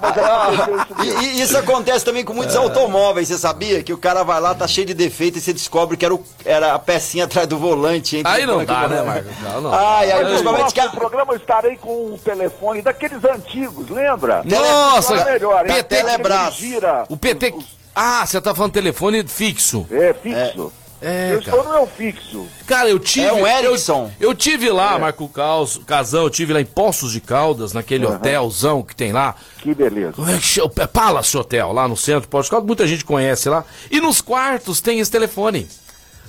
mas 0.76 1.00
isso 1.06 1.22
E, 1.22 1.26
e 1.26 1.40
isso 1.42 1.58
acontece 1.58 2.04
também 2.04 2.24
com 2.24 2.32
muitos 2.34 2.54
automóveis, 2.56 3.28
você 3.28 3.38
sabia? 3.38 3.82
Que 3.82 3.92
o 3.92 3.98
cara 3.98 4.22
vai 4.22 4.40
lá, 4.40 4.54
tá 4.54 4.66
cheio 4.76 4.86
de 4.86 4.94
defeito 4.94 5.38
e 5.38 5.40
você 5.40 5.52
descobre 5.52 5.96
que 5.96 6.04
era, 6.04 6.14
o- 6.14 6.22
era 6.44 6.74
a 6.74 6.78
pecinha 6.78 7.24
atrás 7.24 7.46
do 7.48 7.58
volante. 7.58 8.16
hein? 8.18 8.22
Aí 8.26 8.44
não 8.46 8.64
dá, 8.64 8.86
né, 8.88 8.98
volante. 9.00 9.06
Marco? 9.06 9.42
Não, 9.42 9.60
não. 9.62 9.72
Ai, 9.74 10.06
no 10.22 10.28
principalmente 10.28 10.72
que 10.74 10.80
próximo 10.80 11.00
programa 11.00 11.32
eu 11.32 11.36
estarei 11.36 11.76
com 11.76 12.12
um 12.12 12.18
telefone 12.18 12.82
daqueles 12.82 13.24
antigos, 13.24 13.88
lembra? 13.88 14.42
Nossa, 14.44 15.16
Fala 15.16 15.30
melhor? 15.32 15.64
PT 15.64 15.82
Telebrás. 15.84 16.54
gira. 16.54 17.04
O 17.08 17.16
PT. 17.16 17.54
Ah, 17.94 18.26
você 18.26 18.38
tá 18.40 18.54
falando 18.54 18.72
telefone 18.72 19.26
fixo. 19.26 19.86
É, 19.90 20.12
fixo. 20.12 20.72
É, 20.82 20.85
eu 21.00 21.42
cara. 21.42 21.56
estou 21.58 21.64
no 21.64 21.70
meu 21.78 21.86
fixo. 21.86 22.46
Cara, 22.66 22.88
eu 22.88 22.98
tive. 22.98 23.26
É 23.26 23.32
um 23.32 23.38
eu- 23.38 23.46
Ericsson. 23.46 24.10
Eu, 24.18 24.34
tive 24.34 24.70
lá, 24.70 24.98
Marco 24.98 25.28
Caos, 25.28 25.80
Casão, 25.86 26.22
eu 26.24 26.30
tive 26.30 26.52
lá 26.52 26.60
em 26.60 26.64
Poços 26.64 27.12
de 27.12 27.20
Caldas, 27.20 27.72
naquele 27.72 28.06
hotelzão 28.06 28.82
que 28.82 28.94
tem 28.96 29.12
lá. 29.12 29.34
Que 29.58 29.74
beleza. 29.74 30.12
Como 30.12 30.30
é 30.30 30.36
que 30.38 30.44
chama? 30.46 30.70
É 30.78 30.86
Palace 30.86 31.36
Hotel, 31.36 31.72
lá 31.72 31.86
no 31.86 31.96
centro, 31.96 32.28
Poços 32.28 32.46
de 32.46 32.50
Caldas, 32.50 32.66
muita 32.66 32.86
gente 32.86 33.04
conhece 33.04 33.48
lá. 33.48 33.64
E 33.90 34.00
nos 34.00 34.20
quartos 34.20 34.80
tem 34.80 34.98
esse 35.00 35.10
telefone. 35.10 35.68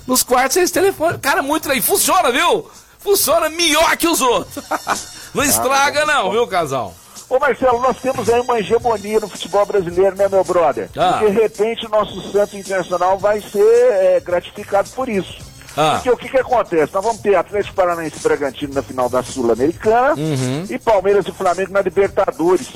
Nos 0.06 0.22
quartos 0.22 0.54
tem 0.54 0.62
esse 0.62 0.72
telefone. 0.72 1.18
Cara, 1.18 1.42
muito 1.42 1.68
legal. 1.68 1.78
E 1.78 1.82
funciona, 1.82 2.30
viu? 2.30 2.70
Funciona 2.98 3.48
melhor 3.48 3.96
que 3.96 4.08
os 4.08 4.20
outros. 4.20 4.64
Não 5.34 5.44
estraga, 5.44 6.06
não, 6.06 6.30
viu, 6.32 6.46
casal? 6.46 6.94
Ô 7.28 7.38
Marcelo, 7.38 7.80
nós 7.80 7.96
temos 7.98 8.28
aí 8.30 8.40
uma 8.40 8.58
hegemonia 8.58 9.20
no 9.20 9.28
futebol 9.28 9.66
brasileiro, 9.66 10.16
né, 10.16 10.28
meu 10.28 10.42
brother? 10.42 10.88
Ah. 10.96 11.20
E 11.22 11.26
de 11.30 11.38
repente 11.40 11.84
o 11.86 11.90
nosso 11.90 12.32
Santos 12.32 12.54
Internacional 12.54 13.18
vai 13.18 13.40
ser 13.40 13.60
é, 13.62 14.20
gratificado 14.24 14.88
por 14.90 15.08
isso. 15.08 15.36
Ah. 15.76 15.92
Porque 15.94 16.10
o 16.10 16.16
que, 16.16 16.28
que 16.30 16.38
acontece? 16.38 16.92
Nós 16.94 17.04
vamos 17.04 17.20
ter 17.20 17.34
Atlético 17.34 17.74
Paranaense 17.74 18.16
e 18.18 18.22
Bragantino 18.22 18.72
na 18.74 18.82
final 18.82 19.08
da 19.10 19.22
Sul-Americana 19.22 20.14
Uhum. 20.14 20.64
e 20.70 20.78
Palmeiras 20.78 21.26
e 21.28 21.32
Flamengo 21.32 21.70
na 21.72 21.82
Libertadores. 21.82 22.68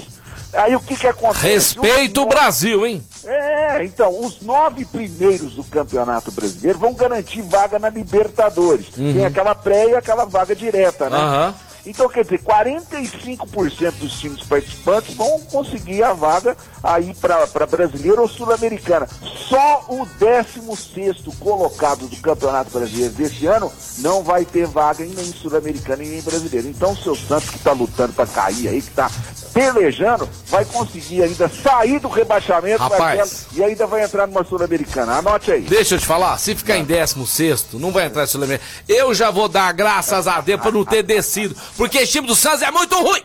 Aí 0.52 0.76
o 0.76 0.80
que, 0.80 0.96
que 0.96 1.06
acontece? 1.06 1.48
Respeita 1.80 2.20
o 2.20 2.26
Brasil, 2.26 2.86
hein? 2.86 3.02
É, 3.24 3.82
então, 3.84 4.14
os 4.20 4.42
nove 4.42 4.84
primeiros 4.84 5.54
do 5.54 5.64
Campeonato 5.64 6.30
Brasileiro 6.30 6.78
vão 6.78 6.92
garantir 6.92 7.40
vaga 7.40 7.78
na 7.78 7.88
Libertadores. 7.88 8.88
Tem 8.90 9.24
aquela 9.24 9.54
pré 9.54 9.88
e 9.88 9.94
aquela 9.94 10.26
vaga 10.26 10.54
direta, 10.54 11.08
né? 11.08 11.16
Uhum. 11.18 11.54
Então, 11.84 12.08
quer 12.08 12.22
dizer, 12.22 12.40
45% 12.40 13.92
dos 13.98 14.12
times 14.20 14.42
participantes 14.44 15.14
vão 15.14 15.40
conseguir 15.40 16.02
a 16.02 16.12
vaga 16.12 16.56
aí 16.82 17.14
para 17.14 17.66
brasileiro 17.66 18.22
ou 18.22 18.28
sul-americana. 18.28 19.08
Só 19.48 19.84
o 19.88 20.06
16 20.18 21.22
colocado 21.38 22.06
do 22.08 22.16
Campeonato 22.16 22.70
Brasileiro 22.70 23.12
desse 23.14 23.46
ano 23.46 23.72
não 23.98 24.22
vai 24.22 24.44
ter 24.44 24.66
vaga 24.66 25.04
nem 25.04 25.32
sul-americana 25.32 26.04
e 26.04 26.08
nem 26.08 26.22
brasileiro. 26.22 26.68
Então, 26.68 26.92
o 26.92 26.96
seu 26.96 27.16
Santos 27.16 27.50
que 27.50 27.56
está 27.56 27.72
lutando 27.72 28.12
para 28.12 28.26
cair 28.26 28.68
aí, 28.68 28.80
que 28.80 28.88
está 28.88 29.10
pelejando, 29.52 30.28
vai 30.46 30.64
conseguir 30.64 31.22
ainda 31.22 31.48
sair 31.48 31.98
do 31.98 32.08
rebaixamento 32.08 32.82
Rapaz. 32.82 33.46
E 33.52 33.62
ainda 33.62 33.86
vai 33.86 34.02
entrar 34.02 34.26
numa 34.26 34.44
sul-americana. 34.44 35.18
Anote 35.18 35.52
aí. 35.52 35.62
Deixa 35.62 35.96
eu 35.96 35.98
te 35.98 36.06
falar, 36.06 36.38
se 36.38 36.54
ficar 36.54 36.78
em 36.78 36.84
16, 36.84 37.66
não 37.74 37.92
vai 37.92 38.06
entrar 38.06 38.24
em 38.24 38.26
Sul-Americana. 38.26 38.70
Eu 38.88 39.14
já 39.14 39.30
vou 39.30 39.48
dar 39.48 39.72
graças 39.72 40.26
a 40.26 40.40
Deus 40.40 40.60
por 40.60 40.72
não 40.72 40.84
ter 40.84 41.02
descido. 41.02 41.54
Porque 41.76 41.98
esse 41.98 42.12
time 42.12 42.26
do 42.26 42.34
Santos 42.34 42.62
é 42.62 42.70
muito 42.70 42.94
ruim. 43.00 43.22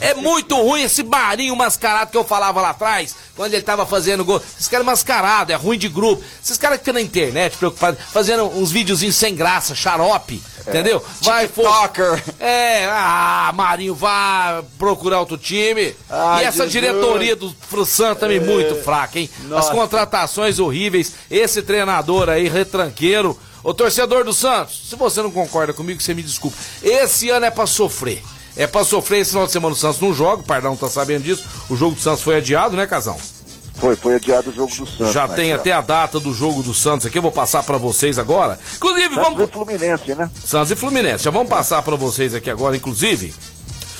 É 0.00 0.14
muito 0.14 0.56
ruim 0.56 0.82
esse 0.82 1.02
barinho 1.02 1.54
mascarado 1.54 2.10
que 2.10 2.16
eu 2.16 2.24
falava 2.24 2.60
lá 2.60 2.70
atrás, 2.70 3.14
quando 3.34 3.54
ele 3.54 3.62
tava 3.62 3.86
fazendo 3.86 4.24
gol. 4.24 4.42
Esses 4.56 4.68
caras 4.68 4.84
mascarado, 4.84 5.52
é 5.52 5.54
ruim 5.54 5.78
de 5.78 5.88
grupo. 5.88 6.22
Esses 6.42 6.58
caras 6.58 6.78
que 6.78 6.84
ficam 6.84 6.94
na 6.94 7.00
internet 7.00 7.56
preocupados, 7.56 8.00
fazendo 8.12 8.44
uns 8.44 8.70
videozinhos 8.70 9.16
sem 9.16 9.34
graça, 9.34 9.74
xarope. 9.74 10.42
Entendeu? 10.66 11.02
Vai, 11.22 11.46
TikToker. 11.46 12.22
É, 12.40 12.86
ah, 12.86 13.52
Marinho, 13.54 13.94
vá 13.94 14.64
procurar 14.76 15.20
outro 15.20 15.38
time. 15.38 15.94
Ai, 16.10 16.42
e 16.42 16.46
essa 16.46 16.66
Jesus. 16.66 16.72
diretoria 16.72 17.36
do 17.36 17.54
Fro 17.68 17.86
Santos 17.86 18.20
também 18.20 18.40
muito 18.40 18.74
fraca, 18.82 19.18
hein? 19.18 19.30
As 19.44 19.48
Nossa. 19.48 19.72
contratações 19.72 20.58
horríveis. 20.58 21.12
Esse 21.30 21.62
treinador 21.62 22.28
aí, 22.28 22.48
retranqueiro. 22.48 23.38
Ô 23.66 23.74
torcedor 23.74 24.22
do 24.22 24.32
Santos, 24.32 24.80
se 24.88 24.94
você 24.94 25.20
não 25.20 25.28
concorda 25.32 25.72
comigo, 25.72 26.00
você 26.00 26.14
me 26.14 26.22
desculpa. 26.22 26.56
Esse 26.80 27.30
ano 27.30 27.46
é 27.46 27.50
pra 27.50 27.66
sofrer. 27.66 28.22
É 28.56 28.64
pra 28.64 28.84
sofrer 28.84 29.22
esse 29.22 29.30
final 29.30 29.44
de 29.44 29.50
semana 29.50 29.74
o 29.74 29.76
Santos 29.76 30.00
não 30.00 30.14
joga, 30.14 30.40
o 30.40 30.44
Pardão 30.44 30.76
tá 30.76 30.88
sabendo 30.88 31.24
disso. 31.24 31.44
O 31.68 31.74
jogo 31.74 31.96
do 31.96 32.00
Santos 32.00 32.22
foi 32.22 32.36
adiado, 32.36 32.76
né, 32.76 32.86
Casão? 32.86 33.16
Foi, 33.74 33.96
foi 33.96 34.14
adiado 34.14 34.50
o 34.50 34.54
jogo 34.54 34.70
do 34.72 34.86
Santos. 34.86 35.12
Já 35.12 35.26
Marcelo. 35.26 35.34
tem 35.34 35.52
até 35.52 35.72
a 35.72 35.80
data 35.80 36.20
do 36.20 36.32
jogo 36.32 36.62
do 36.62 36.72
Santos 36.72 37.08
aqui, 37.08 37.18
eu 37.18 37.22
vou 37.22 37.32
passar 37.32 37.64
pra 37.64 37.76
vocês 37.76 38.20
agora. 38.20 38.56
Inclusive, 38.76 39.16
Santos 39.16 39.24
vamos. 39.30 39.48
e 39.48 39.52
Fluminense, 39.52 40.14
né? 40.14 40.30
Santos 40.44 40.70
e 40.70 40.76
Fluminense. 40.76 41.24
Já 41.24 41.32
vamos 41.32 41.48
passar 41.48 41.82
pra 41.82 41.96
vocês 41.96 42.36
aqui 42.36 42.48
agora, 42.48 42.76
inclusive. 42.76 43.34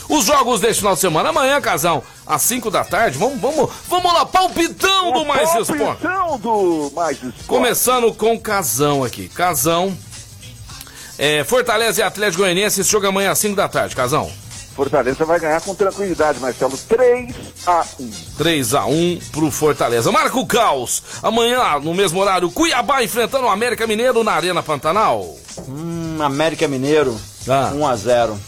Os 0.08 0.24
jogos 0.24 0.60
deste 0.60 0.78
final 0.80 0.94
de 0.94 1.00
semana. 1.00 1.28
Amanhã, 1.30 1.60
Casão, 1.60 2.02
às 2.26 2.42
5 2.42 2.70
da 2.70 2.84
tarde. 2.84 3.18
Vamos, 3.18 3.40
vamos, 3.40 3.70
vamos 3.88 4.12
lá, 4.14 4.24
palpitão 4.26 5.12
do 5.12 5.24
Mais 5.24 5.48
Esporte. 5.54 6.02
Palpitão 6.02 6.38
do 6.38 6.92
Mais 6.94 7.16
Esporte. 7.16 7.44
Começando 7.46 8.12
com 8.14 8.38
Casão 8.38 9.02
aqui. 9.04 9.28
Casão. 9.28 9.96
É, 11.18 11.42
Fortaleza 11.44 12.00
e 12.00 12.02
Atlético 12.04 12.42
Goianiense, 12.42 12.80
esse 12.82 12.90
jogo 12.90 13.06
é 13.06 13.08
amanhã 13.08 13.30
às 13.30 13.38
5 13.38 13.56
da 13.56 13.68
tarde, 13.68 13.96
Casão. 13.96 14.30
Fortaleza 14.76 15.24
vai 15.24 15.40
ganhar 15.40 15.58
com 15.62 15.74
tranquilidade, 15.74 16.38
Marcelo. 16.38 16.76
3 16.76 17.34
a 17.66 17.82
1 17.98 18.10
3 18.36 18.74
a 18.74 18.84
1 18.84 19.20
pro 19.32 19.50
Fortaleza. 19.50 20.12
Marca 20.12 20.38
o 20.38 20.46
caos. 20.46 21.02
Amanhã, 21.22 21.78
no 21.82 21.94
mesmo 21.94 22.20
horário, 22.20 22.50
Cuiabá 22.50 23.02
enfrentando 23.02 23.46
o 23.46 23.48
América 23.48 23.86
Mineiro 23.86 24.22
na 24.22 24.32
Arena 24.32 24.62
Pantanal. 24.62 25.34
Hum, 25.66 26.18
América 26.20 26.68
Mineiro, 26.68 27.18
Ah. 27.48 27.72
1 27.74 27.86
a 27.86 27.96
0 27.96 28.38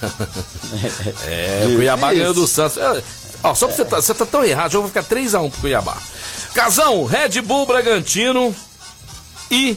É, 1.26 1.66
o 1.66 1.76
Cuiabá 1.76 2.12
ganhou 2.12 2.34
do 2.34 2.46
Santos. 2.46 2.76
É, 2.78 3.02
ó, 3.42 3.54
só 3.54 3.66
pra 3.66 3.76
você 3.76 3.84
tá, 3.84 3.96
você 3.96 4.14
tá 4.14 4.26
tão 4.26 4.44
errado, 4.44 4.70
o 4.70 4.72
jogo 4.72 4.88
vai 4.88 5.02
ficar 5.02 5.16
3x1 5.16 5.50
pro 5.50 5.60
Cuiabá. 5.60 5.96
Casão, 6.54 7.04
Red 7.04 7.40
Bull 7.42 7.66
Bragantino 7.66 8.54
e 9.50 9.76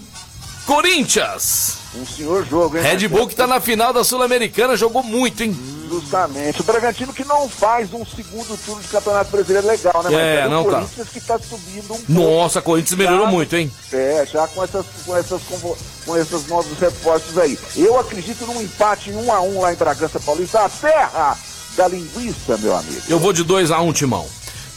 Corinthians. 0.66 1.78
Um 1.96 2.06
senhor 2.06 2.46
jogo, 2.46 2.78
hein? 2.78 2.84
Red? 2.84 3.08
Bull 3.08 3.28
que 3.28 3.36
tá 3.36 3.46
na 3.46 3.60
final 3.60 3.94
da 3.94 4.04
Sul-Americana, 4.04 4.76
jogou 4.76 5.04
muito, 5.04 5.44
hein? 5.44 5.56
Justamente. 6.00 6.62
O 6.62 6.64
Bragantino 6.64 7.14
que 7.14 7.24
não 7.24 7.48
faz 7.48 7.94
um 7.94 8.06
segundo 8.06 8.58
turno 8.66 8.82
de 8.82 8.88
Campeonato 8.88 9.32
Brasileiro 9.32 9.68
legal, 9.68 10.04
né, 10.04 10.10
É, 10.14 10.18
Marcelo? 10.48 10.50
não 10.52 10.62
o 10.62 10.66
tá. 10.66 10.72
Corinthians 10.80 11.10
que 11.10 11.22
tá 11.22 11.40
subindo 11.40 11.94
um 11.94 11.98
pouco. 11.98 12.12
Nossa, 12.12 12.62
Corinthians 12.62 12.98
melhorou 12.98 13.26
Já- 13.26 13.32
muito, 13.32 13.56
hein? 13.56 13.72
É, 13.92 14.26
já 14.32 14.48
com 14.48 14.64
essas, 14.64 14.86
com 15.06 15.16
essas, 15.18 15.42
convo- 15.44 15.78
com 16.06 16.18
esses 16.18 16.48
novos 16.48 16.78
reforços 16.80 17.38
aí. 17.38 17.58
Eu 17.76 18.00
acredito 18.00 18.46
num 18.46 18.62
empate 18.62 19.10
em 19.12 19.16
1 19.16 19.32
a 19.32 19.42
1 19.42 19.62
lá 19.62 19.74
em 19.74 19.76
Bragança 19.78 20.20
Paulista, 20.20 20.62
a 20.62 20.70
terra 20.70 21.38
da 21.78 21.88
linguiça, 21.88 22.58
meu 22.58 22.76
amigo. 22.76 23.02
Eu 23.08 23.20
vou 23.20 23.34
de 23.34 23.44
2x1, 23.44 23.94
Timão. 23.94 24.26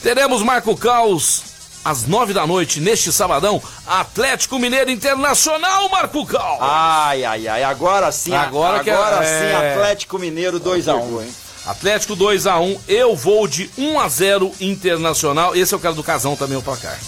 Teremos 0.03 0.43
Marco 0.43 0.77
Caos 0.77 1.43
às 1.87 2.05
9 2.05 2.33
da 2.35 2.45
noite, 2.47 2.81
neste 2.81 3.13
sabadão, 3.13 3.63
Atlético 3.87 4.59
Mineiro 4.59 4.91
Internacional, 4.91 5.89
Marco 5.89 6.27
Caos. 6.27 6.59
Ai, 6.61 7.25
ai, 7.25 7.47
ai, 7.47 7.63
agora 7.63 8.11
sim, 8.11 8.35
Agora 8.35 8.83
que 8.83 8.91
é- 8.91 8.95
agora 8.95 9.25
é. 9.25 9.27
sim, 9.41 9.55
Atlético 9.81 10.19
Mineiro 10.19 10.59
2x1. 10.59 11.23
hein? 11.23 11.33
Atlético 11.65 12.17
2x1, 12.17 12.79
eu 12.89 13.15
vou 13.15 13.47
de 13.47 13.71
1x0 13.79 14.53
Internacional. 14.61 15.55
Esse 15.55 15.75
é 15.75 15.77
o 15.77 15.81
cara 15.81 15.95
do 15.95 16.03
Casão 16.03 16.35
também, 16.35 16.57
o 16.57 16.63
placar. 16.63 16.99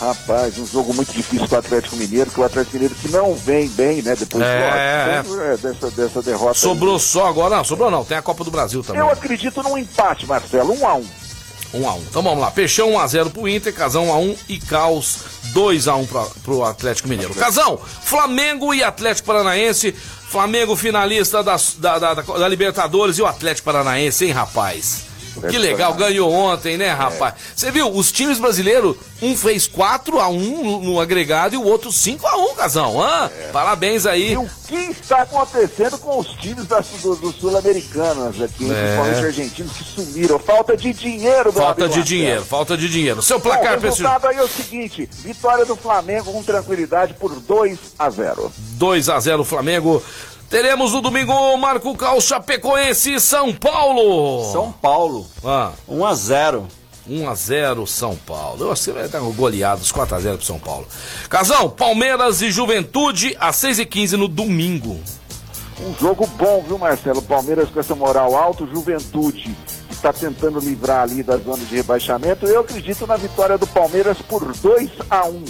Rapaz, 0.00 0.58
um 0.58 0.66
jogo 0.66 0.92
muito 0.92 1.10
difícil 1.12 1.46
para 1.48 1.56
o 1.56 1.58
Atlético 1.60 1.96
Mineiro, 1.96 2.30
que 2.30 2.38
o 2.40 2.44
Atlético 2.44 2.74
Mineiro 2.74 2.94
que 2.96 3.08
não 3.08 3.34
vem 3.34 3.66
bem, 3.68 4.02
né? 4.02 4.14
Depois 4.14 4.44
É, 4.44 5.22
lógico, 5.24 5.40
é, 5.40 5.56
dessa, 5.56 5.90
dessa 5.90 6.22
derrota. 6.22 6.50
aí. 6.50 6.56
Sobrou 6.56 6.98
só 6.98 7.26
agora, 7.28 7.56
não, 7.56 7.64
sobrou 7.64 7.90
não, 7.90 8.04
tem 8.04 8.16
a 8.18 8.22
Copa 8.22 8.44
do 8.44 8.50
Brasil 8.50 8.82
também. 8.84 9.00
Eu 9.00 9.08
acredito 9.10 9.62
num 9.62 9.78
empate, 9.78 10.26
Marcelo, 10.26 10.74
1 10.78 10.86
a 10.86 10.94
1 10.96 11.04
1x1. 11.74 12.00
Então 12.08 12.22
vamos 12.22 12.40
lá, 12.40 12.50
Peixão 12.50 12.90
1x0 12.92 13.30
pro 13.30 13.48
Inter, 13.48 13.72
Casão 13.74 14.06
1x1 14.06 14.36
e 14.48 14.58
Caos 14.58 15.18
2x1 15.54 16.06
pra, 16.08 16.24
pro 16.44 16.64
Atlético 16.64 17.08
Mineiro. 17.08 17.34
Casão, 17.34 17.78
Flamengo 18.02 18.74
e 18.74 18.82
Atlético 18.82 19.26
Paranaense. 19.26 19.94
Flamengo 20.28 20.74
finalista 20.74 21.40
da, 21.42 21.56
da, 21.78 21.98
da, 22.00 22.14
da- 22.14 22.22
da 22.22 22.48
Libertadores 22.48 23.16
e 23.16 23.22
o 23.22 23.26
Atlético 23.26 23.64
Paranaense, 23.66 24.24
hein, 24.26 24.32
rapaz? 24.32 25.05
Que 25.48 25.58
legal, 25.58 25.94
ganhou 25.94 26.32
ontem, 26.32 26.76
né, 26.76 26.90
rapaz? 26.92 27.34
Você 27.54 27.70
viu, 27.70 27.90
os 27.94 28.10
times 28.12 28.38
brasileiros, 28.38 28.96
um 29.22 29.36
fez 29.36 29.68
4x1 29.68 30.62
no, 30.62 30.80
no 30.80 31.00
agregado 31.00 31.54
e 31.54 31.58
o 31.58 31.64
outro 31.64 31.90
5x1, 31.90 32.54
Casão. 32.56 33.00
Hã? 33.00 33.30
Parabéns 33.52 34.06
aí. 34.06 34.32
E 34.32 34.36
o 34.36 34.48
que 34.66 34.76
está 34.90 35.22
acontecendo 35.22 35.98
com 35.98 36.18
os 36.18 36.26
times 36.28 36.66
da, 36.66 36.80
do, 37.02 37.16
do 37.16 37.32
Sul-Americanos 37.32 38.40
aqui, 38.42 38.70
É. 38.70 38.96
principalmente 38.96 39.24
argentinos 39.26 39.72
que 39.72 39.84
sumiram? 39.84 40.38
Falta 40.38 40.76
de 40.76 40.92
dinheiro, 40.92 41.52
Falta 41.52 41.64
amigo 41.72 41.76
de 41.76 41.82
Marcelo. 41.98 42.04
dinheiro, 42.04 42.44
falta 42.44 42.76
de 42.76 42.88
dinheiro. 42.88 43.22
Seu 43.22 43.38
placar 43.40 43.76
o 43.76 43.80
pra 43.80 43.88
esse 43.88 44.02
resultado 44.02 44.26
aí 44.28 44.36
é 44.36 44.42
o 44.42 44.48
seguinte: 44.48 45.08
vitória 45.22 45.64
do 45.64 45.76
Flamengo 45.76 46.32
com 46.32 46.42
tranquilidade 46.42 47.14
por 47.14 47.30
2 47.38 47.78
a 47.98 48.10
0 48.10 48.52
2 48.56 49.08
a 49.08 49.20
0 49.20 49.44
Flamengo. 49.44 50.02
Teremos 50.48 50.92
no 50.92 51.00
domingo 51.00 51.56
Marco 51.56 51.94
Cal, 51.96 52.20
Chapecoense 52.20 53.14
e 53.14 53.20
São 53.20 53.52
Paulo. 53.52 54.52
São 54.52 54.72
Paulo, 54.72 55.26
Ah, 55.44 55.72
1x0. 55.88 56.64
1 57.08 57.28
a 57.28 57.34
0 57.36 57.86
São 57.86 58.16
Paulo. 58.16 58.64
Eu 58.64 58.72
acho 58.72 58.82
que 58.82 58.90
vai 58.90 59.06
dar 59.06 59.22
um 59.22 59.32
goleados 59.32 59.92
4 59.92 60.16
a 60.16 60.20
0 60.20 60.38
pro 60.38 60.46
São 60.46 60.58
Paulo. 60.58 60.88
Casão, 61.28 61.70
Palmeiras 61.70 62.42
e 62.42 62.50
Juventude 62.50 63.36
às 63.38 63.54
6 63.56 63.78
e 63.78 63.86
15 63.86 64.16
no 64.16 64.26
domingo. 64.26 65.00
Um 65.80 65.94
jogo 66.00 66.26
bom, 66.26 66.64
viu, 66.66 66.76
Marcelo? 66.78 67.22
Palmeiras 67.22 67.68
com 67.70 67.78
essa 67.78 67.94
moral 67.94 68.34
alta, 68.34 68.66
Juventude 68.66 69.54
que 69.88 69.94
está 69.94 70.12
tentando 70.12 70.58
livrar 70.58 71.02
ali 71.02 71.22
da 71.22 71.36
zona 71.36 71.64
de 71.64 71.76
rebaixamento. 71.76 72.44
Eu 72.44 72.60
acredito 72.62 73.06
na 73.06 73.16
vitória 73.16 73.56
do 73.56 73.68
Palmeiras 73.68 74.18
por 74.28 74.52
2 74.56 74.90
a 75.08 75.26
1 75.26 75.44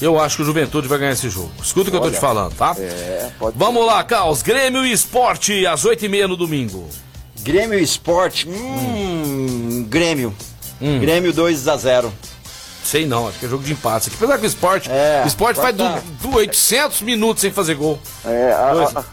Eu 0.00 0.20
acho 0.20 0.36
que 0.36 0.42
o 0.42 0.44
Juventude 0.44 0.88
vai 0.88 0.98
ganhar 0.98 1.12
esse 1.12 1.28
jogo. 1.30 1.50
Escuta 1.62 1.88
o 1.88 1.90
que 1.90 1.96
eu 1.96 2.00
tô 2.02 2.10
te 2.10 2.18
falando, 2.18 2.54
tá? 2.54 2.74
É, 2.78 3.30
pode 3.38 3.56
Vamos 3.58 3.84
lá, 3.86 4.02
Caos. 4.04 4.42
Grêmio 4.42 4.84
e 4.84 4.92
Esporte 4.92 5.66
às 5.66 5.84
8 5.84 6.04
e 6.04 6.08
meia 6.08 6.28
no 6.28 6.36
domingo. 6.36 6.88
Grêmio 7.40 7.78
Esporte, 7.78 8.48
hum, 8.48 9.86
Grêmio. 9.88 10.34
Hum. 10.80 10.98
Grêmio 11.00 11.32
2x0. 11.32 12.10
Sei 12.84 13.04
não, 13.04 13.26
acho 13.26 13.40
que 13.40 13.46
é 13.46 13.48
jogo 13.48 13.64
de 13.64 13.72
empate. 13.72 14.12
Apesar 14.14 14.38
que 14.38 14.44
o 14.44 14.46
esporte, 14.46 14.88
É, 14.88 15.22
o 15.24 15.26
esporte 15.26 15.60
faz 15.60 15.74
do, 15.74 15.84
do 16.22 16.36
800 16.36 17.00
minutos 17.02 17.40
sem 17.40 17.50
fazer 17.50 17.74
gol. 17.74 17.98
É, 18.24 18.52
a- 18.52 18.56
a- 18.94 19.00
a- 19.00 19.04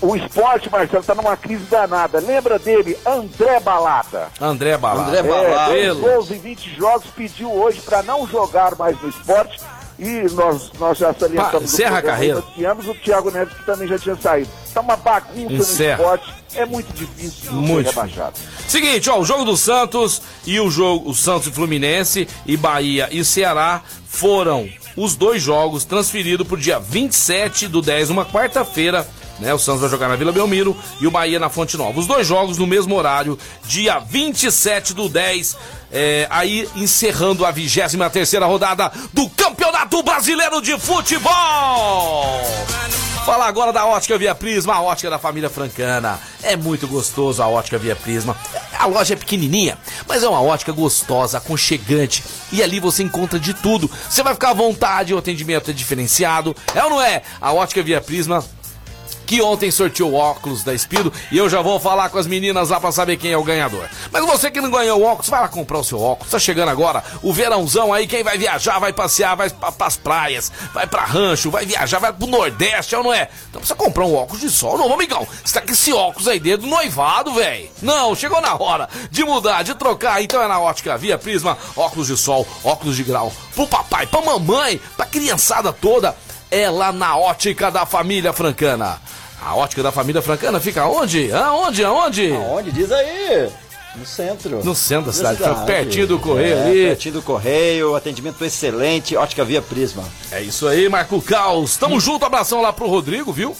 o, 0.00 0.12
o 0.12 0.16
esporte, 0.16 0.70
Marcelo, 0.70 1.00
está 1.00 1.14
numa 1.14 1.36
crise 1.36 1.64
danada. 1.64 2.20
Lembra 2.20 2.58
dele? 2.58 2.96
André 3.04 3.60
Balada. 3.60 4.28
André 4.40 4.78
Balada. 4.78 5.08
André 5.10 5.22
Balada. 5.22 5.72
É, 5.76 5.88
dois 5.88 5.98
Pelo- 5.98 6.00
gols 6.00 6.30
em 6.30 6.38
20 6.38 6.74
jogos, 6.74 7.04
pediu 7.14 7.52
hoje 7.52 7.82
para 7.82 8.02
não 8.02 8.26
jogar 8.26 8.74
mais 8.76 8.98
no 9.02 9.10
esporte. 9.10 9.60
E 9.98 10.22
nós, 10.32 10.70
nós 10.78 10.96
já 10.98 11.12
Pa- 11.12 11.20
salientamos 11.20 11.64
encerra 11.74 11.98
a 11.98 12.02
carreira. 12.02 12.36
noticiamos 12.36 12.86
o 12.86 12.94
Thiago 12.94 13.30
Neves 13.32 13.52
que 13.54 13.66
também 13.66 13.88
já 13.88 13.98
tinha 13.98 14.14
saído. 14.16 14.48
Tá 14.72 14.80
uma 14.80 14.96
bagunça 14.96 15.52
Encerra. 15.54 15.96
no 15.96 16.02
esporte. 16.14 16.34
É 16.54 16.64
muito 16.64 16.92
difícil 16.92 17.52
Muito 17.52 17.88
ser 17.90 17.94
rebaixado. 17.96 18.34
Seguinte, 18.68 19.10
ó, 19.10 19.18
o 19.18 19.24
jogo 19.24 19.44
do 19.44 19.56
Santos 19.56 20.22
e 20.46 20.58
o 20.60 20.70
jogo, 20.70 21.10
o 21.10 21.14
Santos 21.14 21.48
e 21.48 21.50
Fluminense 21.52 22.28
e 22.46 22.56
Bahia 22.56 23.08
e 23.10 23.24
Ceará 23.24 23.82
foram 24.06 24.68
os 24.96 25.14
dois 25.14 25.42
jogos 25.42 25.84
transferidos 25.84 26.46
pro 26.46 26.56
dia 26.56 26.78
27 26.78 27.68
do 27.68 27.82
10, 27.82 28.10
uma 28.10 28.24
quarta-feira. 28.24 29.06
Né, 29.38 29.54
o 29.54 29.58
Santos 29.58 29.82
vai 29.82 29.90
jogar 29.90 30.08
na 30.08 30.16
Vila 30.16 30.32
Belmiro 30.32 30.76
e 31.00 31.06
o 31.06 31.12
Bahia 31.12 31.38
na 31.38 31.48
Fonte 31.48 31.76
Nova. 31.76 32.00
Os 32.00 32.08
dois 32.08 32.26
jogos 32.26 32.58
no 32.58 32.66
mesmo 32.66 32.96
horário, 32.96 33.38
dia 33.64 34.00
27 34.00 34.92
do 34.94 35.08
10, 35.08 35.56
é, 35.92 36.26
aí 36.30 36.68
encerrando 36.76 37.44
a 37.44 37.50
23 37.50 38.10
terceira 38.12 38.46
rodada 38.46 38.90
do 39.12 39.28
Campeonato 39.30 40.02
Brasileiro 40.02 40.60
de 40.60 40.78
Futebol. 40.78 41.32
Falar 43.24 43.46
agora 43.46 43.72
da 43.74 43.84
Ótica 43.84 44.16
Via 44.16 44.34
Prisma, 44.34 44.74
a 44.74 44.80
ótica 44.80 45.10
da 45.10 45.18
família 45.18 45.50
francana. 45.50 46.18
É 46.42 46.56
muito 46.56 46.88
gostoso 46.88 47.42
a 47.42 47.46
Ótica 47.46 47.76
Via 47.76 47.94
Prisma. 47.94 48.34
A 48.78 48.86
loja 48.86 49.12
é 49.12 49.16
pequenininha, 49.16 49.76
mas 50.06 50.22
é 50.22 50.28
uma 50.28 50.40
ótica 50.40 50.72
gostosa, 50.72 51.36
aconchegante. 51.36 52.24
E 52.50 52.62
ali 52.62 52.80
você 52.80 53.02
encontra 53.02 53.38
de 53.38 53.52
tudo. 53.52 53.90
Você 54.08 54.22
vai 54.22 54.32
ficar 54.32 54.50
à 54.50 54.54
vontade, 54.54 55.12
o 55.12 55.18
atendimento 55.18 55.70
é 55.70 55.74
diferenciado. 55.74 56.56
É 56.74 56.82
ou 56.84 56.88
não 56.88 57.02
é? 57.02 57.22
A 57.38 57.52
Ótica 57.52 57.82
Via 57.82 58.00
Prisma 58.00 58.42
que 59.28 59.42
ontem 59.42 59.70
sorteou 59.70 60.14
óculos 60.14 60.64
da 60.64 60.72
Espido 60.72 61.12
e 61.30 61.36
eu 61.36 61.50
já 61.50 61.60
vou 61.60 61.78
falar 61.78 62.08
com 62.08 62.16
as 62.16 62.26
meninas 62.26 62.70
lá 62.70 62.80
para 62.80 62.90
saber 62.90 63.18
quem 63.18 63.30
é 63.30 63.36
o 63.36 63.44
ganhador. 63.44 63.86
Mas 64.10 64.24
você 64.24 64.50
que 64.50 64.58
não 64.58 64.70
ganhou 64.70 64.98
o 64.98 65.04
óculos, 65.04 65.28
vai 65.28 65.42
lá 65.42 65.48
comprar 65.48 65.78
o 65.78 65.84
seu 65.84 66.00
óculos. 66.00 66.32
Tá 66.32 66.38
chegando 66.38 66.70
agora 66.70 67.04
o 67.22 67.30
verãozão 67.30 67.92
aí, 67.92 68.06
quem 68.06 68.24
vai 68.24 68.38
viajar, 68.38 68.78
vai 68.78 68.90
passear, 68.90 69.36
vai 69.36 69.50
pra, 69.50 69.70
pras 69.70 69.98
praias, 69.98 70.50
vai 70.72 70.86
pra 70.86 71.04
rancho, 71.04 71.50
vai 71.50 71.66
viajar, 71.66 71.98
vai 71.98 72.10
pro 72.10 72.26
Nordeste, 72.26 72.94
é 72.94 72.98
ou 72.98 73.04
não 73.04 73.12
é? 73.12 73.28
Então 73.50 73.60
precisa 73.60 73.74
comprar 73.74 74.06
um 74.06 74.14
óculos 74.14 74.40
de 74.40 74.48
sol, 74.48 74.78
não, 74.78 74.94
amigão. 74.94 75.28
Você 75.44 75.52
tá 75.52 75.60
com 75.60 75.72
esse 75.72 75.92
óculos 75.92 76.26
aí 76.26 76.40
dentro 76.40 76.62
do 76.62 76.68
noivado, 76.68 77.34
velho. 77.34 77.68
Não, 77.82 78.14
chegou 78.14 78.40
na 78.40 78.54
hora 78.54 78.88
de 79.10 79.24
mudar, 79.24 79.62
de 79.62 79.74
trocar. 79.74 80.22
Então 80.22 80.42
é 80.42 80.48
na 80.48 80.58
ótica 80.58 80.96
Via 80.96 81.18
Prisma, 81.18 81.58
óculos 81.76 82.06
de 82.06 82.16
sol, 82.16 82.48
óculos 82.64 82.96
de 82.96 83.04
grau, 83.04 83.30
pro 83.54 83.66
papai, 83.66 84.06
pra 84.06 84.22
mamãe, 84.22 84.80
pra 84.96 85.04
criançada 85.04 85.70
toda 85.70 86.16
é 86.50 86.68
lá 86.70 86.92
na 86.92 87.16
ótica 87.16 87.70
da 87.70 87.84
família 87.86 88.32
francana. 88.32 89.00
A 89.40 89.54
ótica 89.54 89.82
da 89.82 89.92
família 89.92 90.20
francana 90.20 90.58
fica 90.60 90.86
onde? 90.86 91.32
Aonde? 91.32 91.84
Aonde? 91.84 92.32
Aonde? 92.32 92.72
Diz 92.72 92.90
aí. 92.90 93.48
No 93.94 94.06
centro. 94.06 94.64
No 94.64 94.74
centro 94.74 95.06
da 95.06 95.12
cidade, 95.12 95.38
cidade. 95.38 95.66
pertinho 95.66 96.06
do 96.06 96.18
correio 96.18 96.56
é, 96.56 96.62
ali. 96.62 96.86
Pertinho 96.86 97.14
do 97.14 97.22
correio, 97.22 97.96
atendimento 97.96 98.44
excelente, 98.44 99.16
ótica 99.16 99.44
via 99.44 99.62
Prisma. 99.62 100.04
É 100.30 100.40
isso 100.40 100.68
aí, 100.68 100.88
Marco 100.88 101.20
Caos. 101.22 101.76
Tamo 101.76 101.96
hum. 101.96 102.00
junto, 102.00 102.24
abração 102.24 102.60
lá 102.60 102.72
pro 102.72 102.86
Rodrigo, 102.86 103.32
viu? 103.32 103.56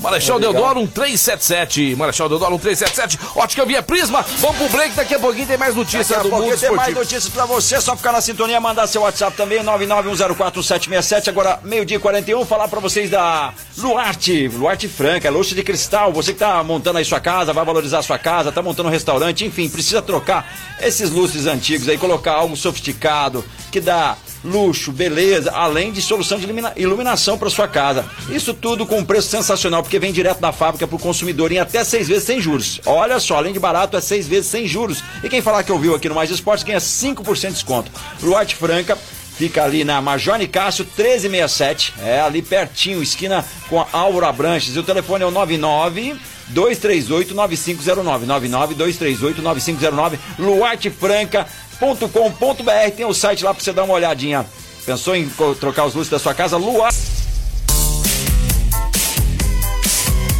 Marechal 0.00 0.38
Deodoro 0.38 0.80
1377. 0.80 1.96
Marechal 1.96 2.28
Deodoro 2.28 2.52
1377. 2.52 3.18
Ótica 3.36 3.64
Via 3.66 3.82
Prisma. 3.82 4.24
Vamos 4.38 4.56
pro 4.56 4.68
break. 4.68 4.94
Daqui 4.94 5.14
a 5.14 5.18
pouquinho 5.18 5.46
tem 5.46 5.56
mais 5.56 5.74
notícias 5.74 6.08
daqui 6.08 6.20
a 6.20 6.22
do 6.22 6.30
mundo 6.30 6.44
tem 6.44 6.52
esportivo. 6.54 6.76
mais 6.76 6.94
notícias 6.94 7.28
pra 7.28 7.44
você. 7.46 7.80
Só 7.80 7.96
ficar 7.96 8.12
na 8.12 8.20
sintonia, 8.20 8.60
mandar 8.60 8.86
seu 8.86 9.02
WhatsApp 9.02 9.36
também. 9.36 9.62
991041767. 9.62 11.28
Agora, 11.28 11.60
meio-dia 11.64 11.98
41. 11.98 12.44
Falar 12.44 12.68
pra 12.68 12.80
vocês 12.80 13.10
da 13.10 13.52
Luarte. 13.76 14.48
Luarte 14.48 14.88
Franca. 14.88 15.30
Luxo 15.30 15.54
de 15.54 15.62
cristal. 15.62 16.12
Você 16.12 16.32
que 16.32 16.38
tá 16.38 16.62
montando 16.62 16.98
aí 16.98 17.04
sua 17.04 17.20
casa, 17.20 17.52
vai 17.52 17.64
valorizar 17.64 18.02
sua 18.02 18.18
casa, 18.18 18.52
tá 18.52 18.62
montando 18.62 18.88
um 18.88 18.92
restaurante. 18.92 19.44
Enfim, 19.44 19.68
precisa 19.68 20.00
trocar 20.00 20.46
esses 20.80 21.10
lustres 21.10 21.46
antigos 21.46 21.88
aí. 21.88 21.98
Colocar 21.98 22.32
algo 22.32 22.56
sofisticado 22.56 23.44
que 23.70 23.80
dá 23.80 24.16
luxo, 24.44 24.92
beleza, 24.92 25.50
além 25.52 25.92
de 25.92 26.00
solução 26.00 26.38
de 26.38 26.46
iluminação 26.76 27.38
para 27.38 27.50
sua 27.50 27.68
casa. 27.68 28.04
Isso 28.30 28.54
tudo 28.54 28.86
com 28.86 28.98
um 28.98 29.04
preço 29.04 29.28
sensacional, 29.28 29.82
porque 29.82 29.98
vem 29.98 30.12
direto 30.12 30.40
da 30.40 30.52
fábrica 30.52 30.86
para 30.86 30.96
o 30.96 31.00
consumidor 31.00 31.52
em 31.52 31.58
até 31.58 31.82
seis 31.84 32.08
vezes 32.08 32.24
sem 32.24 32.40
juros. 32.40 32.80
Olha 32.86 33.18
só, 33.20 33.36
além 33.36 33.52
de 33.52 33.58
barato, 33.58 33.96
é 33.96 34.00
seis 34.00 34.26
vezes 34.26 34.50
sem 34.50 34.66
juros. 34.66 35.02
E 35.22 35.28
quem 35.28 35.42
falar 35.42 35.62
que 35.62 35.72
ouviu 35.72 35.94
aqui 35.94 36.08
no 36.08 36.14
Mais 36.14 36.30
Esportes 36.30 36.64
ganha 36.64 36.78
5% 36.78 37.48
de 37.48 37.52
desconto. 37.52 37.90
Luarte 38.22 38.54
Franca. 38.54 38.96
Fica 39.38 39.62
ali 39.62 39.84
na 39.84 40.02
Major 40.02 40.36
Nicásio 40.36 40.84
1367, 40.84 41.94
é 42.02 42.20
ali 42.20 42.42
pertinho, 42.42 43.00
esquina 43.00 43.44
com 43.68 43.80
a 43.80 43.86
Álvaro 43.92 44.32
Branches. 44.32 44.74
E 44.74 44.78
o 44.80 44.82
telefone 44.82 45.22
é 45.22 45.26
o 45.28 45.30
99 45.30 46.16
238 46.50 47.34
9509. 47.34 48.26
99 48.26 48.74
238 48.74 49.42
9509. 49.42 50.18
Luarte 50.38 50.90
Franca 50.90 51.46
com.br 51.78 52.90
tem 52.96 53.06
o 53.06 53.14
site 53.14 53.44
lá 53.44 53.54
para 53.54 53.62
você 53.62 53.72
dar 53.72 53.84
uma 53.84 53.94
olhadinha. 53.94 54.44
Pensou 54.84 55.14
em 55.14 55.30
trocar 55.60 55.84
os 55.84 55.94
luzes 55.94 56.10
da 56.10 56.18
sua 56.18 56.34
casa? 56.34 56.56
Lua. 56.56 56.88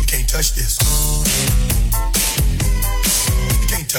Can't 0.07 0.27
touch 0.33 0.55
this. 0.55 0.78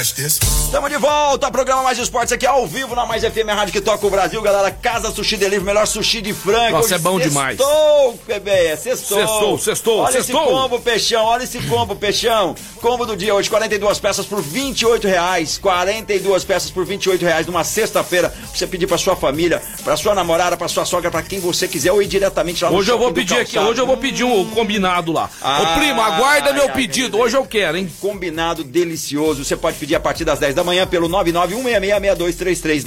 Estamos 0.02 0.90
de 0.90 0.96
volta, 0.96 1.52
programa 1.52 1.84
Mais 1.84 1.98
Esportes 1.98 2.32
aqui 2.32 2.46
ao 2.46 2.66
vivo 2.66 2.96
na 2.96 3.06
Mais 3.06 3.22
FM, 3.22 3.50
a 3.50 3.54
rádio 3.54 3.74
que 3.74 3.82
toca 3.82 4.08
o 4.08 4.10
Brasil, 4.10 4.42
galera. 4.42 4.72
Casa 4.72 5.12
Sushi 5.12 5.36
Delivery, 5.36 5.66
melhor 5.66 5.86
sushi 5.86 6.22
de 6.22 6.32
frango. 6.32 6.78
Nossa, 6.78 6.96
é 6.96 6.98
bom 6.98 7.18
sextou, 7.18 7.30
demais. 7.30 7.58
Sextou, 7.58 8.20
bebê, 8.26 8.68
é 8.68 8.76
sextou. 8.78 9.18
Sextou, 9.18 9.60
sextou, 9.60 9.98
Olha 10.00 10.12
sextou. 10.14 10.42
esse 10.42 10.52
combo, 10.52 10.80
peixão, 10.80 11.26
olha 11.26 11.44
esse 11.44 11.60
combo, 11.64 11.98
peixão. 11.98 12.56
Combo 12.80 13.06
do 13.06 13.18
dia 13.18 13.36
hoje, 13.36 13.50
42 13.50 14.00
peças 14.00 14.26
por 14.26 14.42
28 14.42 15.06
reais. 15.06 15.58
42 15.58 16.46
peças 16.46 16.72
por 16.72 16.86
28 16.86 17.26
reais 17.26 17.46
numa 17.46 17.66
sexta-feira. 17.66 18.30
Pra 18.30 18.58
você 18.58 18.66
pedir 18.66 18.88
pra 18.88 18.98
sua 18.98 19.18
família, 19.18 19.62
pra 19.84 19.98
sua 19.98 20.16
namorada, 20.16 20.56
pra 20.56 20.70
sua 20.70 20.86
sogra, 20.86 21.12
pra 21.12 21.22
quem 21.22 21.42
você 21.42 21.68
quiser, 21.68 21.92
ou 21.92 22.02
ir 22.02 22.08
diretamente 22.08 22.64
lá 22.64 22.72
no 22.72 22.78
Hoje 22.78 22.90
eu 22.90 22.98
vou 22.98 23.12
pedir 23.12 23.38
aqui, 23.38 23.60
hoje 23.60 23.82
eu 23.82 23.86
vou 23.86 23.98
pedir 23.98 24.24
um 24.24 24.50
combinado 24.52 25.12
lá. 25.12 25.30
Ah, 25.42 25.62
Ô 25.62 25.80
primo, 25.80 26.02
aguarda 26.02 26.54
meu 26.54 26.70
pedido, 26.70 27.18
hoje 27.18 27.36
eu 27.36 27.46
quero, 27.46 27.76
hein? 27.78 27.92
Combinado 28.00 28.64
delicioso. 28.64 29.44
Você 29.44 29.58
pode 29.58 29.76
pedir 29.78 29.89
a 29.96 30.00
partir 30.00 30.26
das 30.26 30.40
10 30.40 30.56
da 30.56 30.64
manhã 30.64 30.88
pelo 30.88 31.10
991666233, 31.10 32.84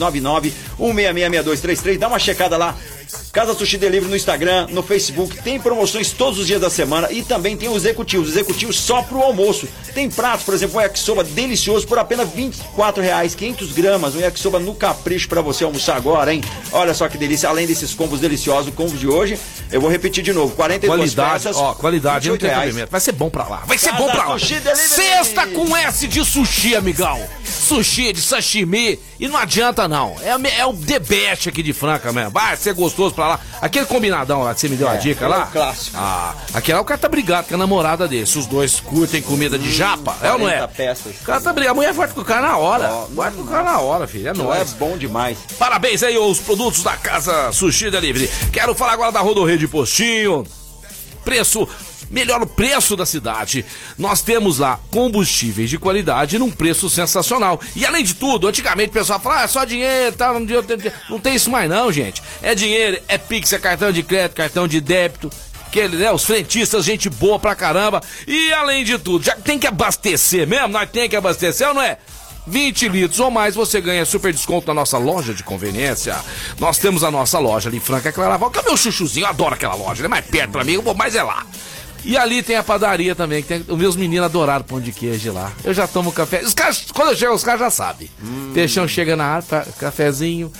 991666233. 0.79 1.99
Dá 1.99 2.09
uma 2.09 2.19
checada 2.19 2.57
lá. 2.57 2.77
Casa 3.33 3.55
Sushi 3.55 3.79
Delivery 3.79 4.11
no 4.11 4.17
Instagram, 4.17 4.67
no 4.71 4.83
Facebook, 4.83 5.43
tem 5.43 5.59
promoções 5.59 6.13
todos 6.13 6.39
os 6.39 6.47
dias 6.47 6.61
da 6.61 6.69
semana 6.69 7.11
e 7.11 7.23
também 7.23 7.57
tem 7.57 7.69
os 7.69 7.85
executivos, 7.85 8.29
executivos 8.31 8.79
só 8.79 9.03
pro 9.03 9.23
almoço. 9.23 9.67
Tem 9.95 10.11
pratos, 10.11 10.45
por 10.45 10.55
exemplo, 10.55 10.79
um 10.79 10.83
yakisoba 10.83 11.25
delicioso 11.25 11.87
por 11.87 11.99
apenas 11.99 12.29
24 12.31 13.03
reais, 13.03 13.35
500 13.35 13.73
gramas, 13.73 14.15
um 14.15 14.21
yakisoba 14.21 14.59
no 14.59 14.75
capricho 14.75 15.29
para 15.29 15.41
você 15.41 15.65
almoçar 15.65 15.97
agora, 15.97 16.33
hein? 16.33 16.43
Olha 16.73 16.95
só 16.95 17.09
que 17.09 17.19
delícia, 17.19 17.49
além 17.49 17.67
desses 17.67 17.95
combos 17.95 18.21
deliciosos, 18.21 18.69
o 18.69 18.73
combo 18.73 18.97
de 18.97 19.09
hoje, 19.09 19.39
eu 19.71 19.81
vou 19.81 19.91
repetir 19.91 20.23
de 20.23 20.33
novo, 20.33 20.55
42 20.55 20.99
qualidade, 20.99 21.33
peças, 21.45 21.57
ó, 21.57 21.75
qualidade, 21.75 22.29
não 22.29 22.37
tem 22.37 22.51
Vai 22.91 23.01
ser 23.01 23.13
bom 23.13 23.31
pra 23.31 23.47
lá, 23.47 23.63
vai 23.67 23.79
ser 23.79 23.91
Casa 23.91 24.03
bom 24.03 24.11
pra 24.11 24.29
lá. 24.29 24.39
Sexta 24.39 25.47
com 25.47 25.77
S 25.77 26.07
de 26.07 26.25
sushi, 26.25 26.77
amigão. 26.93 27.21
Sushi 27.45 28.13
de 28.13 28.21
sashimi 28.21 28.99
e 29.19 29.29
não 29.29 29.37
adianta 29.37 29.87
não, 29.87 30.17
é, 30.21 30.59
é 30.59 30.67
o 30.67 30.75
the 30.75 30.99
best 30.99 31.49
aqui 31.49 31.63
de 31.63 31.73
Franca 31.73 32.13
mesmo. 32.13 32.31
Vai 32.31 32.57
ser 32.57 32.75
gostoso 32.75 33.15
pra 33.15 33.29
lá. 33.29 33.41
Aquele 33.61 33.87
combinadão 33.87 34.43
lá 34.43 34.55
que 34.55 34.61
você 34.61 34.69
me 34.69 34.77
deu 34.77 34.89
é, 34.89 34.93
a 34.93 34.97
dica 34.97 35.29
lá. 35.29 35.49
É 35.49 35.53
clássico. 35.53 35.97
Ah, 35.99 36.35
aquele 36.53 36.77
lá 36.77 36.83
o 36.83 36.85
cara 36.85 36.99
tá 36.99 37.09
brigado 37.09 37.49
com 37.49 37.55
a 37.55 37.59
namorada 37.59 38.07
dele. 38.09 38.27
Se 38.27 38.39
os 38.39 38.47
dois 38.47 38.81
curtem 38.81 39.23
comida 39.23 39.59
de 39.59 39.73
japa, 39.73 40.17
é 40.23 40.33
ou 40.33 40.39
não 40.39 40.49
é? 40.49 40.67
Peças. 40.67 41.15
O 41.21 41.25
cara 41.25 41.41
tá 41.41 41.53
brigado. 41.53 41.73
A 41.73 41.75
mulher 41.75 41.93
vai 41.93 42.09
com 42.09 42.21
o 42.21 42.25
cara 42.25 42.49
na 42.49 42.57
hora. 42.57 42.91
vai 43.11 43.31
com 43.31 43.43
o 43.43 43.47
cara 43.47 43.63
na 43.63 43.81
hora, 43.81 44.07
filho. 44.07 44.29
É 44.29 44.35
nóis. 44.35 44.73
É 44.73 44.77
bom 44.77 44.97
demais. 44.97 45.39
Parabéns 45.59 46.03
aí 46.03 46.17
aos 46.17 46.39
produtos 46.39 46.83
da 46.83 46.97
Casa 46.97 47.53
Sushi 47.53 47.91
Delivery. 47.91 48.31
Quero 48.53 48.75
falar 48.75 48.93
agora 48.93 49.13
da 49.13 49.21
Rodorrede 49.21 49.67
Postinho. 49.69 50.45
Preço 51.25 51.69
melhor 52.13 52.45
preço 52.47 52.95
da 52.95 53.07
cidade. 53.07 53.65
Nós 53.99 54.21
temos 54.21 54.59
lá 54.59 54.79
combustíveis 54.91 55.71
de 55.71 55.79
qualidade 55.79 56.39
num 56.39 56.51
preço 56.51 56.89
sensacional. 56.91 57.59
E 57.75 57.87
além 57.87 58.05
de 58.05 58.15
tudo, 58.15 58.47
antigamente 58.47 58.91
o 58.91 58.93
pessoal 58.93 59.19
falava, 59.19 59.41
ah, 59.41 59.45
é 59.45 59.49
só 59.49 59.65
dinheiro, 59.65 60.15
tá, 60.15 60.33
não, 60.33 60.47
não 61.09 61.19
tem 61.19 61.35
isso 61.35 61.51
mais 61.51 61.69
não, 61.69 61.91
gente. 61.91 62.23
É 62.43 62.55
dinheiro, 62.55 63.01
é 63.09 63.17
Pix, 63.17 63.53
é 63.53 63.59
cartão 63.59 63.91
de 63.91 64.03
crédito, 64.03 64.37
cartão 64.37 64.69
de 64.69 64.81
débito, 64.81 65.31
aquele, 65.67 65.97
né? 65.97 66.13
Os 66.13 66.25
frentistas, 66.25 66.85
gente 66.85 67.09
boa 67.09 67.39
pra 67.39 67.55
caramba. 67.55 68.03
E 68.27 68.53
além 68.53 68.85
de 68.85 68.99
tudo, 68.99 69.25
já 69.25 69.35
tem 69.35 69.59
que 69.59 69.67
abastecer 69.67 70.47
mesmo, 70.47 70.69
nós 70.69 70.91
tem 70.91 71.09
que 71.09 71.17
abastecer, 71.17 71.67
ou 71.69 71.75
não 71.75 71.83
é? 71.83 71.97
20 72.47 72.89
litros 72.89 73.21
ou 73.21 73.31
mais 73.31 73.55
você 73.55 73.81
ganha 73.81 74.05
super 74.05 74.33
desconto 74.33 74.67
na 74.67 74.75
nossa 74.75 74.99
loja 74.99 75.33
de 75.33 75.45
conveniência. 75.45 76.17
Nós 76.59 76.77
temos 76.77 77.05
a 77.05 77.11
nossa 77.11 77.39
loja 77.39 77.69
ali, 77.69 77.79
Franca 77.79 78.13
Claraval. 78.13 78.51
Cadê 78.51 78.71
o 78.71 78.77
chuchuzinho? 78.77 79.25
Eu 79.25 79.31
adoro 79.31 79.55
aquela 79.55 79.75
loja, 79.75 80.01
ele 80.01 80.07
é 80.07 80.09
mais 80.09 80.27
perto 80.27 80.51
pra 80.51 80.65
mim, 80.65 80.73
eu 80.73 80.83
vou 80.83 80.95
mais 80.95 81.15
é 81.15 81.23
lá. 81.23 81.47
E 82.05 82.17
ali 82.17 82.43
tem 82.43 82.57
a 82.57 82.63
padaria 82.63 83.15
também, 83.15 83.43
que 83.43 83.49
tem, 83.49 83.65
os 83.67 83.79
meus 83.79 83.97
meninos 83.97 84.27
adoraram 84.27 84.65
pão 84.65 84.81
de 84.81 84.93
queijo 84.93 85.33
lá. 85.33 85.53
Eu 85.65 85.73
já 85.73 85.87
tomo 85.87 86.13
café. 86.13 86.43
Os 86.43 86.55
caras, 86.55 86.87
quando 86.93 87.11
eu 87.11 87.17
chego, 87.17 87.35
os 87.35 87.45
caras 87.45 87.61
já 87.61 87.71
sabem. 87.71 88.11
Hum. 88.23 88.51
Peixão 88.55 88.87
chega 88.89 89.15
na 89.17 89.25
área, 89.25 89.43
tá, 89.43 89.67
cafezinho, 89.79 90.53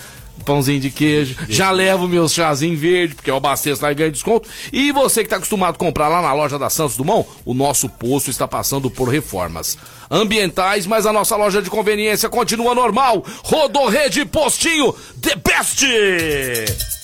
pãozinho 0.45 0.79
de 0.79 0.89
queijo. 0.89 1.35
Já 1.49 1.71
levo 1.71 2.07
meus 2.07 2.33
chazinho 2.33 2.77
verde, 2.77 3.15
porque 3.15 3.29
eu 3.29 3.35
abasteço 3.35 3.83
lá 3.83 3.91
e 3.91 3.95
ganho 3.95 4.11
desconto. 4.11 4.47
E 4.71 4.91
você 4.91 5.21
que 5.21 5.27
está 5.27 5.37
acostumado 5.37 5.75
a 5.75 5.77
comprar 5.77 6.07
lá 6.07 6.21
na 6.21 6.33
loja 6.33 6.57
da 6.57 6.69
Santos 6.69 6.95
Dumont, 6.95 7.27
o 7.45 7.53
nosso 7.53 7.89
posto 7.89 8.29
está 8.29 8.47
passando 8.47 8.89
por 8.89 9.09
reformas 9.09 9.77
ambientais, 10.09 10.85
mas 10.85 11.05
a 11.05 11.13
nossa 11.13 11.35
loja 11.35 11.61
de 11.61 11.69
conveniência 11.69 12.29
continua 12.29 12.75
normal. 12.75 13.25
Rodorrede 13.43 14.25
Postinho, 14.25 14.93
The 15.21 15.35
Best! 15.35 17.02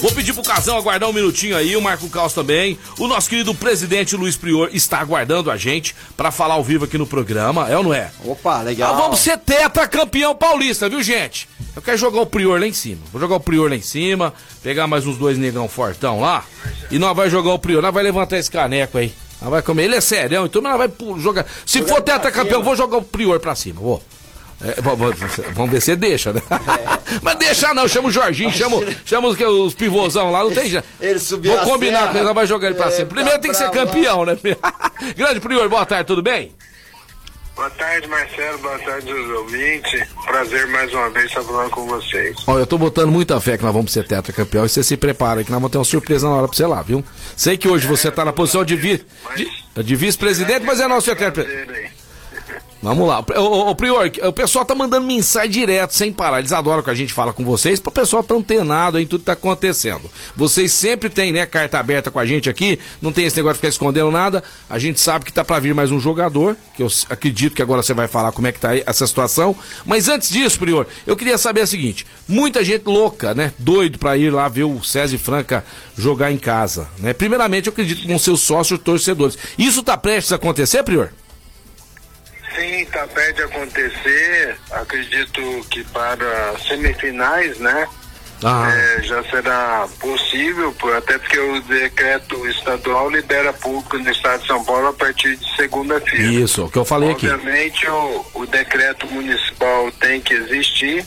Vou 0.00 0.12
pedir 0.12 0.32
pro 0.32 0.42
Casão 0.42 0.76
aguardar 0.76 1.08
um 1.08 1.12
minutinho 1.12 1.56
aí, 1.56 1.76
o 1.76 1.82
Marco 1.82 2.08
Caos 2.08 2.32
também. 2.32 2.78
O 2.98 3.06
nosso 3.06 3.28
querido 3.28 3.54
presidente 3.54 4.16
Luiz 4.16 4.36
Prior 4.36 4.70
está 4.72 4.98
aguardando 4.98 5.50
a 5.50 5.56
gente 5.56 5.94
para 6.16 6.30
falar 6.30 6.54
ao 6.54 6.64
vivo 6.64 6.86
aqui 6.86 6.96
no 6.96 7.06
programa, 7.06 7.68
é 7.68 7.76
ou 7.76 7.84
não 7.84 7.92
é? 7.92 8.10
Opa, 8.24 8.62
legal. 8.62 8.94
Ah, 8.94 8.96
vamos 8.96 9.20
ser 9.20 9.36
tetra 9.38 9.86
campeão 9.86 10.34
paulista, 10.34 10.88
viu, 10.88 11.02
gente? 11.02 11.48
Eu 11.76 11.82
quero 11.82 11.98
jogar 11.98 12.20
o 12.20 12.26
Prior 12.26 12.58
lá 12.58 12.66
em 12.66 12.72
cima. 12.72 13.02
Vou 13.12 13.20
jogar 13.20 13.36
o 13.36 13.40
Prior 13.40 13.68
lá 13.68 13.76
em 13.76 13.82
cima, 13.82 14.32
pegar 14.62 14.86
mais 14.86 15.06
uns 15.06 15.18
dois 15.18 15.36
negão 15.36 15.68
fortão 15.68 16.20
lá, 16.20 16.44
e 16.90 16.98
nós 16.98 17.14
vai 17.14 17.28
jogar 17.28 17.52
o 17.52 17.58
Prior. 17.58 17.82
Nós 17.82 17.92
vai 17.92 18.02
levantar 18.02 18.38
esse 18.38 18.50
caneco 18.50 18.96
aí. 18.96 19.12
Nós 19.40 19.50
vai 19.50 19.62
comer. 19.62 19.84
Ele 19.84 19.96
é 19.96 20.00
sério, 20.00 20.46
então 20.46 20.62
nós 20.62 20.76
vai 20.76 20.90
jogar. 21.18 21.46
Se 21.66 21.82
for 21.82 22.00
tetra 22.00 22.30
campeão, 22.30 22.62
vou 22.62 22.76
jogar 22.76 22.98
o 22.98 23.02
Prior 23.02 23.38
pra 23.38 23.54
cima, 23.54 23.80
vou. 23.80 24.02
É, 24.62 24.74
vamos 25.54 25.70
ver 25.70 25.80
se 25.80 25.96
deixa, 25.96 26.32
né? 26.32 26.42
É. 26.50 27.18
Mas 27.22 27.36
deixa 27.36 27.72
não, 27.72 27.88
chama 27.88 28.08
o 28.08 28.10
Jorginho, 28.10 28.52
chama, 28.52 28.76
chama 29.06 29.28
os, 29.28 29.40
os 29.40 29.74
pivôzão 29.74 30.30
lá, 30.30 30.44
não 30.44 30.52
tem 30.52 30.68
já. 30.68 30.84
Ele 31.00 31.18
subiu 31.18 31.56
Vou 31.56 31.72
combinar 31.72 32.12
com 32.12 32.18
ele, 32.18 32.32
vai 32.32 32.46
jogar 32.46 32.68
ele 32.68 32.76
pra 32.76 32.88
é, 32.88 32.90
cima. 32.90 33.06
Primeiro 33.06 33.32
tá 33.32 33.38
tem 33.38 33.50
que 33.50 33.56
ser 33.56 33.70
campeão, 33.70 34.24
né? 34.24 34.38
Grande 35.16 35.40
Prior, 35.40 35.68
boa 35.68 35.86
tarde, 35.86 36.06
tudo 36.06 36.22
bem? 36.22 36.52
Boa 37.56 37.70
tarde, 37.70 38.06
Marcelo. 38.08 38.58
Boa 38.58 38.78
tarde, 38.78 39.12
os 39.12 39.30
ouvintes. 39.38 40.08
Prazer 40.24 40.66
mais 40.68 40.92
uma 40.94 41.10
vez 41.10 41.26
estar 41.26 41.42
falando 41.42 41.70
com 41.70 41.86
vocês. 41.86 42.36
Olha, 42.46 42.62
eu 42.62 42.66
tô 42.66 42.78
botando 42.78 43.10
muita 43.10 43.38
fé 43.40 43.58
que 43.58 43.64
nós 43.64 43.72
vamos 43.72 43.92
ser 43.92 44.06
tetracampeão 44.06 44.64
e 44.64 44.68
você 44.68 44.82
se 44.82 44.96
prepara 44.96 45.44
que 45.44 45.50
nós 45.50 45.58
vamos 45.60 45.70
ter 45.70 45.78
uma 45.78 45.84
surpresa 45.84 46.26
na 46.26 46.36
hora 46.36 46.48
pra 46.48 46.56
você 46.56 46.66
lá, 46.66 46.80
viu? 46.80 47.04
Sei 47.36 47.58
que 47.58 47.68
hoje 47.68 47.86
é, 47.86 47.88
você 47.88 48.10
tá 48.10 48.24
na 48.24 48.32
posição 48.32 48.64
de, 48.64 48.76
vi, 48.76 49.04
de, 49.36 49.82
de 49.82 49.96
vice-presidente, 49.96 50.64
mas 50.64 50.80
é 50.80 50.88
nosso 50.88 51.10
eterno. 51.10 51.44
Vamos 52.82 53.06
lá. 53.06 53.20
O, 53.36 53.74
Prior, 53.74 54.10
o 54.26 54.32
pessoal 54.32 54.64
tá 54.64 54.74
mandando 54.74 55.06
mensagem 55.06 55.50
direto, 55.50 55.94
sem 55.94 56.12
parar. 56.12 56.38
Eles 56.38 56.52
adoram 56.52 56.82
que 56.82 56.88
a 56.88 56.94
gente 56.94 57.12
fala 57.12 57.32
com 57.32 57.44
vocês, 57.44 57.78
para 57.78 57.90
o 57.90 57.92
pessoal 57.92 58.22
tá 58.22 58.34
antenado 58.34 58.98
em 58.98 59.06
tudo 59.06 59.20
que 59.20 59.26
tá 59.26 59.34
acontecendo. 59.34 60.10
Vocês 60.34 60.72
sempre 60.72 61.10
têm, 61.10 61.30
né, 61.30 61.44
carta 61.44 61.78
aberta 61.78 62.10
com 62.10 62.18
a 62.18 62.24
gente 62.24 62.48
aqui, 62.48 62.78
não 63.02 63.12
tem 63.12 63.26
esse 63.26 63.36
negócio 63.36 63.54
de 63.54 63.58
ficar 63.58 63.68
escondendo 63.68 64.10
nada. 64.10 64.42
A 64.68 64.78
gente 64.78 64.98
sabe 64.98 65.26
que 65.26 65.32
tá 65.32 65.44
para 65.44 65.60
vir 65.60 65.74
mais 65.74 65.90
um 65.90 66.00
jogador, 66.00 66.56
que 66.74 66.82
eu 66.82 66.88
acredito 67.10 67.54
que 67.54 67.62
agora 67.62 67.82
você 67.82 67.92
vai 67.92 68.08
falar 68.08 68.32
como 68.32 68.46
é 68.46 68.52
que 68.52 68.60
tá 68.60 68.70
aí 68.70 68.82
essa 68.86 69.06
situação. 69.06 69.54
Mas 69.84 70.08
antes 70.08 70.30
disso, 70.30 70.58
Prior, 70.58 70.86
eu 71.06 71.16
queria 71.16 71.36
saber 71.36 71.62
o 71.62 71.66
seguinte: 71.66 72.06
muita 72.26 72.64
gente 72.64 72.86
louca, 72.86 73.34
né, 73.34 73.52
doido 73.58 73.98
para 73.98 74.16
ir 74.16 74.32
lá 74.32 74.48
ver 74.48 74.64
o 74.64 74.82
César 74.82 75.18
Franca 75.18 75.64
jogar 75.98 76.32
em 76.32 76.38
casa, 76.38 76.88
né? 76.98 77.12
Primeiramente, 77.12 77.66
eu 77.66 77.72
acredito 77.72 78.06
com 78.06 78.18
seus 78.18 78.40
sócios 78.40 78.80
torcedores. 78.80 79.36
Isso 79.58 79.82
tá 79.82 79.98
prestes 79.98 80.32
a 80.32 80.36
acontecer, 80.36 80.82
Prior? 80.82 81.10
Sim, 82.54 82.82
está 82.82 83.06
perto 83.06 83.36
de 83.36 83.42
acontecer. 83.42 84.56
Acredito 84.72 85.40
que 85.70 85.84
para 85.84 86.58
semifinais, 86.66 87.58
né? 87.58 87.88
Ah. 88.42 88.70
É, 88.70 89.02
já 89.02 89.22
será 89.24 89.86
possível, 89.98 90.74
até 90.96 91.18
porque 91.18 91.38
o 91.38 91.60
decreto 91.62 92.46
estadual 92.48 93.10
libera 93.10 93.52
público 93.52 93.98
no 93.98 94.10
estado 94.10 94.40
de 94.40 94.46
São 94.46 94.64
Paulo 94.64 94.88
a 94.88 94.92
partir 94.94 95.36
de 95.36 95.56
segunda-feira. 95.56 96.24
Isso, 96.24 96.64
o 96.64 96.70
que 96.70 96.78
eu 96.78 96.84
falei 96.84 97.10
Obviamente, 97.10 97.76
aqui. 97.76 97.88
Obviamente, 97.88 98.26
o, 98.34 98.40
o 98.40 98.46
decreto 98.46 99.06
municipal 99.08 99.92
tem 99.92 100.22
que 100.22 100.32
existir. 100.32 101.04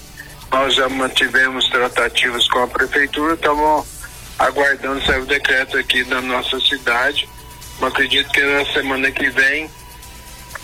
Nós 0.51 0.75
já 0.75 0.87
mantivemos 0.87 1.67
tratativas 1.69 2.47
com 2.47 2.59
a 2.59 2.67
prefeitura, 2.67 3.33
estamos 3.33 3.87
aguardando 4.37 5.03
sair 5.03 5.21
o 5.21 5.25
decreto 5.25 5.75
aqui 5.77 6.03
da 6.03 6.21
nossa 6.21 6.59
cidade. 6.59 7.27
Mas 7.79 7.91
acredito 7.91 8.29
que 8.31 8.41
na 8.41 8.65
semana 8.71 9.11
que 9.11 9.29
vem 9.31 9.67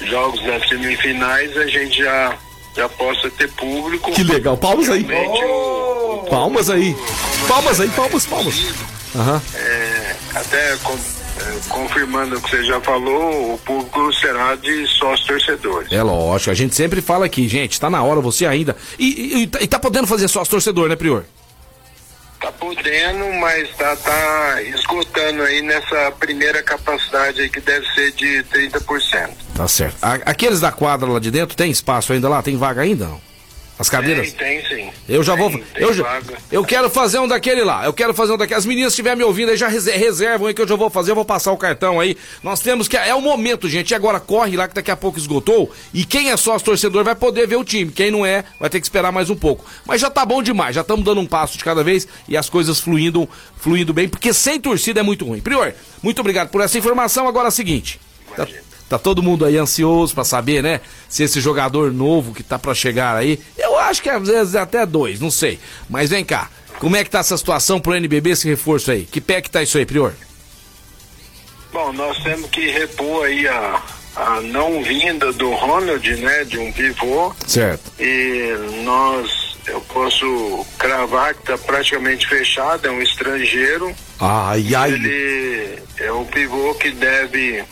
jogos 0.02 0.42
das 0.44 0.68
semifinais 0.68 1.56
a 1.58 1.68
gente 1.68 1.98
já, 2.02 2.38
já 2.76 2.90
possa 2.90 3.30
ter 3.32 3.52
público. 3.52 4.12
Que 4.12 4.24
legal, 4.24 4.58
palmas 4.58 4.90
aí. 4.90 5.06
Oh! 5.12 6.26
Palmas 6.30 6.70
aí. 6.70 6.96
Palmas 7.48 7.80
aí, 7.80 7.90
palmas, 7.90 8.26
palmas. 8.26 8.56
Uhum. 9.16 9.42
É, 9.56 10.16
até 10.36 10.78
com, 10.78 10.94
é, 10.94 11.60
confirmando 11.68 12.38
o 12.38 12.42
que 12.42 12.50
você 12.50 12.64
já 12.64 12.80
falou, 12.82 13.56
o 13.56 13.58
público 13.58 14.14
será 14.14 14.56
de 14.56 14.86
sócios 14.88 15.26
torcedores. 15.28 15.92
É 15.92 16.04
lógico, 16.04 16.52
a 16.52 16.54
gente 16.54 16.76
sempre 16.76 17.02
fala 17.02 17.26
aqui, 17.26 17.48
gente, 17.48 17.80
tá 17.80 17.90
na 17.90 18.04
hora 18.04 18.22
você 18.22 18.46
ainda. 18.46 18.76
E, 18.98 19.06
e, 19.06 19.44
e, 19.44 19.48
tá, 19.48 19.60
e 19.62 19.68
tá 19.68 19.80
podendo 19.80 20.08
fazer 20.08 20.28
sócio 20.28 20.52
torcedor, 20.52 20.88
né, 20.88 20.96
Prior? 20.96 21.24
Tá 22.50 22.54
podendo, 22.54 23.32
mas 23.40 23.70
tá, 23.76 23.96
tá 23.96 24.64
esgotando 24.64 25.44
aí 25.44 25.62
nessa 25.62 26.12
primeira 26.20 26.64
capacidade 26.64 27.42
aí 27.42 27.50
que 27.50 27.62
deve 27.62 27.86
ser 27.94 28.12
de 28.14 28.44
30%. 28.46 29.30
Tá 29.54 29.68
certo. 29.68 29.98
Aqueles 30.26 30.60
da 30.60 30.72
quadra 30.72 31.08
lá 31.08 31.20
de 31.20 31.30
dentro, 31.30 31.56
tem 31.56 31.70
espaço 31.70 32.12
ainda 32.12 32.28
lá? 32.28 32.42
Tem 32.42 32.58
vaga 32.58 32.82
ainda 32.82 33.06
não? 33.06 33.29
As 33.80 33.90
cadeiras? 33.90 34.34
Tem, 34.34 34.62
tem 34.62 34.68
sim. 34.68 34.92
Eu 35.08 35.24
já 35.24 35.38
tem, 35.38 35.50
vou. 35.50 35.64
eu, 35.78 35.94
já, 35.94 36.22
eu 36.52 36.66
quero 36.66 36.90
fazer 36.90 37.18
um 37.20 37.28
daquele 37.28 37.64
lá. 37.64 37.86
Eu 37.86 37.94
quero 37.94 38.14
fazer 38.14 38.34
um 38.34 38.38
daquele. 38.38 38.60
As 38.60 38.66
meninas 38.66 38.92
estiverem 38.92 39.18
me 39.18 39.24
ouvindo 39.24 39.52
aí, 39.52 39.56
já 39.56 39.70
reservam 39.70 40.48
aí 40.48 40.54
que 40.54 40.62
eu 40.62 40.68
já 40.68 40.76
vou 40.76 40.90
fazer. 40.90 41.12
Eu 41.12 41.16
vou 41.16 41.24
passar 41.24 41.54
o 41.54 41.58
cartão 41.58 41.98
aí. 41.98 42.18
Nós 42.44 42.60
temos 42.60 42.90
que. 42.90 42.98
É 42.98 43.16
o 43.16 43.22
momento, 43.22 43.70
gente. 43.70 43.92
E 43.92 43.96
agora 43.96 44.20
corre 44.20 44.58
lá 44.58 44.68
que 44.68 44.76
daqui 44.76 44.92
a 44.92 44.98
pouco 44.98 45.18
esgotou. 45.18 45.72
E 45.94 46.04
quem 46.04 46.30
é 46.30 46.36
sócio 46.36 46.66
torcedor 46.66 47.06
vai 47.06 47.16
poder 47.16 47.48
ver 47.48 47.56
o 47.56 47.64
time. 47.64 47.90
Quem 47.90 48.12
não 48.12 48.26
é, 48.26 48.44
vai 48.60 48.70
ter 48.70 48.82
que 48.82 48.86
esperar 48.86 49.14
mais 49.14 49.30
um 49.30 49.36
pouco. 49.36 49.66
Mas 49.86 50.02
já 50.02 50.10
tá 50.10 50.26
bom 50.26 50.44
demais. 50.44 50.76
Já 50.76 50.82
estamos 50.82 51.06
dando 51.06 51.22
um 51.22 51.26
passo 51.26 51.58
de 51.58 51.64
cada 51.64 51.82
vez 51.82 52.06
e 52.28 52.36
as 52.36 52.50
coisas 52.50 52.82
fluindo, 52.82 53.30
fluindo 53.56 53.94
bem. 53.94 54.10
Porque 54.10 54.34
sem 54.34 54.60
torcida 54.60 55.00
é 55.00 55.04
muito 55.04 55.24
ruim. 55.24 55.40
Prior, 55.40 55.74
muito 56.04 56.20
obrigado 56.20 56.50
por 56.50 56.60
essa 56.60 56.78
informação. 56.78 57.30
Agora 57.30 57.48
é 57.48 57.50
o 57.50 57.52
seguinte. 57.52 57.98
Tá, 58.36 58.46
Tá 58.90 58.98
todo 58.98 59.22
mundo 59.22 59.46
aí 59.46 59.56
ansioso 59.56 60.16
para 60.16 60.24
saber, 60.24 60.64
né? 60.64 60.82
Se 61.08 61.22
esse 61.22 61.40
jogador 61.40 61.94
novo 61.94 62.34
que 62.34 62.42
tá 62.42 62.58
para 62.58 62.74
chegar 62.74 63.16
aí, 63.16 63.40
eu 63.56 63.78
acho 63.78 64.02
que 64.02 64.10
às 64.10 64.28
vezes 64.28 64.56
até 64.56 64.84
dois, 64.84 65.20
não 65.20 65.30
sei. 65.30 65.60
Mas 65.88 66.10
vem 66.10 66.26
cá, 66.26 66.50
como 66.80 66.96
é 66.96 67.04
que 67.04 67.10
tá 67.10 67.20
essa 67.20 67.38
situação 67.38 67.80
pro 67.80 67.94
NBB, 67.94 68.32
esse 68.32 68.50
reforço 68.50 68.90
aí? 68.90 69.06
Que 69.06 69.22
pé 69.22 69.42
que 69.42 69.50
tá 69.52 69.62
isso 69.62 69.78
aí, 69.78 69.86
Prior? 69.86 70.14
Bom, 71.72 71.94
nós 71.94 72.18
temos 72.24 72.50
que 72.50 72.72
repor 72.72 73.26
aí 73.26 73.48
a, 73.48 73.84
a 74.16 74.42
não 74.42 74.82
vinda 74.84 75.32
do 75.34 75.52
Ronald, 75.52 76.10
né? 76.16 76.44
De 76.46 76.58
um 76.58 76.72
pivô. 76.72 77.32
Certo. 77.46 77.92
E 78.00 78.56
nós, 78.84 79.56
eu 79.68 79.80
posso 79.82 80.66
cravar 80.80 81.36
que 81.36 81.44
tá 81.44 81.60
praticamente 81.60 82.28
fechado, 82.28 82.88
é 82.88 82.92
um 82.92 83.04
estrangeiro. 83.04 83.94
Ai, 84.20 84.74
ai. 84.74 84.94
Ele 84.94 85.80
é 85.98 86.12
um 86.12 86.26
pivô 86.26 86.74
que 86.74 86.90
deve 86.90 87.64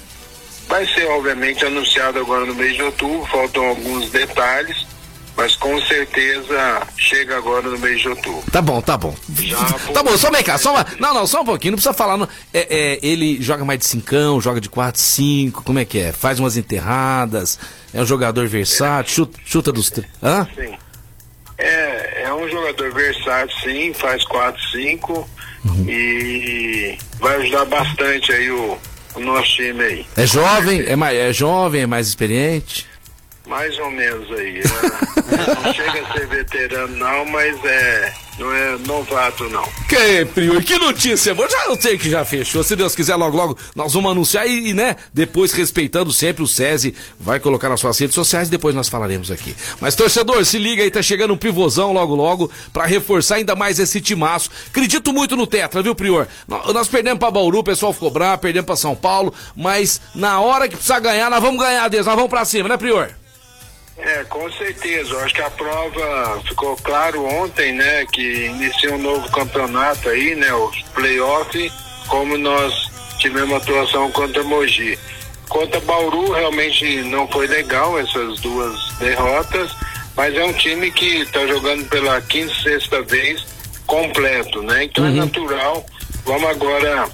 Vai 0.68 0.86
ser, 0.88 1.08
obviamente, 1.08 1.66
anunciado 1.66 2.20
agora 2.20 2.46
no 2.46 2.54
mês 2.54 2.76
de 2.76 2.84
outubro, 2.84 3.26
faltam 3.28 3.66
alguns 3.66 4.10
detalhes, 4.10 4.86
mas 5.36 5.56
com 5.56 5.80
certeza 5.84 6.86
chega 6.98 7.38
agora 7.38 7.70
no 7.70 7.80
mês 7.80 8.02
de 8.02 8.10
outubro. 8.10 8.44
Tá 8.52 8.62
bom, 8.62 8.82
tá 8.82 8.98
bom. 8.98 9.16
Já 9.34 9.58
tá 9.94 10.04
bom, 10.04 10.18
só 10.18 10.30
vem 10.30 10.44
cá, 10.44 10.58
só 10.58 10.74
uma... 10.74 10.86
Não, 11.00 11.14
não, 11.14 11.26
só 11.26 11.42
um 11.42 11.46
pouquinho, 11.46 11.72
não 11.72 11.78
precisa 11.78 11.94
falar. 11.94 12.18
Não. 12.18 12.28
É, 12.54 12.68
é, 12.70 13.00
ele 13.02 13.42
joga 13.42 13.64
mais 13.64 13.80
de 13.80 13.86
cincão, 13.86 14.42
joga 14.42 14.60
de 14.60 14.68
4, 14.68 15.00
5, 15.00 15.64
como 15.64 15.80
é 15.80 15.86
que 15.86 16.00
é? 16.00 16.12
Faz 16.12 16.38
umas 16.40 16.58
enterradas, 16.58 17.58
é 17.94 18.02
um 18.02 18.06
jogador 18.06 18.48
versátil, 18.48 19.14
chuta, 19.14 19.40
chuta 19.46 19.72
dos... 19.72 19.92
Hã? 20.22 20.46
Sim. 20.54 20.76
É, 21.58 22.24
é 22.24 22.34
um 22.34 22.48
jogador 22.50 22.94
versátil, 22.94 23.58
sim, 23.64 23.94
faz 23.94 24.24
4, 24.26 24.62
5 24.72 25.30
uhum. 25.66 25.86
e 25.90 26.98
vai 27.20 27.38
ajudar 27.38 27.66
bastante 27.66 28.32
aí 28.32 28.52
o 28.52 28.78
o 29.18 29.20
nosso 29.20 29.56
time 29.56 29.84
aí. 29.84 30.06
É 30.16 30.26
jovem, 30.26 30.84
é, 30.88 30.96
mais, 30.96 31.18
é 31.18 31.34
jovem, 31.34 31.82
é 31.82 31.88
mais 31.88 32.08
experiente? 32.08 32.88
Mais 33.46 33.78
ou 33.80 33.92
menos 33.92 34.32
aí. 34.32 34.60
É, 34.60 35.64
não 35.64 35.74
chega 35.74 36.02
a 36.02 36.14
ser 36.14 36.28
veterano 36.28 36.96
não, 36.96 37.26
mas 37.26 37.64
é 37.66 38.14
não 38.38 38.54
é 38.54 38.78
novato, 38.80 39.50
não. 39.50 39.64
Que, 39.88 40.26
Prior, 40.26 40.64
que 40.64 40.78
notícia 40.78 41.34
boa. 41.34 41.50
Já 41.50 41.66
eu 41.66 41.82
sei 41.82 41.98
que 41.98 42.10
já 42.10 42.24
fechou. 42.24 42.64
Se 42.64 42.76
Deus 42.76 42.96
quiser, 42.96 43.16
logo, 43.16 43.36
logo, 43.36 43.58
nós 43.76 43.94
vamos 43.94 44.12
anunciar 44.12 44.48
e, 44.48 44.70
e, 44.70 44.74
né, 44.74 44.96
depois 45.14 45.52
respeitando 45.52 46.12
sempre 46.14 46.44
o 46.44 46.48
SESI, 46.48 46.94
vai 47.20 47.40
colocar 47.40 47.70
nas 47.70 47.80
suas 47.80 47.98
redes 47.98 48.14
sociais, 48.14 48.50
depois 48.50 48.76
nós 48.76 48.90
falaremos 48.90 49.32
aqui. 49.32 49.56
Mas, 49.82 49.96
torcedor, 49.96 50.46
se 50.46 50.58
liga 50.60 50.84
aí, 50.84 50.92
tá 50.92 51.02
chegando 51.02 51.34
um 51.34 51.38
pivôzão 51.38 51.92
logo, 51.92 52.16
logo, 52.16 52.52
para 52.72 52.86
reforçar 52.86 53.36
ainda 53.36 53.56
mais 53.56 53.80
esse 53.80 54.00
timaço. 54.00 54.52
Acredito 54.68 55.12
muito 55.12 55.36
no 55.36 55.48
Tetra, 55.48 55.82
viu, 55.82 55.96
Prior? 55.96 56.28
Nós, 56.48 56.88
perdemos 56.88 57.20
pra 57.20 57.32
Bauru, 57.32 57.60
o 57.60 57.64
pessoal 57.64 57.92
ficou 57.92 58.12
bravo, 58.12 58.42
perdemos 58.42 58.68
pra 58.68 58.76
São 58.76 58.96
Paulo, 58.96 59.34
mas 59.56 60.00
na 60.14 60.40
hora 60.40 60.68
que 60.68 60.76
precisar 60.76 61.00
ganhar, 61.00 61.30
nós 61.30 61.42
vamos 61.42 61.60
ganhar 61.60 61.88
deles, 61.88 62.06
nós 62.06 62.16
vamos 62.16 62.30
pra 62.30 62.46
cima, 62.46 62.70
né, 62.70 62.78
Prior? 62.78 63.10
É, 63.98 64.24
com 64.26 64.52
certeza. 64.52 65.12
Eu 65.14 65.20
acho 65.22 65.34
que 65.34 65.42
a 65.42 65.50
prova 65.50 66.42
ficou 66.48 66.76
claro 66.78 67.26
ontem, 67.26 67.74
né, 67.74 68.06
que 68.12 68.46
inicia 68.46 68.94
um 68.94 69.02
novo 69.02 69.30
campeonato 69.32 70.10
aí, 70.10 70.36
né, 70.36 70.54
os 70.54 70.82
playoffs, 70.94 71.72
como 72.08 72.38
nós 72.38 72.74
tivemos 73.18 73.56
atuação 73.56 74.12
contra 74.12 74.44
Mogi. 74.44 74.98
Contra 75.50 75.80
Bauru 75.82 76.32
realmente 76.32 77.02
não 77.04 77.28
foi 77.30 77.48
legal 77.48 77.98
essas 77.98 78.40
duas 78.42 78.76
derrotas, 79.00 79.72
mas 80.16 80.36
é 80.36 80.44
um 80.44 80.54
time 80.54 80.92
que 80.92 81.22
está 81.22 81.46
jogando 81.48 81.88
pela 81.90 82.22
quinta, 82.22 82.54
sexta 82.62 83.02
vez 83.02 83.46
completo, 83.86 84.62
né? 84.62 84.84
Então 84.84 85.06
é 85.06 85.10
uhum. 85.10 85.16
é 85.16 85.20
natural. 85.20 85.86
Vamos 86.26 86.50
agora 86.50 87.10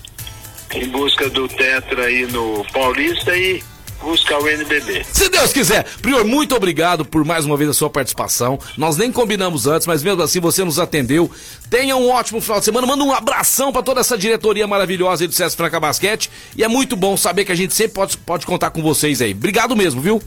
em 0.73 0.87
busca 0.89 1.29
do 1.29 1.47
Tetra 1.47 2.05
aí 2.05 2.25
no 2.25 2.65
Paulista 2.73 3.37
e 3.37 3.63
buscar 4.03 4.39
o 4.39 4.47
NBB. 4.47 5.05
Se 5.11 5.29
Deus 5.29 5.51
quiser. 5.51 5.85
Prior, 6.01 6.23
muito 6.23 6.55
obrigado 6.55 7.03
por 7.03 7.25
mais 7.25 7.45
uma 7.45 7.57
vez 7.57 7.69
a 7.69 7.73
sua 7.73 7.89
participação. 7.89 8.59
Nós 8.77 8.97
nem 8.97 9.11
combinamos 9.11 9.65
antes, 9.65 9.87
mas 9.87 10.03
mesmo 10.03 10.21
assim 10.21 10.39
você 10.39 10.63
nos 10.63 10.77
atendeu. 10.77 11.31
Tenha 11.69 11.95
um 11.95 12.09
ótimo 12.09 12.39
final 12.41 12.59
de 12.59 12.65
semana. 12.65 12.85
Manda 12.85 13.03
um 13.03 13.11
abração 13.11 13.71
para 13.71 13.81
toda 13.81 14.01
essa 14.01 14.17
diretoria 14.17 14.67
maravilhosa 14.67 15.23
aí 15.23 15.27
do 15.27 15.33
César 15.33 15.55
Franca 15.55 15.79
Basquete. 15.79 16.29
E 16.55 16.63
é 16.63 16.67
muito 16.67 16.95
bom 16.95 17.17
saber 17.17 17.45
que 17.45 17.51
a 17.51 17.55
gente 17.55 17.73
sempre 17.73 17.93
pode, 17.93 18.17
pode 18.17 18.45
contar 18.45 18.69
com 18.69 18.81
vocês 18.81 19.21
aí. 19.21 19.31
Obrigado 19.31 19.75
mesmo, 19.75 20.01
viu? 20.01 20.21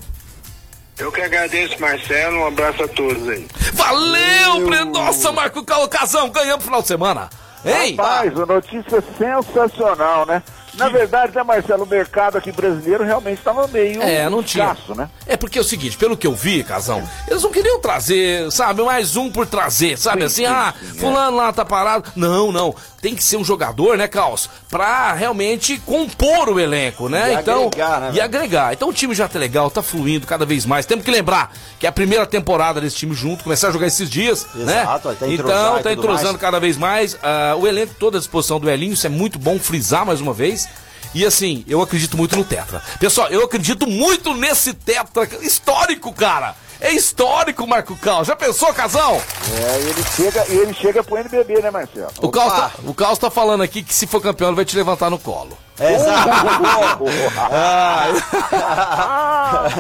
Eu 0.99 1.13
que 1.13 1.21
agradeço, 1.21 1.79
Marcelo. 1.81 2.39
Um 2.39 2.47
abraço 2.47 2.83
a 2.83 2.89
todos 2.89 3.29
aí. 3.29 3.47
Valeu, 3.75 4.65
Valeu. 4.65 4.87
Nossa, 4.87 5.31
Marco 5.31 5.63
Casão, 5.91 6.31
ganhamos 6.31 6.65
final 6.65 6.81
de 6.81 6.89
semana. 6.89 7.29
Ei! 7.65 7.95
Rapaz, 7.97 8.39
a 8.39 8.47
notícia 8.47 9.05
sensacional, 9.19 10.25
né? 10.25 10.43
Na 10.77 10.89
verdade, 10.89 11.35
né, 11.35 11.43
Marcelo, 11.43 11.85
o 11.85 11.87
mercado 11.87 12.37
aqui 12.39 12.53
brasileiro 12.53 13.05
realmente 13.05 13.39
estava 13.39 13.67
meio 13.69 14.03
É, 14.03 14.29
não 14.29 14.43
tinha. 14.43 14.65
escasso, 14.73 14.95
né? 14.95 15.09
É 15.27 15.37
porque 15.37 15.59
é 15.59 15.61
o 15.61 15.65
seguinte, 15.65 15.97
pelo 15.97 16.17
que 16.17 16.27
eu 16.27 16.35
vi, 16.35 16.63
Casão, 16.63 17.03
eles 17.29 17.43
não 17.43 17.51
queriam 17.51 17.81
trazer, 17.81 18.51
sabe, 18.53 18.83
mais 18.83 19.17
um 19.17 19.31
por 19.31 19.47
trazer, 19.47 19.97
sabe, 19.99 20.25
assim, 20.25 20.43
sim, 20.43 20.47
ah, 20.47 20.75
sim, 20.79 20.97
é. 20.97 21.01
fulano 21.01 21.37
lá 21.37 21.53
tá 21.53 21.65
parado. 21.65 22.11
Não, 22.15 22.53
não, 22.53 22.75
tem 23.07 23.15
que 23.15 23.23
ser 23.23 23.37
um 23.37 23.45
jogador, 23.45 23.97
né, 23.97 24.09
Caos, 24.09 24.51
pra 24.69 25.13
realmente 25.13 25.79
compor 25.87 26.49
o 26.49 26.59
elenco, 26.59 27.09
né? 27.09 27.35
E 27.35 27.37
então, 27.37 27.69
agregar, 27.69 28.01
né, 28.01 28.11
e 28.13 28.21
agregar. 28.21 28.73
Então 28.73 28.89
o 28.89 28.93
time 28.93 29.15
já 29.15 29.29
tá 29.29 29.39
legal, 29.39 29.71
tá 29.71 29.81
fluindo 29.81 30.27
cada 30.27 30.45
vez 30.45 30.67
mais. 30.67 30.85
Temos 30.87 31.05
que 31.05 31.11
lembrar 31.13 31.53
que 31.79 31.87
é 31.87 31.89
a 31.89 31.93
primeira 31.93 32.27
temporada 32.27 32.81
desse 32.81 32.97
time 32.97 33.15
junto, 33.15 33.45
começar 33.45 33.69
a 33.69 33.71
jogar 33.71 33.87
esses 33.87 34.11
dias, 34.11 34.45
né? 34.57 34.83
Exato, 34.83 35.11
entrosar 35.25 35.71
então, 35.71 35.83
tá 35.85 35.93
entrosando 35.93 36.31
mais. 36.31 36.41
cada 36.41 36.59
vez 36.59 36.77
mais. 36.77 37.17
ah, 37.23 37.55
o 37.57 37.65
elenco 37.65 37.95
todo 37.95 38.17
à 38.17 38.19
disposição 38.19 38.59
do 38.59 38.69
Elinho, 38.69 38.95
isso 38.95 39.07
é 39.07 39.11
muito 39.11 39.39
bom 39.39 39.57
frisar 39.57 40.05
mais 40.05 40.21
uma 40.21 40.35
vez. 40.35 40.69
E 41.15 41.25
assim, 41.25 41.65
eu 41.69 41.81
acredito 41.81 42.17
muito 42.17 42.35
no 42.35 42.43
Tetra. 42.43 42.83
Pessoal, 42.99 43.29
eu 43.29 43.45
acredito 43.45 43.87
muito 43.87 44.35
nesse 44.35 44.75
Tetra 44.75 45.29
histórico, 45.43 46.13
cara. 46.13 46.57
É 46.81 46.93
histórico, 46.93 47.67
Marco 47.67 47.97
Cal. 47.97 48.25
Já 48.25 48.37
pensou, 48.37 48.73
casal? 48.75 49.15
É, 49.15 49.81
e 49.81 49.89
ele 49.89 50.05
chega, 50.05 50.47
e 50.49 50.57
ele 50.57 50.75
chega 50.75 51.03
pro 51.03 51.17
NBB, 51.17 51.63
né, 51.63 51.71
Marcelo? 51.71 52.11
O 52.21 52.31
Caos, 52.31 52.53
tá, 52.53 52.71
o 52.85 52.95
Caos 52.95 53.19
tá 53.19 53.31
falando 53.31 53.63
aqui 53.63 53.83
que 53.83 53.95
se 53.95 54.07
for 54.07 54.21
campeão 54.21 54.49
ele 54.49 54.57
vai 54.57 54.65
te 54.65 54.77
levantar 54.77 55.11
no 55.11 55.19
colo. 55.19 55.57
Exato. 55.79 57.05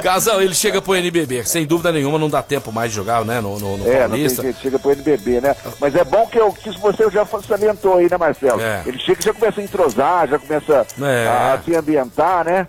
Casal, 0.02 0.42
ele 0.42 0.54
chega 0.54 0.80
pro 0.82 0.94
NBB. 0.94 1.44
Sem 1.44 1.66
dúvida 1.66 1.90
nenhuma, 1.92 2.18
não 2.18 2.28
dá 2.28 2.42
tempo 2.42 2.70
mais 2.72 2.90
de 2.90 2.96
jogar, 2.96 3.24
né? 3.24 3.40
No, 3.40 3.58
no, 3.58 3.76
no 3.78 3.84
É, 3.90 4.06
não 4.08 4.16
tem 4.16 4.28
Paulista. 4.28 4.54
chega 4.60 4.78
pro 4.78 4.92
NBB, 4.92 5.40
né? 5.40 5.56
Mas 5.80 5.94
é 5.94 6.04
bom 6.04 6.26
que, 6.26 6.38
eu, 6.38 6.52
que 6.52 6.68
isso 6.70 6.78
você 6.78 7.08
já 7.10 7.26
salientou 7.46 7.96
aí, 7.96 8.08
né, 8.10 8.16
Marcelo? 8.16 8.60
É. 8.60 8.82
Ele 8.86 8.98
chega 8.98 9.20
e 9.20 9.24
já 9.24 9.32
começa 9.34 9.60
a 9.60 9.64
entrosar, 9.64 10.28
já 10.28 10.38
começa 10.38 10.86
É. 11.02 11.26
a, 11.28 11.54
a 11.54 11.58
se 11.62 11.74
ambientar, 11.74 12.44
né? 12.44 12.68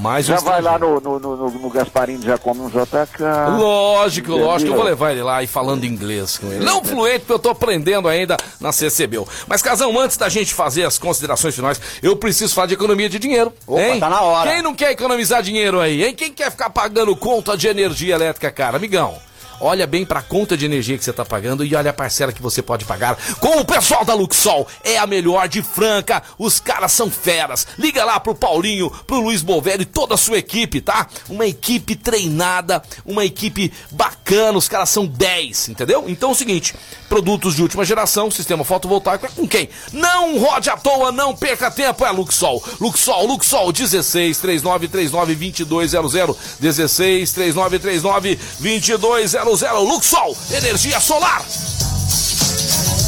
Mais 0.00 0.24
já 0.24 0.36
vai 0.36 0.62
lá 0.62 0.78
no, 0.78 0.98
no, 1.00 1.18
no, 1.18 1.36
no 1.50 1.70
Gasparini, 1.70 2.24
já 2.24 2.38
come 2.38 2.60
um 2.60 2.68
JK. 2.70 3.22
Lógico, 3.58 4.28
Entendeu? 4.30 4.46
lógico, 4.46 4.70
eu 4.70 4.76
vou 4.76 4.84
levar 4.84 5.10
ele 5.12 5.22
lá 5.22 5.42
e 5.42 5.46
falando 5.46 5.84
inglês 5.84 6.38
com 6.38 6.46
ele. 6.50 6.64
Não 6.64 6.82
fluente, 6.82 7.20
porque 7.20 7.32
eu 7.34 7.38
tô 7.38 7.50
aprendendo 7.50 8.08
ainda 8.08 8.36
na 8.60 8.72
CCBU. 8.72 9.28
Mas, 9.46 9.60
Casão, 9.60 9.98
antes 9.98 10.16
da 10.16 10.28
gente 10.30 10.54
fazer 10.54 10.84
as 10.84 10.96
considerações 10.98 11.54
finais, 11.54 11.78
eu 12.02 12.16
preciso 12.16 12.54
falar 12.54 12.67
de 12.68 12.74
economia 12.74 13.08
de 13.08 13.18
dinheiro. 13.18 13.52
Opa, 13.66 13.80
hein? 13.82 13.98
tá 13.98 14.08
na 14.08 14.20
hora. 14.20 14.50
Quem 14.50 14.62
não 14.62 14.74
quer 14.74 14.92
economizar 14.92 15.42
dinheiro 15.42 15.80
aí, 15.80 16.04
hein? 16.04 16.14
Quem 16.14 16.32
quer 16.32 16.50
ficar 16.50 16.70
pagando 16.70 17.16
conta 17.16 17.56
de 17.56 17.66
energia 17.66 18.14
elétrica, 18.14 18.50
cara? 18.50 18.76
Amigão. 18.76 19.18
Olha 19.60 19.86
bem 19.86 20.06
pra 20.06 20.22
conta 20.22 20.56
de 20.56 20.64
energia 20.64 20.96
que 20.96 21.04
você 21.04 21.12
tá 21.12 21.24
pagando 21.24 21.64
e 21.64 21.74
olha 21.74 21.90
a 21.90 21.94
parcela 21.94 22.32
que 22.32 22.40
você 22.40 22.62
pode 22.62 22.84
pagar 22.84 23.16
com 23.40 23.58
o 23.58 23.64
pessoal 23.64 24.04
da 24.04 24.14
Luxol. 24.14 24.68
É 24.84 24.98
a 24.98 25.06
melhor 25.06 25.48
de 25.48 25.62
Franca. 25.62 26.22
Os 26.38 26.60
caras 26.60 26.92
são 26.92 27.10
feras. 27.10 27.66
Liga 27.76 28.04
lá 28.04 28.20
pro 28.20 28.34
Paulinho, 28.34 28.90
pro 29.06 29.20
Luiz 29.20 29.42
Bovelli 29.42 29.82
e 29.82 29.86
toda 29.86 30.14
a 30.14 30.18
sua 30.18 30.38
equipe, 30.38 30.80
tá? 30.80 31.08
Uma 31.28 31.46
equipe 31.46 31.96
treinada, 31.96 32.82
uma 33.04 33.24
equipe 33.24 33.72
bacana. 33.90 34.58
Os 34.58 34.68
caras 34.68 34.90
são 34.90 35.06
10, 35.06 35.70
entendeu? 35.70 36.04
Então 36.06 36.30
é 36.30 36.32
o 36.32 36.36
seguinte: 36.36 36.74
produtos 37.08 37.56
de 37.56 37.62
última 37.62 37.84
geração, 37.84 38.30
sistema 38.30 38.64
fotovoltaico 38.64 39.26
é 39.26 39.28
com 39.28 39.46
quem? 39.46 39.68
Não 39.92 40.38
rode 40.38 40.70
à 40.70 40.76
toa, 40.76 41.10
não 41.10 41.34
perca 41.34 41.70
tempo. 41.70 42.06
É 42.06 42.10
Luxol. 42.10 42.62
Luxol, 42.80 43.26
Luxol 43.26 43.72
16 43.72 44.38
39 44.38 44.88
39 44.88 45.34
2200 45.34 46.36
16 46.60 47.32
39 47.32 47.78
39 47.78 48.38
2200 48.60 49.47
Luxol, 49.52 50.36
energia 50.52 51.00
solar. 51.00 51.42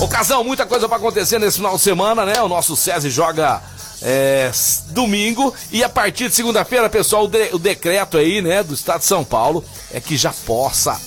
Ocasão, 0.01 0.43
muita 0.43 0.65
coisa 0.65 0.89
pra 0.89 0.97
acontecer 0.97 1.39
nesse 1.39 1.59
final 1.59 1.77
de 1.77 1.83
semana, 1.83 2.25
né? 2.25 2.41
O 2.41 2.49
nosso 2.49 2.75
SESI 2.75 3.11
joga 3.11 3.61
é, 4.01 4.51
domingo 4.89 5.53
e 5.71 5.85
a 5.85 5.89
partir 5.91 6.29
de 6.31 6.35
segunda-feira, 6.35 6.89
pessoal, 6.89 7.25
o, 7.25 7.29
de- 7.29 7.51
o 7.53 7.59
decreto 7.59 8.17
aí, 8.17 8.41
né, 8.41 8.63
do 8.63 8.73
Estado 8.73 9.01
de 9.01 9.07
São 9.07 9.23
Paulo 9.23 9.63
é 9.93 10.01
que 10.01 10.17
já 10.17 10.33
possa 10.47 10.99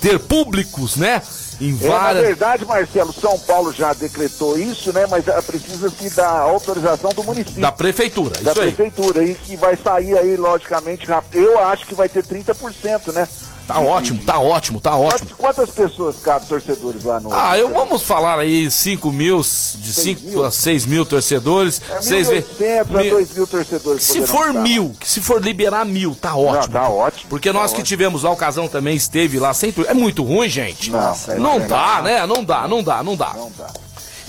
ter 0.00 0.18
públicos, 0.18 0.96
né? 0.96 1.22
Em 1.60 1.78
É, 1.80 1.86
na 1.86 1.88
várias. 1.98 2.24
verdade, 2.26 2.64
Marcelo, 2.64 3.12
São 3.12 3.38
Paulo 3.38 3.72
já 3.72 3.92
decretou 3.92 4.58
isso, 4.58 4.92
né? 4.92 5.06
Mas 5.08 5.28
ah, 5.28 5.40
precisa-se 5.42 6.10
da 6.16 6.28
autorização 6.40 7.10
do 7.10 7.22
município. 7.22 7.60
Da 7.60 7.70
prefeitura, 7.70 8.40
da 8.40 8.50
isso 8.50 8.60
aí. 8.62 8.72
prefeitura. 8.72 9.22
E 9.22 9.34
que 9.34 9.56
vai 9.56 9.76
sair 9.76 10.18
aí, 10.18 10.36
logicamente. 10.36 11.06
Eu 11.32 11.58
acho 11.68 11.86
que 11.86 11.94
vai 11.94 12.08
ter 12.08 12.24
30%, 12.24 13.12
né? 13.12 13.28
Tá 13.66 13.78
ótimo, 13.78 14.20
tá 14.24 14.38
ótimo, 14.40 14.80
tá 14.80 14.96
ótimo. 14.96 15.30
Quantas, 15.38 15.70
pessoas 15.70 16.16
cabem 16.16 16.48
torcedores 16.48 17.04
lá 17.04 17.20
no. 17.20 17.32
Ah, 17.32 17.56
eu 17.56 17.72
vamos 17.72 18.02
falar 18.02 18.38
aí 18.40 18.68
5 18.68 19.12
mil, 19.12 19.40
de 19.40 19.92
5 19.92 20.42
a 20.42 20.50
6 20.50 20.86
mil 20.86 21.06
torcedores. 21.06 21.80
É 21.88 22.02
Seis 22.02 22.28
ve- 22.28 22.42
1.800 22.42 22.80
a 22.96 23.02
mil- 23.02 23.10
2 23.10 23.32
mil 23.34 23.46
torcedores. 23.46 24.02
Se 24.02 24.26
for 24.26 24.48
estar 24.48 24.60
mil, 24.60 24.94
que 24.98 25.08
se 25.08 25.20
for 25.20 25.40
liberar 25.40 25.84
mil, 25.84 26.16
tá 26.20 26.34
ótimo. 26.34 26.72
tá 26.72 26.88
ótimo. 26.88 27.26
Porque 27.30 27.52
nós 27.52 27.72
que 27.72 27.82
tivemos 27.84 28.24
lá, 28.24 28.30
o 28.30 28.36
Casão 28.36 28.66
também 28.66 28.96
esteve 28.96 29.38
lá 29.38 29.54
sem 29.54 29.72
É 29.86 29.94
muito 29.94 30.24
ruim, 30.24 30.48
gente. 30.48 30.90
Nossa, 30.90 31.34
é 31.34 31.38
não 31.38 31.60
verdade. 31.60 31.68
dá, 31.68 32.02
né? 32.02 32.26
Não 32.26 32.42
dá, 32.44 32.66
não 32.66 32.82
dá, 32.82 33.02
não 33.04 33.16
dá. 33.16 33.34
Não 33.34 33.52
dá. 33.56 33.68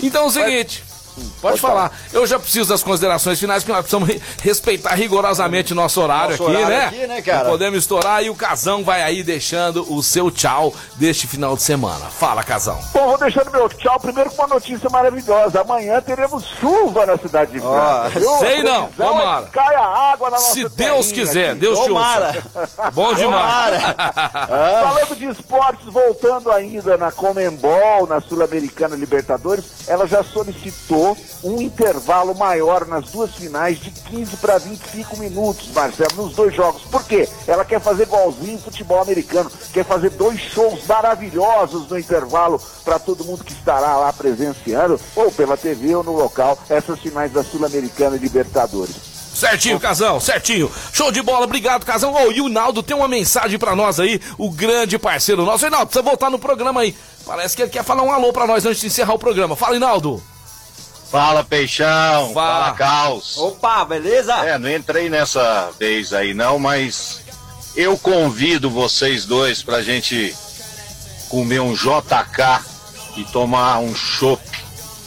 Então 0.00 0.24
é 0.24 0.26
o 0.26 0.30
seguinte. 0.30 0.84
Pode 1.40 1.60
falar. 1.60 1.92
Eu 2.12 2.26
já 2.26 2.38
preciso 2.38 2.68
das 2.68 2.82
considerações 2.82 3.38
finais, 3.38 3.62
porque 3.62 3.72
nós 3.72 3.82
precisamos 3.82 4.08
re- 4.08 4.20
respeitar 4.42 4.94
rigorosamente 4.94 5.74
nosso 5.74 6.00
horário, 6.00 6.30
Nosso 6.30 6.44
aqui, 6.44 6.52
horário 6.56 6.68
né? 6.68 6.86
aqui, 6.86 7.06
né, 7.06 7.22
cara? 7.22 7.44
Não 7.44 7.50
podemos 7.50 7.78
estourar 7.80 8.22
e 8.24 8.30
o 8.30 8.34
Casão 8.34 8.82
vai 8.84 9.02
aí 9.02 9.22
deixando 9.22 9.86
o 9.92 10.02
seu 10.02 10.30
tchau 10.30 10.72
deste 10.96 11.26
final 11.26 11.56
de 11.56 11.62
semana. 11.62 12.06
Fala, 12.06 12.42
Casão. 12.42 12.78
Bom, 12.94 13.08
vou 13.08 13.18
deixando 13.18 13.50
meu 13.50 13.68
tchau 13.68 13.98
primeiro 14.00 14.30
com 14.30 14.42
uma 14.42 14.54
notícia 14.54 14.88
maravilhosa. 14.90 15.60
Amanhã 15.60 16.00
teremos 16.00 16.44
chuva 16.60 17.04
na 17.06 17.16
cidade 17.18 17.52
de 17.52 17.60
Franca. 17.60 18.08
viu? 18.18 18.38
sei 18.38 18.62
não, 18.62 18.86
previsão 18.88 19.20
é 19.38 19.42
que 19.44 19.50
Cai 19.50 19.74
a 19.74 20.12
água 20.12 20.30
na 20.30 20.36
nossa 20.36 20.52
Se 20.54 20.68
Deus 20.70 21.12
quiser, 21.12 21.50
aqui. 21.50 21.60
Deus 21.60 21.78
te 21.80 21.88
Tomara. 21.88 22.42
ouça. 22.54 22.90
Bom 22.92 23.14
demais. 23.14 23.82
Falando 24.82 25.16
de 25.16 25.26
esportes, 25.26 25.84
voltando 25.86 26.50
ainda 26.50 26.96
na 26.96 27.10
Comembol, 27.12 28.06
na 28.06 28.20
Sul-Americana 28.20 28.96
Libertadores, 28.96 29.64
ela 29.86 30.06
já 30.06 30.22
solicitou 30.22 31.01
um 31.42 31.60
intervalo 31.60 32.34
maior 32.34 32.86
nas 32.86 33.10
duas 33.10 33.34
finais 33.34 33.78
de 33.78 33.90
15 33.90 34.36
para 34.36 34.58
25 34.58 35.16
minutos, 35.16 35.68
Marcelo, 35.74 36.10
nos 36.16 36.34
dois 36.34 36.54
jogos. 36.54 36.82
Por 36.82 37.04
quê? 37.04 37.28
Ela 37.46 37.64
quer 37.64 37.80
fazer 37.80 38.04
igualzinho 38.04 38.58
futebol 38.58 39.00
americano, 39.00 39.50
quer 39.72 39.84
fazer 39.84 40.10
dois 40.10 40.40
shows 40.40 40.86
maravilhosos 40.86 41.88
no 41.88 41.98
intervalo 41.98 42.60
para 42.84 42.98
todo 42.98 43.24
mundo 43.24 43.44
que 43.44 43.52
estará 43.52 43.96
lá 43.96 44.12
presenciando, 44.12 45.00
ou 45.16 45.30
pela 45.32 45.56
TV 45.56 45.94
ou 45.94 46.04
no 46.04 46.12
local, 46.12 46.58
essas 46.68 47.00
finais 47.00 47.32
da 47.32 47.42
Sul-Americana 47.42 48.16
Libertadores. 48.16 49.12
Certinho, 49.34 49.80
Casão, 49.80 50.20
certinho. 50.20 50.70
Show 50.92 51.10
de 51.10 51.22
bola, 51.22 51.44
obrigado, 51.46 51.86
Casão. 51.86 52.12
Ô, 52.12 52.30
e 52.30 52.40
o 52.40 52.48
Naldo 52.48 52.82
tem 52.82 52.94
uma 52.94 53.08
mensagem 53.08 53.58
pra 53.58 53.74
nós 53.74 53.98
aí, 53.98 54.20
o 54.36 54.50
grande 54.50 54.98
parceiro 54.98 55.44
nosso. 55.44 55.62
Reinaldo, 55.64 55.86
precisa 55.86 56.02
voltar 56.02 56.30
no 56.30 56.38
programa 56.38 56.82
aí. 56.82 56.94
Parece 57.24 57.56
que 57.56 57.62
ele 57.62 57.70
quer 57.70 57.82
falar 57.82 58.02
um 58.02 58.12
alô 58.12 58.32
pra 58.32 58.46
nós 58.46 58.66
antes 58.66 58.80
de 58.80 58.88
encerrar 58.88 59.14
o 59.14 59.18
programa. 59.18 59.56
Fala, 59.56 59.72
Reinaldo. 59.72 60.22
Fala, 61.12 61.44
Peixão. 61.44 62.32
Fala. 62.32 62.64
Fala, 62.64 62.72
Caos. 62.72 63.36
Opa, 63.36 63.84
beleza? 63.84 64.32
É, 64.46 64.56
não 64.56 64.74
entrei 64.74 65.10
nessa 65.10 65.70
vez 65.78 66.14
aí 66.14 66.32
não, 66.32 66.58
mas 66.58 67.20
eu 67.76 67.98
convido 67.98 68.70
vocês 68.70 69.26
dois 69.26 69.62
pra 69.62 69.82
gente 69.82 70.34
comer 71.28 71.60
um 71.60 71.74
JK 71.74 72.64
e 73.18 73.24
tomar 73.24 73.78
um 73.80 73.94
chopp 73.94 74.42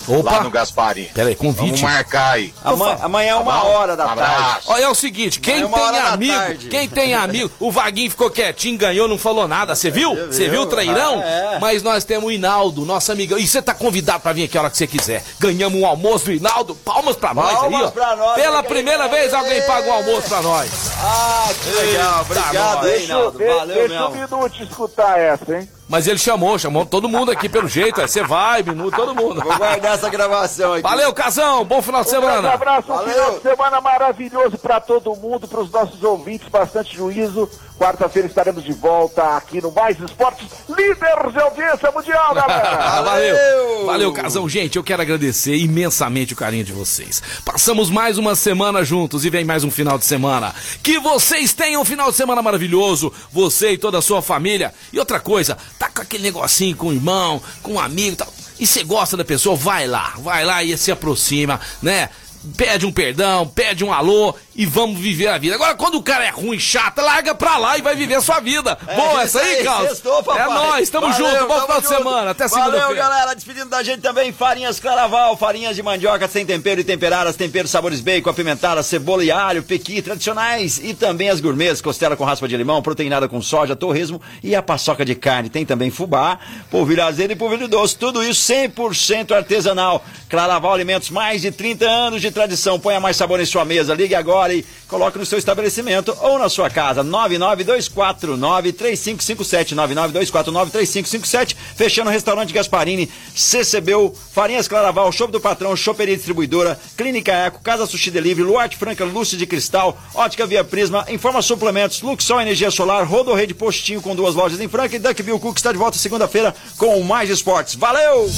Opa. 0.07 0.31
lá 0.31 0.43
no 0.43 0.49
Gasparim. 0.49 1.05
Pera 1.13 1.29
aí, 1.29 1.35
convite. 1.35 1.65
Vamos 1.65 1.81
marcar 1.81 2.31
aí. 2.33 2.53
Amanhã, 2.63 2.97
amanhã 3.01 3.29
é 3.31 3.35
uma 3.35 3.51
Tá 3.53 3.63
hora 3.63 3.95
da 3.97 4.03
Um 4.05 4.07
tarde. 4.15 4.21
abraço. 4.23 4.71
Olha, 4.71 4.83
é 4.83 4.89
o 4.89 4.95
seguinte, 4.95 5.39
quem 5.39 5.63
hora 5.63 5.91
tem 5.93 6.01
amigo, 6.01 6.33
tarde. 6.33 6.67
quem 6.67 6.87
tem 6.89 7.13
amigo, 7.13 7.51
o 7.59 7.71
Vaguinho 7.71 8.09
ficou 8.09 8.29
quietinho, 8.29 8.77
ganhou, 8.77 9.07
não 9.07 9.17
falou 9.17 9.47
nada, 9.47 9.75
você 9.75 9.89
viu? 9.89 10.15
Você 10.27 10.47
viu, 10.49 10.61
o 10.61 10.65
trairão? 10.65 11.19
Ah, 11.23 11.55
é. 11.55 11.59
Mas 11.59 11.81
nós 11.83 12.03
temos 12.03 12.25
o 12.25 12.31
Hinaldo, 12.31 12.85
nosso 12.85 13.11
amigão, 13.11 13.37
e 13.37 13.47
você 13.47 13.61
tá 13.61 13.73
convidado 13.73 14.19
pra 14.21 14.33
vir 14.33 14.43
aqui 14.45 14.57
a 14.57 14.61
hora 14.61 14.69
que 14.69 14.77
você 14.77 14.87
quiser. 14.87 15.23
Ganhamos 15.39 15.79
um 15.79 15.85
almoço 15.85 16.25
do 16.25 16.31
Hinaldo, 16.33 16.75
palmas 16.75 17.15
pra 17.15 17.33
nós 17.33 17.49
aí, 17.49 17.55
Palmas 17.55 17.81
ó. 17.87 17.91
pra 17.91 18.15
nós, 18.15 18.35
Pela 18.35 18.63
primeira 18.63 19.07
vez 19.07 19.33
alguém 19.33 19.61
paga 19.63 19.87
um 19.89 19.93
almoço 19.93 20.27
pra 20.29 20.41
nós. 20.41 20.69
Ah, 21.03 21.49
que 21.63 21.69
legal. 21.71 22.21
Obrigado 22.21 22.53
nós. 22.75 22.85
aí, 22.85 22.91
Deixa, 22.97 23.13
Naldo. 23.13 23.37
de- 23.37 23.45
Valeu 23.45 23.75
deixa 23.75 24.07
um 24.07 24.11
mesmo. 24.11 24.37
minuto 24.37 24.63
escutar 24.63 25.19
essa, 25.19 25.57
hein? 25.57 25.69
Mas 25.87 26.07
ele 26.07 26.17
chamou, 26.17 26.57
chamou 26.57 26.83
todo 26.83 27.07
mundo 27.07 27.29
aqui 27.31 27.47
pelo 27.47 27.67
jeito, 27.67 28.01
aí 28.01 28.07
você 28.07 28.23
vai, 28.23 28.63
minuto, 28.63 28.95
todo 28.95 29.13
mundo. 29.13 29.39
Vou 29.41 29.55
guardar 29.55 29.93
essa 29.93 30.09
gravação 30.09 30.73
aqui. 30.73 30.81
Valeu, 30.81 31.13
Casão, 31.13 31.63
bom 31.63 31.79
final 31.79 32.03
de 32.03 32.09
Um 32.09 32.11
grande 32.21 32.27
semana. 32.33 32.53
abraço, 32.53 32.91
um 32.91 32.95
Valeu. 32.95 33.13
final 33.13 33.31
de 33.35 33.41
semana 33.41 33.81
maravilhoso 33.81 34.57
para 34.57 34.79
todo 34.79 35.15
mundo, 35.15 35.47
para 35.47 35.61
os 35.61 35.69
nossos 35.69 36.01
ouvintes, 36.03 36.47
bastante 36.49 36.95
juízo. 36.95 37.47
Quarta-feira 37.77 38.27
estaremos 38.27 38.63
de 38.63 38.71
volta 38.71 39.35
aqui 39.35 39.61
no 39.61 39.69
Mais 39.69 39.99
Esportes, 39.99 40.47
líder 40.69 41.31
de 41.31 41.39
audiência 41.39 41.91
mundial, 41.91 42.33
galera! 42.35 43.01
valeu. 43.01 43.85
Valeu. 43.85 44.13
Casão. 44.13 44.47
Gente, 44.47 44.77
eu 44.77 44.83
quero 44.83 45.01
agradecer 45.01 45.57
imensamente 45.57 46.33
o 46.33 46.37
carinho 46.37 46.63
de 46.63 46.71
vocês. 46.71 47.21
Passamos 47.43 47.89
mais 47.89 48.17
uma 48.17 48.33
semana 48.33 48.83
juntos 48.83 49.25
e 49.25 49.29
vem 49.29 49.43
mais 49.43 49.65
um 49.65 49.71
final 49.71 49.97
de 49.97 50.05
semana. 50.05 50.55
Que 50.81 50.99
vocês 50.99 51.53
tenham 51.53 51.81
um 51.81 51.85
final 51.85 52.09
de 52.09 52.17
semana 52.17 52.41
maravilhoso, 52.41 53.11
você 53.31 53.71
e 53.71 53.77
toda 53.77 53.97
a 53.97 54.01
sua 54.01 54.21
família. 54.21 54.73
E 54.93 54.99
outra 54.99 55.19
coisa, 55.19 55.57
tá 55.77 55.89
com 55.89 56.01
aquele 56.01 56.23
negocinho 56.23 56.77
com 56.77 56.87
o 56.87 56.93
irmão, 56.93 57.41
com 57.61 57.73
um 57.73 57.79
amigo 57.79 58.13
e 58.13 58.17
tal. 58.17 58.33
E 58.57 58.65
você 58.65 58.83
gosta 58.83 59.17
da 59.17 59.25
pessoa, 59.25 59.55
vai 59.55 59.85
lá, 59.85 60.13
vai 60.19 60.45
lá 60.45 60.63
e 60.63 60.77
se 60.77 60.91
aproxima, 60.93 61.59
né? 61.81 62.09
pede 62.55 62.85
um 62.85 62.91
perdão, 62.91 63.47
pede 63.47 63.83
um 63.83 63.91
alô 63.91 64.35
e 64.55 64.65
vamos 64.65 64.99
viver 64.99 65.27
a 65.27 65.37
vida. 65.37 65.55
Agora, 65.55 65.75
quando 65.75 65.95
o 65.95 66.03
cara 66.03 66.25
é 66.25 66.29
ruim, 66.29 66.57
chato, 66.57 66.99
larga 67.01 67.35
pra 67.35 67.57
lá 67.57 67.77
e 67.77 67.81
vai 67.81 67.95
viver 67.95 68.15
a 68.15 68.21
sua 68.21 68.39
vida. 68.39 68.77
É, 68.87 68.95
Boa, 68.95 69.25
isso 69.25 69.37
essa 69.37 69.41
aí, 69.41 69.63
Carlos? 69.63 70.01
É 70.37 70.45
nóis, 70.45 70.89
tamo 70.89 71.11
Valeu, 71.11 71.31
junto, 71.31 71.47
bom 71.47 71.61
final 71.61 71.81
de 71.81 71.87
semana, 71.87 72.31
até 72.31 72.47
Valeu, 72.47 72.65
segunda-feira. 72.65 73.01
galera, 73.01 73.33
despedindo 73.35 73.69
da 73.69 73.83
gente 73.83 74.01
também, 74.01 74.31
farinhas 74.31 74.79
Claraval, 74.79 75.35
farinhas 75.35 75.75
de 75.75 75.83
mandioca 75.83 76.27
sem 76.27 76.45
tempero 76.45 76.79
e 76.79 76.83
temperadas, 76.83 77.35
temperos 77.35 77.69
sabores 77.69 77.99
bacon, 77.99 78.29
apimentada, 78.29 78.81
cebola 78.81 79.23
e 79.23 79.31
alho, 79.31 79.61
pequi 79.61 80.01
tradicionais 80.01 80.79
e 80.81 80.93
também 80.93 81.29
as 81.29 81.41
gourmets, 81.41 81.81
costela 81.81 82.15
com 82.15 82.23
raspa 82.23 82.47
de 82.47 82.55
limão, 82.55 82.81
proteinada 82.81 83.27
com 83.27 83.41
soja, 83.41 83.75
torresmo 83.75 84.21
e 84.41 84.55
a 84.55 84.63
paçoca 84.63 85.03
de 85.03 85.15
carne. 85.15 85.49
Tem 85.49 85.65
também 85.65 85.91
fubá, 85.91 86.39
polvilho 86.71 87.03
azedo 87.03 87.31
e 87.31 87.35
polvilho 87.35 87.67
doce, 87.67 87.97
tudo 87.97 88.23
isso 88.23 88.53
100% 88.53 89.31
artesanal. 89.35 90.03
Claraval 90.29 90.73
Alimentos, 90.73 91.09
mais 91.09 91.41
de 91.41 91.51
30 91.51 91.85
anos 91.85 92.21
de 92.21 92.31
tradição. 92.31 92.79
Ponha 92.79 92.99
mais 92.99 93.15
sabor 93.17 93.39
em 93.39 93.45
sua 93.45 93.65
mesa. 93.65 93.93
Ligue 93.93 94.15
agora 94.15 94.44
e 94.53 94.65
coloque 94.87 95.17
no 95.17 95.25
seu 95.25 95.37
estabelecimento 95.37 96.15
ou 96.21 96.39
na 96.39 96.49
sua 96.49 96.69
casa. 96.69 97.03
992493557. 97.03 99.75
992493557. 99.75 101.55
Fechando 101.75 102.09
o 102.09 102.13
restaurante 102.13 102.53
Gasparini. 102.53 103.09
CCBU, 103.33 104.15
Farinhas 104.33 104.67
Claraval, 104.67 105.11
Show 105.11 105.27
do 105.27 105.39
Patrão, 105.39 105.75
Choperia 105.75 106.15
Distribuidora, 106.15 106.79
Clínica 106.95 107.31
Eco, 107.31 107.61
Casa 107.61 107.85
Sushi 107.85 108.11
Delivery, 108.11 108.47
Luarte 108.47 108.77
Franca, 108.77 109.05
Lúcia 109.05 109.37
de 109.37 109.45
Cristal, 109.45 109.97
Ótica 110.13 110.45
Via 110.45 110.63
Prisma, 110.63 111.05
Informa 111.09 111.41
Suplementos, 111.41 112.01
Luxol 112.01 112.41
Energia 112.41 112.71
Solar, 112.71 113.05
Rodorrede 113.05 113.53
Postinho 113.53 114.01
com 114.01 114.15
duas 114.15 114.35
lojas 114.35 114.59
em 114.59 114.67
Franca 114.67 114.95
e 114.95 114.99
Duck 114.99 115.21
Bill 115.23 115.39
Cook 115.39 115.57
está 115.57 115.71
de 115.71 115.77
volta 115.77 115.97
segunda-feira 115.97 116.55
com 116.77 117.01
mais 117.01 117.29
esportes. 117.29 117.75
Valeu! 117.75 118.29